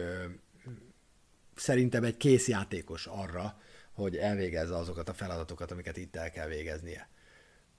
szerintem 1.54 2.04
egy 2.04 2.16
kész 2.16 2.48
játékos 2.48 3.06
arra, 3.06 3.60
hogy 3.92 4.16
elvégezze 4.16 4.76
azokat 4.76 5.08
a 5.08 5.14
feladatokat, 5.14 5.70
amiket 5.70 5.96
itt 5.96 6.16
el 6.16 6.30
kell 6.30 6.48
végeznie. 6.48 7.08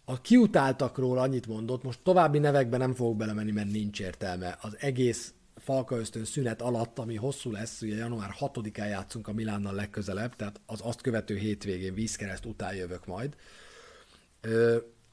A 0.06 0.22
kiutáltakról 0.22 1.18
annyit 1.18 1.48
mondott, 1.48 1.84
most 1.84 2.00
további 2.04 2.40
nevekbe 2.40 2.78
nem 2.78 2.94
fogok 2.94 3.18
belemenni, 3.18 3.52
mert 3.52 3.72
nincs 3.72 4.00
értelme. 4.00 4.58
Az 4.62 4.78
egész 4.80 5.34
Falka 5.56 5.98
ösztön 5.98 6.26
szünet 6.26 6.62
alatt, 6.62 7.00
ami 7.00 7.16
hosszú 7.16 7.52
lesz, 7.52 7.82
ugye 7.82 7.96
január 7.96 8.36
6-án 8.40 8.90
játszunk 8.90 9.28
a 9.28 9.34
Milánnal 9.34 9.74
legközelebb, 9.74 10.36
tehát 10.36 10.62
az 10.66 10.80
azt 10.84 11.02
követő 11.02 11.38
hétvégén 11.38 11.94
vízkereszt 11.94 12.46
után 12.46 12.76
jövök 12.76 13.06
majd 13.06 13.36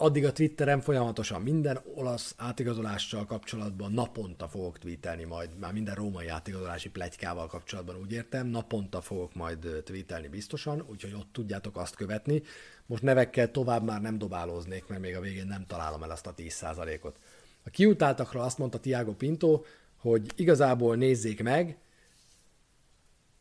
addig 0.01 0.25
a 0.25 0.33
Twitteren 0.33 0.81
folyamatosan 0.81 1.43
minden 1.43 1.81
olasz 1.95 2.35
átigazolással 2.37 3.27
kapcsolatban 3.27 3.93
naponta 3.93 4.49
fogok 4.49 4.79
tweetelni 4.79 5.25
majd, 5.25 5.59
már 5.59 5.73
minden 5.73 5.95
római 5.95 6.29
átigazolási 6.29 6.91
plegykával 6.91 7.47
kapcsolatban 7.47 7.97
úgy 7.97 8.13
értem, 8.13 8.47
naponta 8.47 9.01
fogok 9.01 9.35
majd 9.35 9.83
tweetelni 9.85 10.29
biztosan, 10.29 10.85
úgyhogy 10.91 11.15
ott 11.15 11.33
tudjátok 11.33 11.77
azt 11.77 11.95
követni. 11.95 12.43
Most 12.87 13.03
nevekkel 13.03 13.51
tovább 13.51 13.85
már 13.85 14.01
nem 14.01 14.19
dobálóznék, 14.19 14.87
mert 14.87 15.01
még 15.01 15.17
a 15.17 15.21
végén 15.21 15.47
nem 15.47 15.67
találom 15.67 16.03
el 16.03 16.11
azt 16.11 16.27
a 16.27 16.35
10%-ot. 16.35 17.19
A 17.65 17.71
kiutáltakra 17.71 18.43
azt 18.43 18.59
mondta 18.59 18.81
Tiago 18.81 19.15
Pinto, 19.15 19.63
hogy 19.97 20.33
igazából 20.37 20.97
nézzék 20.97 21.43
meg, 21.43 21.79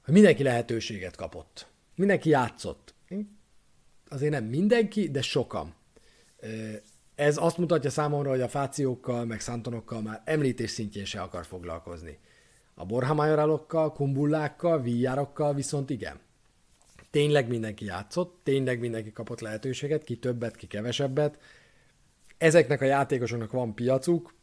hogy 0.04 0.14
mindenki 0.14 0.44
lehetőséget 0.44 1.16
kapott. 1.16 1.68
Mindenki 1.96 2.30
játszott. 2.30 2.94
Azért 4.10 4.32
nem 4.32 4.46
mindenki, 4.46 5.10
de 5.12 5.22
sokan. 5.22 5.78
Ez 7.16 7.38
azt 7.38 7.58
mutatja 7.58 7.90
számomra, 7.90 8.30
hogy 8.30 8.42
a 8.42 8.48
fációkkal, 8.48 9.26
meg 9.26 9.40
szantonokkal 9.40 10.02
már 10.02 10.22
említés 10.26 10.72
szintjén 10.72 11.06
se 11.06 11.22
akar 11.22 11.46
foglalkozni. 11.46 12.20
A 12.74 12.86
borhamajoralokkal, 12.86 13.94
kumbullákkal, 13.94 14.82
víjárokkal 14.82 15.54
viszont 15.54 15.90
igen. 15.90 16.20
Tényleg 17.10 17.48
mindenki 17.48 17.86
játszott, 17.86 18.40
tényleg 18.44 18.80
mindenki 18.80 19.12
kapott 19.12 19.40
lehetőséget, 19.40 20.04
ki 20.04 20.18
többet, 20.18 20.56
ki 20.56 20.68
kevesebbet. 20.68 21.40
Ezeknek 22.38 22.82
a 22.82 22.86
játékosoknak 22.86 23.52
van 23.52 23.76
piacuk. 23.76 24.34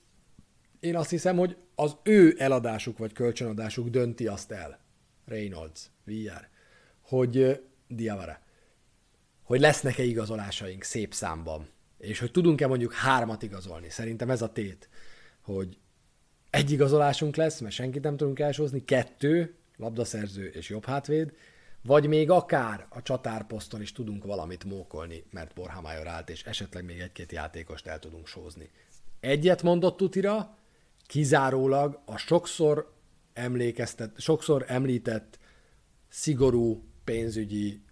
Én 0.80 0.96
azt 0.96 1.10
hiszem, 1.10 1.36
hogy 1.36 1.56
az 1.74 1.96
ő 2.02 2.34
eladásuk 2.38 2.98
vagy 2.98 3.12
kölcsönadásuk 3.12 3.88
dönti 3.88 4.26
azt 4.26 4.52
el. 4.52 4.78
Reynolds, 5.26 5.90
Villar, 6.04 6.48
hogy 7.00 7.62
Diavara, 7.88 8.38
hogy 9.42 9.60
lesznek-e 9.60 10.02
igazolásaink 10.02 10.82
szép 10.82 11.14
számban 11.14 11.74
és 11.98 12.18
hogy 12.18 12.30
tudunk-e 12.30 12.66
mondjuk 12.66 12.92
hármat 12.92 13.42
igazolni. 13.42 13.90
Szerintem 13.90 14.30
ez 14.30 14.42
a 14.42 14.52
tét, 14.52 14.88
hogy 15.40 15.78
egy 16.50 16.70
igazolásunk 16.70 17.36
lesz, 17.36 17.60
mert 17.60 17.74
senkit 17.74 18.02
nem 18.02 18.16
tudunk 18.16 18.38
elsózni, 18.38 18.84
kettő, 18.84 19.54
labdaszerző 19.76 20.46
és 20.46 20.68
jobb 20.68 20.84
hátvéd, 20.84 21.32
vagy 21.82 22.06
még 22.06 22.30
akár 22.30 22.86
a 22.88 23.02
csatárposzton 23.02 23.80
is 23.80 23.92
tudunk 23.92 24.24
valamit 24.24 24.64
mókolni, 24.64 25.24
mert 25.30 25.54
Borhamájor 25.54 26.06
állt, 26.06 26.30
és 26.30 26.44
esetleg 26.44 26.84
még 26.84 26.98
egy-két 26.98 27.32
játékost 27.32 27.86
el 27.86 27.98
tudunk 27.98 28.26
sózni. 28.26 28.70
Egyet 29.20 29.62
mondott 29.62 29.96
Tutira, 29.96 30.58
kizárólag 31.06 32.02
a 32.04 32.16
sokszor 32.16 32.94
emlékeztet, 33.32 34.20
sokszor 34.20 34.64
említett 34.68 35.38
szigorú 36.08 36.84
pénzügyi 37.04 37.82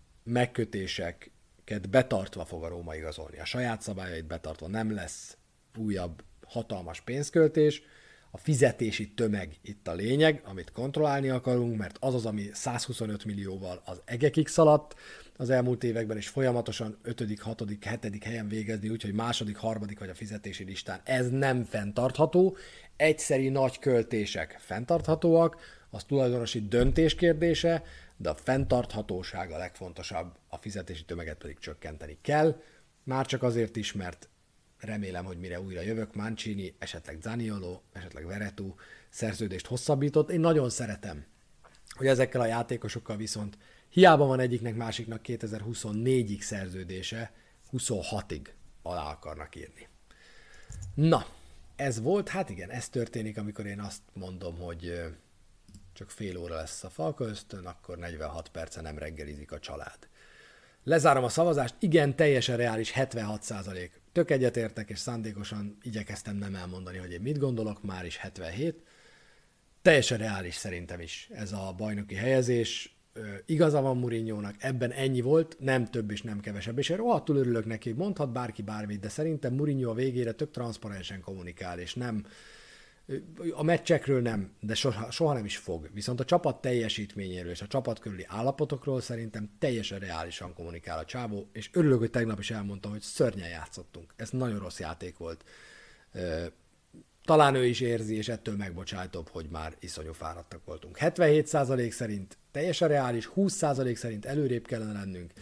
megkötéseket 1.65 1.91
betartva 1.91 2.45
fog 2.45 2.65
a 2.65 2.69
Róma 2.69 2.95
igazolni. 2.95 3.39
A 3.39 3.45
saját 3.45 3.83
szabályait 3.83 4.27
betartva 4.27 4.69
nem 4.69 4.95
lesz 4.95 5.37
újabb 5.77 6.23
hatalmas 6.47 7.01
pénzköltés, 7.01 7.83
a 8.31 8.39
fizetési 8.39 9.13
tömeg 9.15 9.59
itt 9.63 9.89
a 9.89 9.95
lényeg, 9.95 10.43
amit 10.45 10.73
kontrollálni 10.73 11.29
akarunk, 11.29 11.79
mert 11.79 11.97
az 12.01 12.15
az, 12.15 12.27
ami 12.27 12.51
125 12.53 13.25
millióval 13.25 13.83
az 13.85 14.03
egekig 14.05 14.49
szaladt 14.49 14.95
az 15.37 15.51
elmúlt 15.51 15.85
években, 15.85 16.17
és 16.17 16.29
folyamatosan 16.29 16.99
5., 17.03 17.41
6., 17.41 17.63
7. 18.03 18.25
helyen 18.25 18.49
végezni, 18.49 18.89
úgyhogy 18.89 19.13
második, 19.13 19.57
harmadik 19.57 19.99
vagy 19.99 20.09
a 20.09 20.15
fizetési 20.15 20.65
listán. 20.65 21.01
Ez 21.05 21.31
nem 21.31 21.65
fenntartható. 21.65 22.57
Egyszeri 22.97 23.49
nagy 23.49 23.79
költések 23.79 24.57
fenntarthatóak, 24.61 25.57
az 25.91 26.05
tulajdonosi 26.05 26.69
döntés 26.69 27.15
kérdése, 27.15 27.83
de 28.17 28.31
a 28.31 28.35
fenntarthatóság 28.35 29.51
a 29.51 29.59
legfontosabb, 29.59 30.37
a 30.49 30.57
fizetési 30.57 31.05
tömeget 31.05 31.39
pedig 31.39 31.59
csökkenteni 31.59 32.19
kell, 32.21 32.61
már 33.03 33.27
csak 33.27 33.43
azért 33.43 33.77
is, 33.77 33.93
mert 33.93 34.29
remélem, 34.79 35.25
hogy 35.25 35.39
mire 35.39 35.61
újra 35.61 35.81
jövök, 35.81 36.15
Mancini, 36.15 36.75
esetleg 36.79 37.19
Zaniolo, 37.21 37.81
esetleg 37.93 38.27
Veretú 38.27 38.75
szerződést 39.09 39.67
hosszabbított. 39.67 40.31
Én 40.31 40.41
nagyon 40.41 40.71
szeretem, 40.71 41.25
hogy 41.89 42.07
ezekkel 42.07 42.41
a 42.41 42.47
játékosokkal 42.47 43.17
viszont 43.17 43.59
hiába 43.89 44.27
van 44.27 44.41
egyiknek 44.41 44.75
másiknak 44.75 45.21
2024-ig 45.25 46.41
szerződése, 46.41 47.33
26-ig 47.73 48.47
alá 48.83 49.11
akarnak 49.11 49.57
írni. 49.57 49.89
Na, 50.95 51.27
ez 51.77 52.01
volt, 52.01 52.29
hát 52.29 52.51
igen, 52.51 52.71
ez 52.71 52.89
történik, 52.89 53.39
amikor 53.39 53.67
én 53.67 53.81
azt 53.81 54.03
mondom, 54.13 54.59
hogy 54.59 55.03
csak 55.95 56.11
fél 56.11 56.39
óra 56.39 56.55
lesz 56.55 56.85
a 56.85 56.91
falka 56.91 57.25
ösztön, 57.25 57.67
akkor 57.67 57.99
46 57.99 58.49
perce 58.49 58.81
nem 58.81 58.99
reggelizik 58.99 59.53
a 59.53 59.59
család. 59.59 59.99
Lezárom 60.85 61.25
a 61.25 61.29
szavazást, 61.29 61.75
igen, 61.79 62.17
teljesen 62.17 62.57
reális, 62.57 62.91
76 62.91 63.43
százalék. 63.43 64.01
Tök 64.13 64.31
egyetértek, 64.31 64.91
és 64.91 64.99
szándékosan 64.99 65.77
igyekeztem 65.83 66.37
nem 66.37 66.55
elmondani, 66.55 66.99
hogy 66.99 67.13
én 67.13 67.21
mit 67.21 67.39
gondolok, 67.39 67.83
már 67.83 68.05
is 68.05 68.17
77. 68.17 68.83
Teljesen 69.83 70.19
reális 70.19 70.55
szerintem 70.55 71.01
is 71.01 71.29
ez 71.33 71.53
a 71.53 71.75
bajnoki 71.77 72.15
helyezés. 72.15 72.97
Igaza 73.47 73.81
van 73.81 73.97
Murinyónak, 73.97 74.55
ebben 74.59 74.91
ennyi 74.91 75.21
volt, 75.21 75.57
nem 75.59 75.85
több 75.85 76.11
és 76.11 76.23
nem 76.23 76.41
kevesebb, 76.41 76.79
és 76.79 76.89
én 76.89 76.97
rohadtul 76.97 77.37
örülök 77.37 77.67
neki, 77.67 77.93
mondhat 77.93 78.33
bárki 78.33 78.63
bármit, 78.63 79.01
de 79.01 79.09
szerintem 79.09 79.55
Murinyó 79.55 79.91
a 79.91 79.95
végére 79.95 80.33
tök 80.33 80.51
transzparensen 80.51 81.21
kommunikál, 81.21 81.79
és 81.79 81.95
nem, 81.95 82.27
a 83.53 83.63
meccsekről 83.63 84.21
nem, 84.21 84.53
de 84.61 84.75
soha, 84.75 85.11
soha 85.11 85.33
nem 85.33 85.45
is 85.45 85.57
fog. 85.57 85.91
Viszont 85.93 86.21
a 86.21 86.25
csapat 86.25 86.61
teljesítményéről 86.61 87.51
és 87.51 87.63
a 87.63 87.67
csapat 87.67 87.99
körüli 87.99 88.25
állapotokról 88.29 89.01
szerintem 89.01 89.51
teljesen 89.59 89.99
reálisan 89.99 90.55
kommunikál 90.55 90.99
a 90.99 91.05
csávó, 91.05 91.49
és 91.53 91.71
örülök, 91.73 91.99
hogy 91.99 92.11
tegnap 92.11 92.39
is 92.39 92.51
elmondta, 92.51 92.89
hogy 92.89 93.01
szörnyen 93.01 93.49
játszottunk. 93.49 94.13
Ez 94.17 94.31
nagyon 94.31 94.59
rossz 94.59 94.79
játék 94.79 95.17
volt. 95.17 95.45
Talán 97.25 97.55
ő 97.55 97.67
is 97.67 97.81
érzi, 97.81 98.17
és 98.17 98.29
ettől 98.29 98.57
megbocsájtóbb, 98.57 99.29
hogy 99.29 99.47
már 99.51 99.77
iszonyú 99.81 100.13
fáradtak 100.13 100.65
voltunk. 100.65 100.97
77% 101.01 101.91
szerint 101.91 102.39
teljesen 102.51 102.89
reális, 102.89 103.31
20% 103.37 103.95
szerint 103.95 104.25
előrébb 104.25 104.67
kellene 104.67 104.93
lennünk, 104.93 105.33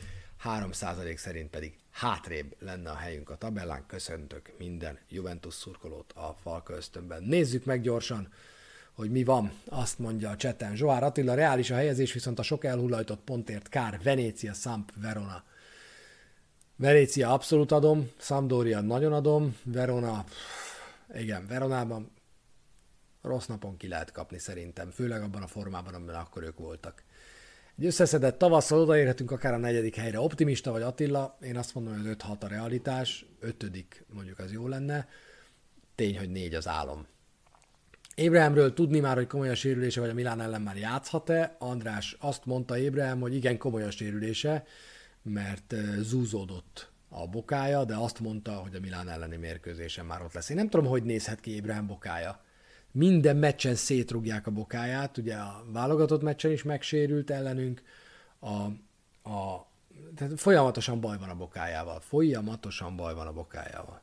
3% 0.44 1.16
szerint 1.16 1.50
pedig 1.50 1.74
hátrébb 1.92 2.56
lenne 2.58 2.90
a 2.90 2.96
helyünk 2.96 3.30
a 3.30 3.36
tabellán. 3.36 3.86
Köszöntök 3.86 4.52
minden 4.58 4.98
Juventus 5.08 5.54
szurkolót 5.54 6.12
a 6.12 6.36
Falka 6.42 6.74
ösztönben. 6.74 7.22
Nézzük 7.22 7.64
meg 7.64 7.80
gyorsan, 7.80 8.32
hogy 8.92 9.10
mi 9.10 9.24
van, 9.24 9.52
azt 9.68 9.98
mondja 9.98 10.30
a 10.30 10.36
cseten. 10.36 10.76
Zsoár 10.76 11.02
Attila, 11.02 11.34
reális 11.34 11.70
a 11.70 11.74
helyezés, 11.74 12.12
viszont 12.12 12.38
a 12.38 12.42
sok 12.42 12.64
elhullajtott 12.64 13.20
pontért 13.20 13.68
kár. 13.68 14.00
Venécia, 14.02 14.52
Samp, 14.52 14.92
Verona. 14.94 15.44
Venécia 16.76 17.32
abszolút 17.32 17.72
adom, 17.72 18.10
Sampdoria 18.18 18.80
nagyon 18.80 19.12
adom, 19.12 19.56
Verona, 19.62 20.24
igen, 21.14 21.46
Veronában 21.46 22.10
rossz 23.22 23.46
napon 23.46 23.76
ki 23.76 23.88
lehet 23.88 24.12
kapni 24.12 24.38
szerintem, 24.38 24.90
főleg 24.90 25.22
abban 25.22 25.42
a 25.42 25.46
formában, 25.46 25.94
amiben 25.94 26.14
akkor 26.14 26.42
ők 26.42 26.58
voltak. 26.58 27.02
Egy 27.78 27.86
összeszedett 27.86 28.38
tavasszal 28.38 28.80
odaérhetünk 28.80 29.30
akár 29.30 29.54
a 29.54 29.58
negyedik 29.58 29.96
helyre. 29.96 30.20
Optimista 30.20 30.70
vagy 30.70 30.82
Attila, 30.82 31.38
én 31.42 31.56
azt 31.56 31.74
mondom, 31.74 32.02
hogy 32.02 32.16
5-6 32.18 32.40
a 32.40 32.46
realitás, 32.46 33.26
ötödik 33.40 34.04
mondjuk 34.12 34.38
az 34.38 34.52
jó 34.52 34.68
lenne. 34.68 35.08
Tény, 35.94 36.18
hogy 36.18 36.30
négy 36.30 36.54
az 36.54 36.68
álom. 36.68 37.06
Ébrahámről 38.14 38.72
tudni 38.72 39.00
már, 39.00 39.16
hogy 39.16 39.26
komoly 39.26 39.48
a 39.48 39.54
sérülése, 39.54 40.00
vagy 40.00 40.10
a 40.10 40.14
Milán 40.14 40.40
ellen 40.40 40.62
már 40.62 40.76
játszhat-e? 40.76 41.56
András 41.58 42.16
azt 42.20 42.44
mondta 42.44 42.78
Ébrahám, 42.78 43.20
hogy 43.20 43.34
igen, 43.34 43.58
komoly 43.58 43.82
a 43.82 43.90
sérülése, 43.90 44.64
mert 45.22 45.74
zúzódott 45.98 46.90
a 47.08 47.28
bokája, 47.28 47.84
de 47.84 47.94
azt 47.94 48.20
mondta, 48.20 48.52
hogy 48.52 48.74
a 48.74 48.80
Milán 48.80 49.08
elleni 49.08 49.36
mérkőzésen 49.36 50.06
már 50.06 50.22
ott 50.22 50.32
lesz. 50.32 50.48
Én 50.48 50.56
nem 50.56 50.68
tudom, 50.68 50.86
hogy 50.86 51.02
nézhet 51.02 51.40
ki 51.40 51.54
Ébrahám 51.54 51.86
bokája 51.86 52.40
minden 52.92 53.36
meccsen 53.36 53.74
szétrugják 53.74 54.46
a 54.46 54.50
bokáját, 54.50 55.18
ugye 55.18 55.34
a 55.34 55.64
válogatott 55.72 56.22
meccsen 56.22 56.50
is 56.50 56.62
megsérült 56.62 57.30
ellenünk, 57.30 57.82
a, 58.38 58.48
a, 59.30 59.66
tehát 60.14 60.40
folyamatosan 60.40 61.00
baj 61.00 61.18
van 61.18 61.28
a 61.28 61.36
bokájával, 61.36 62.00
folyamatosan 62.00 62.96
baj 62.96 63.14
van 63.14 63.26
a 63.26 63.32
bokájával. 63.32 64.02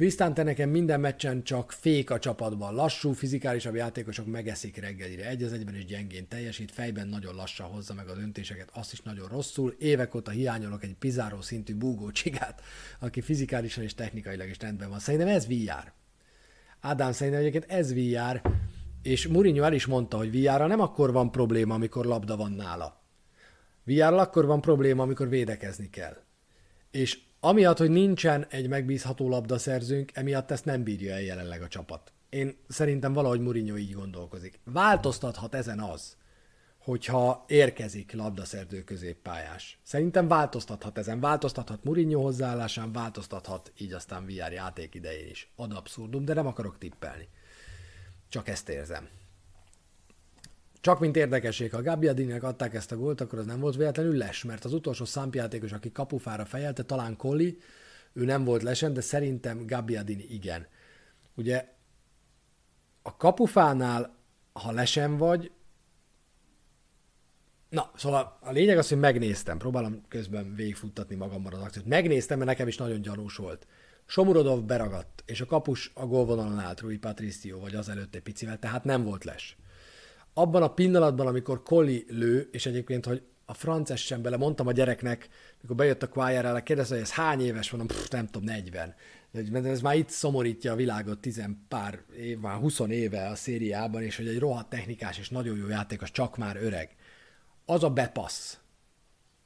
Krisztán, 0.00 0.34
te 0.34 0.42
nekem 0.42 0.70
minden 0.70 1.00
meccsen 1.00 1.42
csak 1.42 1.72
fék 1.72 2.10
a 2.10 2.18
csapatban. 2.18 2.74
Lassú, 2.74 3.12
fizikálisabb 3.12 3.74
játékosok 3.74 4.26
megeszik 4.26 4.76
reggelire. 4.76 5.28
Egy 5.28 5.42
az 5.42 5.52
egyben 5.52 5.74
is 5.74 5.84
gyengén 5.84 6.28
teljesít, 6.28 6.70
fejben 6.70 7.08
nagyon 7.08 7.34
lassan 7.34 7.66
hozza 7.66 7.94
meg 7.94 8.08
a 8.08 8.14
döntéseket, 8.14 8.70
azt 8.72 8.92
is 8.92 9.00
nagyon 9.00 9.28
rosszul. 9.28 9.74
Évek 9.78 10.14
óta 10.14 10.30
hiányolok 10.30 10.82
egy 10.82 10.94
pizáró 10.98 11.40
szintű 11.40 11.74
búgó 11.74 12.10
csigát, 12.10 12.62
aki 12.98 13.20
fizikálisan 13.20 13.84
és 13.84 13.94
technikailag 13.94 14.48
is 14.48 14.58
rendben 14.58 14.88
van. 14.88 14.98
Szerintem 14.98 15.28
ez 15.28 15.46
VR. 15.46 15.92
Ádám 16.80 17.12
szerintem 17.12 17.42
egyébként 17.42 17.70
ez 17.70 17.94
VR, 17.94 18.40
és 19.02 19.28
Mourinho 19.28 19.62
el 19.62 19.72
is 19.72 19.86
mondta, 19.86 20.16
hogy 20.16 20.30
VR 20.30 20.66
nem 20.66 20.80
akkor 20.80 21.12
van 21.12 21.30
probléma, 21.30 21.74
amikor 21.74 22.04
labda 22.04 22.36
van 22.36 22.52
nála. 22.52 23.00
vr 23.84 24.00
akkor 24.00 24.46
van 24.46 24.60
probléma, 24.60 25.02
amikor 25.02 25.28
védekezni 25.28 25.90
kell. 25.90 26.16
És 26.90 27.18
amiatt, 27.40 27.78
hogy 27.78 27.90
nincsen 27.90 28.46
egy 28.48 28.68
megbízható 28.68 29.28
labdaszerzőnk, 29.28 30.10
emiatt 30.14 30.50
ezt 30.50 30.64
nem 30.64 30.82
bírja 30.82 31.12
el 31.12 31.20
jelenleg 31.20 31.62
a 31.62 31.68
csapat. 31.68 32.12
Én 32.28 32.56
szerintem 32.68 33.12
valahogy 33.12 33.40
Mourinho 33.40 33.76
így 33.76 33.92
gondolkozik. 33.92 34.60
Változtathat 34.64 35.54
ezen 35.54 35.80
az, 35.80 36.16
hogyha 36.80 37.44
érkezik 37.48 38.12
labdaszerző 38.12 38.84
középpályás. 38.84 39.78
Szerintem 39.82 40.28
változtathat 40.28 40.98
ezen, 40.98 41.20
változtathat 41.20 41.84
Mourinho 41.84 42.20
hozzáállásán, 42.20 42.92
változtathat 42.92 43.72
így 43.78 43.92
aztán 43.92 44.26
VR 44.26 44.52
játék 44.52 44.94
idején 44.94 45.28
is. 45.28 45.52
Ad 45.56 45.72
abszurdum, 45.72 46.24
de 46.24 46.34
nem 46.34 46.46
akarok 46.46 46.78
tippelni. 46.78 47.28
Csak 48.28 48.48
ezt 48.48 48.68
érzem. 48.68 49.08
Csak 50.80 51.00
mint 51.00 51.16
érdekesség, 51.16 51.72
ha 51.72 51.82
Gabbiadininek 51.82 52.42
adták 52.42 52.74
ezt 52.74 52.92
a 52.92 52.96
gólt, 52.96 53.20
akkor 53.20 53.38
az 53.38 53.46
nem 53.46 53.60
volt 53.60 53.76
véletlenül 53.76 54.16
les, 54.16 54.44
mert 54.44 54.64
az 54.64 54.72
utolsó 54.72 55.04
számpjátékos, 55.04 55.72
aki 55.72 55.92
kapufára 55.92 56.44
fejelte, 56.44 56.82
talán 56.82 57.16
Colli, 57.16 57.58
ő 58.12 58.24
nem 58.24 58.44
volt 58.44 58.62
lesen, 58.62 58.92
de 58.92 59.00
szerintem 59.00 59.66
Gabbiadini 59.66 60.26
igen. 60.28 60.66
Ugye 61.34 61.68
a 63.02 63.16
kapufánál, 63.16 64.16
ha 64.52 64.72
lesen 64.72 65.16
vagy, 65.16 65.50
Na, 67.70 67.90
szóval 67.96 68.38
a 68.40 68.50
lényeg 68.50 68.78
az, 68.78 68.88
hogy 68.88 68.98
megnéztem, 68.98 69.58
próbálom 69.58 70.04
közben 70.08 70.54
végigfuttatni 70.54 71.14
magamban 71.14 71.52
az 71.52 71.60
akciót. 71.60 71.86
Megnéztem, 71.86 72.38
mert 72.38 72.50
nekem 72.50 72.68
is 72.68 72.76
nagyon 72.76 73.00
gyanús 73.00 73.36
volt. 73.36 73.66
Somurodov 74.06 74.64
beragadt, 74.64 75.22
és 75.26 75.40
a 75.40 75.46
kapus 75.46 75.90
a 75.94 76.06
gólvonalon 76.06 76.58
állt 76.58 76.80
Rui 76.80 76.98
Patricio, 76.98 77.58
vagy 77.58 77.74
az 77.74 77.88
előtt 77.88 78.14
egy 78.14 78.22
picivel, 78.22 78.58
tehát 78.58 78.84
nem 78.84 79.04
volt 79.04 79.24
les. 79.24 79.56
Abban 80.34 80.62
a 80.62 80.74
pillanatban, 80.74 81.26
amikor 81.26 81.62
Colli 81.62 82.04
lő, 82.08 82.48
és 82.52 82.66
egyébként, 82.66 83.06
hogy 83.06 83.22
a 83.44 83.54
frances 83.54 84.04
sem 84.04 84.22
bele, 84.22 84.36
mondtam 84.36 84.66
a 84.66 84.72
gyereknek, 84.72 85.28
mikor 85.60 85.76
bejött 85.76 86.02
a 86.02 86.08
choir 86.08 86.44
el, 86.44 86.62
kérdezte, 86.62 86.94
hogy 86.94 87.02
ez 87.02 87.12
hány 87.12 87.40
éves, 87.40 87.70
mondom, 87.70 87.96
pff, 87.96 88.08
nem 88.08 88.26
tudom, 88.26 88.44
40. 88.44 88.94
De 89.30 89.68
ez 89.68 89.80
már 89.80 89.96
itt 89.96 90.08
szomorítja 90.08 90.72
a 90.72 90.76
világot 90.76 91.18
tizen 91.18 91.64
pár 91.68 92.02
év, 92.16 92.38
már 92.38 92.56
20 92.56 92.78
éve 92.78 93.28
a 93.28 93.34
szériában, 93.34 94.02
és 94.02 94.16
hogy 94.16 94.28
egy 94.28 94.38
rohadt 94.38 94.68
technikás 94.68 95.18
és 95.18 95.28
nagyon 95.28 95.56
jó 95.56 95.68
játékos 95.68 96.10
csak 96.10 96.36
már 96.36 96.56
öreg 96.56 96.96
az 97.70 97.84
a 97.84 97.90
bepassz, 97.90 98.58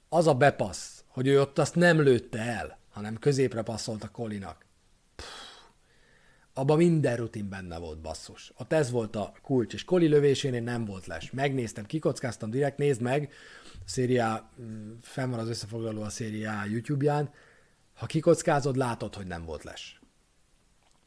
az 0.09 0.27
a 0.27 0.35
bepassz, 0.35 1.03
hogy 1.07 1.27
ő 1.27 1.41
ott 1.41 1.59
azt 1.59 1.75
nem 1.75 2.01
lőtte 2.01 2.39
el, 2.39 2.79
hanem 2.91 3.19
középre 3.19 3.63
passzolt 3.63 4.03
a 4.03 4.09
Kolinak. 4.09 4.65
Abba 6.55 6.77
minden 6.77 7.17
rutin 7.17 7.49
benne 7.49 7.79
volt 7.79 7.99
basszus. 7.99 8.53
Ott 8.57 8.73
ez 8.73 8.91
volt 8.91 9.17
a 9.17 9.33
kulcs, 9.43 9.75
és 9.75 9.85
Koli 9.85 10.09
lövésénél 10.09 10.63
nem 10.63 10.85
volt 10.85 11.07
les. 11.07 11.31
Megnéztem, 11.31 11.87
kikockáztam 11.87 12.51
direkt, 12.51 12.79
nézd 12.79 13.01
meg, 13.01 13.33
a 13.73 13.89
szériá, 13.89 14.51
mm, 14.61 14.93
fenn 15.01 15.31
van 15.31 15.39
az 15.39 15.49
összefoglaló 15.49 16.03
a 16.03 16.09
szériá 16.09 16.65
YouTube-ján, 16.65 17.31
ha 17.95 18.07
kikockázod, 18.07 18.77
látod, 18.77 19.15
hogy 19.15 19.27
nem 19.27 19.45
volt 19.45 19.65
les. 19.65 20.01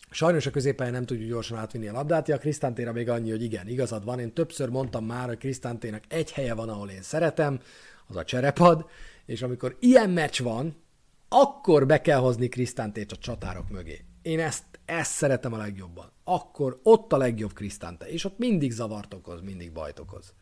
Sajnos 0.09 0.45
a 0.45 0.51
középpályán 0.51 0.93
nem 0.93 1.05
tudjuk 1.05 1.29
gyorsan 1.29 1.57
átvinni 1.57 1.87
a 1.87 1.91
labdát, 1.91 2.29
a 2.29 2.37
Krisztántéra 2.37 2.91
még 2.91 3.09
annyi, 3.09 3.29
hogy 3.29 3.43
igen, 3.43 3.67
igazad 3.67 4.03
van. 4.03 4.19
Én 4.19 4.33
többször 4.33 4.69
mondtam 4.69 5.05
már, 5.05 5.27
hogy 5.27 5.37
Krisztántének 5.37 6.03
egy 6.07 6.31
helye 6.31 6.53
van, 6.53 6.69
ahol 6.69 6.89
én 6.89 7.01
szeretem, 7.01 7.59
az 8.07 8.15
a 8.15 8.23
cserepad, 8.23 8.85
és 9.25 9.41
amikor 9.41 9.77
ilyen 9.79 10.09
meccs 10.09 10.41
van, 10.41 10.75
akkor 11.29 11.85
be 11.85 12.01
kell 12.01 12.19
hozni 12.19 12.47
Krisztántét 12.47 13.11
a 13.11 13.15
csatárok 13.15 13.69
mögé. 13.69 14.05
Én 14.21 14.39
ezt, 14.39 14.63
ezt 14.85 15.11
szeretem 15.11 15.53
a 15.53 15.57
legjobban. 15.57 16.11
Akkor 16.23 16.79
ott 16.83 17.13
a 17.13 17.17
legjobb 17.17 17.53
Krisztánte, 17.53 18.07
és 18.07 18.23
ott 18.23 18.37
mindig 18.37 18.71
zavart 18.71 19.13
okoz, 19.13 19.41
mindig 19.41 19.71
bajt 19.71 19.99
okoz. 19.99 20.33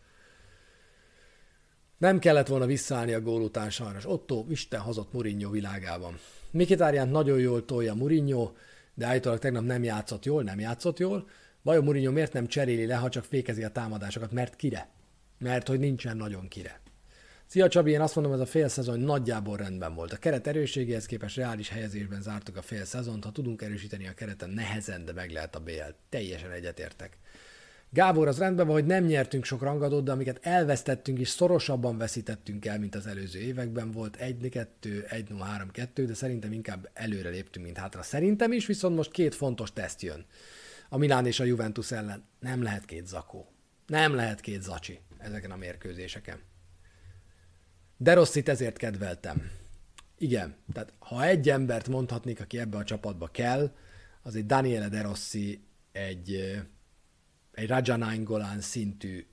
Nem 1.97 2.20
kellett 2.20 2.47
volna 2.47 2.66
visszaállni 2.66 3.13
a 3.13 3.22
gól 3.22 3.41
után 3.41 3.70
sajnos. 3.70 4.05
Otto 4.05 4.45
Isten 4.49 4.80
hozott 4.80 5.13
Mourinho 5.13 5.49
világában. 5.49 6.20
Mikitárján 6.51 7.09
nagyon 7.09 7.39
jól 7.39 7.66
tolja 7.66 7.93
Mourinho, 7.93 8.51
de 8.96 9.06
állítólag 9.06 9.39
tegnap 9.39 9.64
nem 9.64 9.84
játszott 9.84 10.26
jól, 10.26 10.43
nem 10.43 10.60
játszott 10.60 11.00
jól. 11.00 11.30
Vajon 11.62 11.84
Mourinho 11.84 12.12
miért 12.12 12.34
nem 12.34 12.48
cseréli 12.48 12.86
le, 12.86 12.96
ha 12.96 13.10
csak 13.10 13.24
fékezi 13.24 13.64
a 13.64 13.70
támadásokat? 13.70 14.32
Mert 14.32 14.56
kire? 14.56 14.89
Mert 15.38 15.68
hogy 15.68 15.80
nincsen 15.80 16.18
nagyon 16.18 16.48
kire. 16.48 16.80
Szia 17.46 17.68
Csabi, 17.68 17.91
én 17.91 18.02
azt 18.02 18.16
mondom, 18.16 18.34
ez 18.34 18.39
a 18.39 18.46
fél 18.46 18.68
szezon 18.68 19.00
nagyjából 19.00 19.58
rendben 19.58 19.93
volt. 19.96 20.14
A 20.14 20.18
keret 20.18 20.48
erősségéhez 20.48 21.06
képest 21.06 21.36
reális 21.36 21.70
helyezésben 21.70 22.22
zártuk 22.22 22.58
a 22.58 22.62
fél 22.62 22.86
szezont, 22.86 23.24
ha 23.24 23.32
tudunk 23.32 23.62
erősíteni 23.62 24.08
a 24.08 24.14
kereten, 24.14 24.50
nehezen, 24.50 25.06
de 25.06 25.14
meg 25.14 25.32
lehet 25.32 25.56
a 25.56 25.60
BL. 25.60 25.72
Teljesen 26.10 26.52
egyetértek. 26.52 27.18
Gábor, 27.96 28.28
az 28.28 28.38
rendben 28.38 28.66
van, 28.66 28.76
hogy 28.76 28.86
nem 28.86 29.04
nyertünk 29.04 29.43
sok 29.46 29.62
rangadót, 29.62 30.04
de 30.04 30.12
amiket 30.12 30.46
elvesztettünk 30.46 31.20
is 31.20 31.30
szorosabban 31.30 31.98
veszítettünk 31.98 32.66
el, 32.66 32.80
mint 32.80 32.96
az 32.96 33.08
előző 33.08 33.39
években. 33.39 33.91
Volt 33.91 34.18
1-2, 34.20 34.66
1-0-3-2, 34.82 36.04
de 36.08 36.14
szerintem 36.14 36.52
inkább 36.52 36.89
előre 36.93 37.30
léptünk, 37.30 37.66
mint 37.66 37.78
hátra. 37.78 38.02
Szerintem 38.02 38.52
is, 38.52 38.66
viszont 38.66 38.96
most 38.96 39.12
két 39.12 39.36
fontos 39.36 39.74
teszt 39.74 40.02
jön. 40.02 40.26
A 40.89 40.98
Milán 40.98 41.26
és 41.26 41.39
a 41.39 41.43
Juventus 41.43 41.91
ellen. 41.91 42.24
Nem 42.39 42.64
lehet 42.64 42.86
két 42.86 43.08
zakó. 43.08 43.52
Nem 43.88 44.16
lehet 44.16 44.39
két 44.39 44.62
zacsi 44.62 45.00
ezeken 45.18 45.52
a 45.52 45.56
mérkőzéseken. 45.56 46.39
De 47.98 48.14
Rossit 48.14 48.50
ezért 48.50 48.78
kedveltem. 48.78 49.52
Igen, 50.18 50.56
tehát 50.74 50.93
ha 51.00 51.26
egy 51.26 51.50
embert 51.50 51.88
mondhatnék, 51.88 52.39
aki 52.39 52.60
ebbe 52.60 52.78
a 52.78 52.84
csapatba 52.84 53.28
kell, 53.28 53.72
az 54.22 54.36
egy 54.36 54.46
Daniele 54.46 54.89
De 54.89 55.02
Rossi, 55.02 55.64
egy 55.91 56.60
egy 57.56 57.68
Raja 57.68 57.95
Nainggolan 57.95 58.62
szintű 58.62 59.26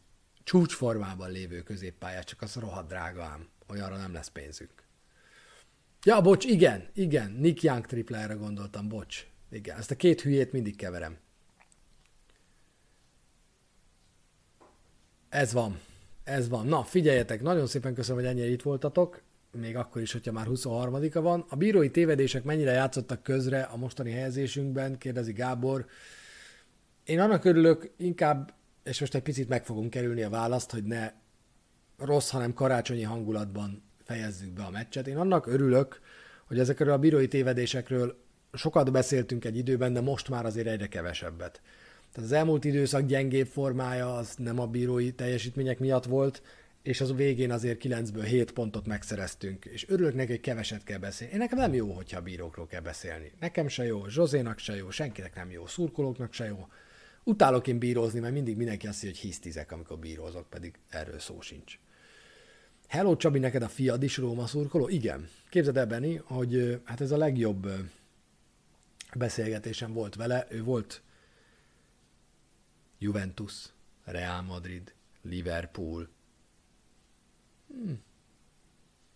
csúcsformában 0.45 1.31
lévő 1.31 1.63
középpályás, 1.63 2.25
csak 2.25 2.43
az 2.43 2.55
rohadt 2.55 2.89
drága 2.89 3.23
ám. 3.23 3.49
Olyanra 3.69 3.97
nem 3.97 4.13
lesz 4.13 4.29
pénzünk. 4.29 4.71
Ja, 6.05 6.21
bocs, 6.21 6.45
igen, 6.45 6.89
igen, 6.95 7.31
Nick 7.31 7.63
Young 7.63 7.87
triplára 7.87 8.37
gondoltam, 8.37 8.89
bocs. 8.89 9.27
Igen, 9.51 9.79
ezt 9.79 9.91
a 9.91 9.97
két 9.97 10.21
hülyét 10.21 10.53
mindig 10.53 10.77
keverem. 10.77 11.19
Ez 15.29 15.53
van, 15.53 15.81
ez 16.25 16.49
van. 16.49 16.67
Na, 16.67 16.85
figyeljetek, 16.85 17.43
nagyon 17.43 17.67
szépen 17.67 17.95
köszönöm, 17.95 18.23
hogy 18.23 18.31
ennyire 18.31 18.49
itt 18.49 18.63
voltatok, 18.63 19.23
még 19.51 19.77
akkor 19.77 20.03
is, 20.03 20.13
hogyha 20.13 20.33
már 20.33 20.47
23-a 20.51 21.21
van. 21.21 21.45
A 21.49 21.57
bírói 21.57 21.91
tévedések 21.91 22.45
mennyire 22.45 22.73
játszottak 22.73 23.23
közre 23.23 23.63
a 23.63 23.77
mostani 23.77 24.11
helyezésünkben, 24.11 24.99
kérdezi 24.99 25.33
Gábor. 25.33 25.87
Én 27.05 27.21
annak 27.21 27.45
örülök 27.45 27.91
inkább, 27.97 28.55
és 28.83 29.01
most 29.01 29.15
egy 29.15 29.23
picit 29.23 29.49
meg 29.49 29.65
fogunk 29.65 29.91
kerülni 29.91 30.23
a 30.23 30.31
választ, 30.31 30.71
hogy 30.71 30.85
ne 30.85 31.13
rossz, 31.99 32.31
hanem 32.31 32.55
karácsonyi 32.55 33.03
hangulatban 33.03 33.83
fejezzük 34.05 34.51
be 34.51 34.63
a 34.63 34.71
meccset. 34.71 35.07
Én 35.07 35.17
annak 35.17 35.47
örülök, 35.47 36.01
hogy 36.45 36.59
ezekről 36.59 36.93
a 36.93 36.99
bírói 36.99 37.29
tévedésekről 37.29 38.17
sokat 38.53 38.93
beszéltünk 38.93 39.45
egy 39.45 39.57
időben, 39.57 39.93
de 39.93 40.01
most 40.01 40.29
már 40.29 40.47
azért 40.47 40.67
egyre 40.67 40.87
kevesebbet. 40.87 41.61
Tehát 42.13 42.31
az 42.31 42.37
elmúlt 42.37 42.65
időszak 42.65 43.07
gyengébb 43.07 43.47
formája 43.47 44.15
az 44.15 44.35
nem 44.37 44.59
a 44.59 44.67
bírói 44.67 45.13
teljesítmények 45.13 45.79
miatt 45.79 46.05
volt, 46.05 46.43
és 46.83 47.01
az 47.01 47.15
végén 47.15 47.51
azért 47.51 47.81
9-ből 47.85 48.25
7 48.27 48.53
pontot 48.53 48.87
megszereztünk, 48.87 49.65
és 49.65 49.89
örülök 49.89 50.15
neki, 50.15 50.31
hogy 50.31 50.41
keveset 50.41 50.85
kell 50.85 50.99
beszélni. 50.99 51.33
Én 51.33 51.39
nekem 51.39 51.59
nem 51.59 51.75
jó, 51.75 51.93
hogyha 51.93 52.19
a 52.19 52.23
bírókról 52.23 52.67
kell 52.67 52.81
beszélni. 52.81 53.33
Nekem 53.41 53.69
se 53.69 53.85
jó, 53.85 54.09
Zsozénak 54.09 54.59
se 54.59 54.77
jó, 54.77 54.91
senkinek 54.91 55.35
nem 55.35 55.51
jó, 55.51 55.67
szurkolóknak 55.67 56.33
se 56.33 56.45
jó. 56.45 56.69
Utálok 57.25 57.67
én 57.67 57.79
bírózni, 57.79 58.21
mert 58.21 58.33
mindig 58.33 58.57
mindenki 58.57 58.87
azt 58.87 59.03
mondja, 59.03 59.21
hogy 59.21 59.31
hisztizek, 59.31 59.73
amikor 59.73 59.99
bírózok, 59.99 60.49
pedig 60.49 60.79
erről 60.89 61.19
szó 61.19 61.41
sincs. 61.41 61.79
Hello 62.89 63.17
Csabi, 63.17 63.39
neked 63.39 63.63
a 63.63 63.69
fiad 63.69 64.03
is 64.03 64.17
Róma 64.17 64.47
szurkoló? 64.47 64.89
Igen. 64.89 65.29
Képzeld 65.49 65.77
el, 65.77 65.87
Benni, 65.87 66.17
hogy 66.17 66.81
hát 66.85 67.01
ez 67.01 67.11
a 67.11 67.17
legjobb 67.17 67.69
beszélgetésem 69.15 69.93
volt 69.93 70.15
vele. 70.15 70.47
Ő 70.51 70.63
volt 70.63 71.03
Juventus, 72.99 73.69
Real 74.05 74.43
Madrid, 74.43 74.95
Liverpool. 75.23 76.09
Hmm. 77.69 78.03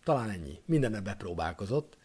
Talán 0.03 0.29
ennyi. 0.29 0.61
Mindenne 0.65 1.01
bepróbálkozott. 1.01 1.97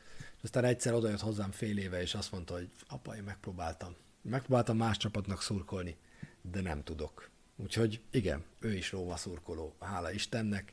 Aztán 0.43 0.65
egyszer 0.65 0.95
odajött 0.95 1.21
hozzám 1.21 1.51
fél 1.51 1.79
éve, 1.79 2.01
és 2.01 2.15
azt 2.15 2.33
mondta, 2.33 2.55
hogy 2.55 2.71
apa, 2.89 3.17
én 3.17 3.23
megpróbáltam. 3.23 3.97
Megpróbáltam 4.23 4.77
más 4.77 4.97
csapatnak 4.97 5.43
szurkolni, 5.43 5.97
de 6.43 6.61
nem 6.61 6.83
tudok. 6.83 7.31
Úgyhogy 7.57 8.01
igen, 8.11 8.45
ő 8.61 8.73
is 8.73 8.93
Róma 8.93 9.17
szurkoló, 9.17 9.75
hála 9.81 10.13
Istennek, 10.13 10.73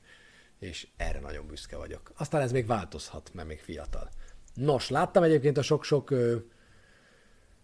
és 0.60 0.88
erre 0.97 1.20
nagyon 1.20 1.47
büszke 1.47 1.78
vagyok. 1.78 2.12
Aztán 2.18 2.41
ez 2.41 2.52
még 2.52 2.66
változhat, 2.66 3.32
mert 3.34 3.47
még 3.47 3.60
fiatal. 3.60 4.10
Nos, 4.54 4.89
láttam 4.89 5.24
egyébként 5.24 5.58
a 5.58 5.62
sok-sok 5.62 6.14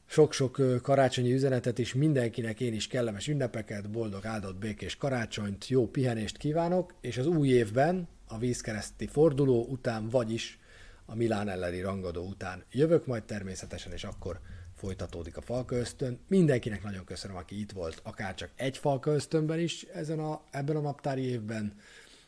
sok-sok 0.05 0.61
karácsonyi 0.81 1.33
üzenetet 1.33 1.77
is, 1.77 1.93
mindenkinek 1.93 2.59
én 2.59 2.73
is 2.73 2.87
kellemes 2.87 3.27
ünnepeket, 3.27 3.89
boldog, 3.89 4.25
áldott, 4.25 4.55
békés 4.55 4.95
karácsonyt, 4.95 5.67
jó 5.67 5.87
pihenést 5.87 6.37
kívánok, 6.37 6.93
és 7.01 7.17
az 7.17 7.25
új 7.25 7.47
évben, 7.47 8.07
a 8.27 8.37
vízkereszti 8.37 9.07
forduló 9.07 9.65
után, 9.69 10.09
vagyis 10.09 10.59
a 11.05 11.15
Milán 11.15 11.49
elleni 11.49 11.81
rangadó 11.81 12.27
után 12.27 12.63
jövök 12.71 13.05
majd 13.05 13.23
természetesen, 13.23 13.91
és 13.91 14.03
akkor 14.03 14.39
folytatódik 14.85 15.37
a 15.37 15.41
Falka 15.41 15.75
ösztön. 15.75 16.19
Mindenkinek 16.27 16.83
nagyon 16.83 17.05
köszönöm, 17.05 17.37
aki 17.37 17.59
itt 17.59 17.71
volt, 17.71 17.99
akár 18.03 18.33
csak 18.35 18.51
egy 18.55 18.77
Falka 18.77 19.11
ösztönben 19.11 19.59
is 19.59 19.83
ezen 19.83 20.19
a, 20.19 20.41
ebben 20.51 20.75
a 20.75 20.79
naptári 20.79 21.21
évben, 21.21 21.79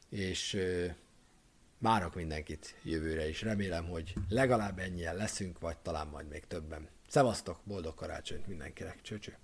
és 0.10 0.54
ö, 0.54 0.86
várok 1.78 2.16
mindenkit 2.16 2.76
jövőre 2.84 3.30
is. 3.30 3.42
Remélem, 3.42 3.86
hogy 3.88 4.14
legalább 4.30 4.80
ennyien 4.80 5.16
leszünk, 5.16 5.60
vagy 5.60 5.78
talán 5.78 6.08
majd 6.08 6.28
még 6.28 6.48
többen. 6.48 6.88
Szevasztok, 7.08 7.60
boldog 7.64 7.96
karácsonyt 7.96 8.48
mindenkinek. 8.48 9.02
Csőcső. 9.02 9.38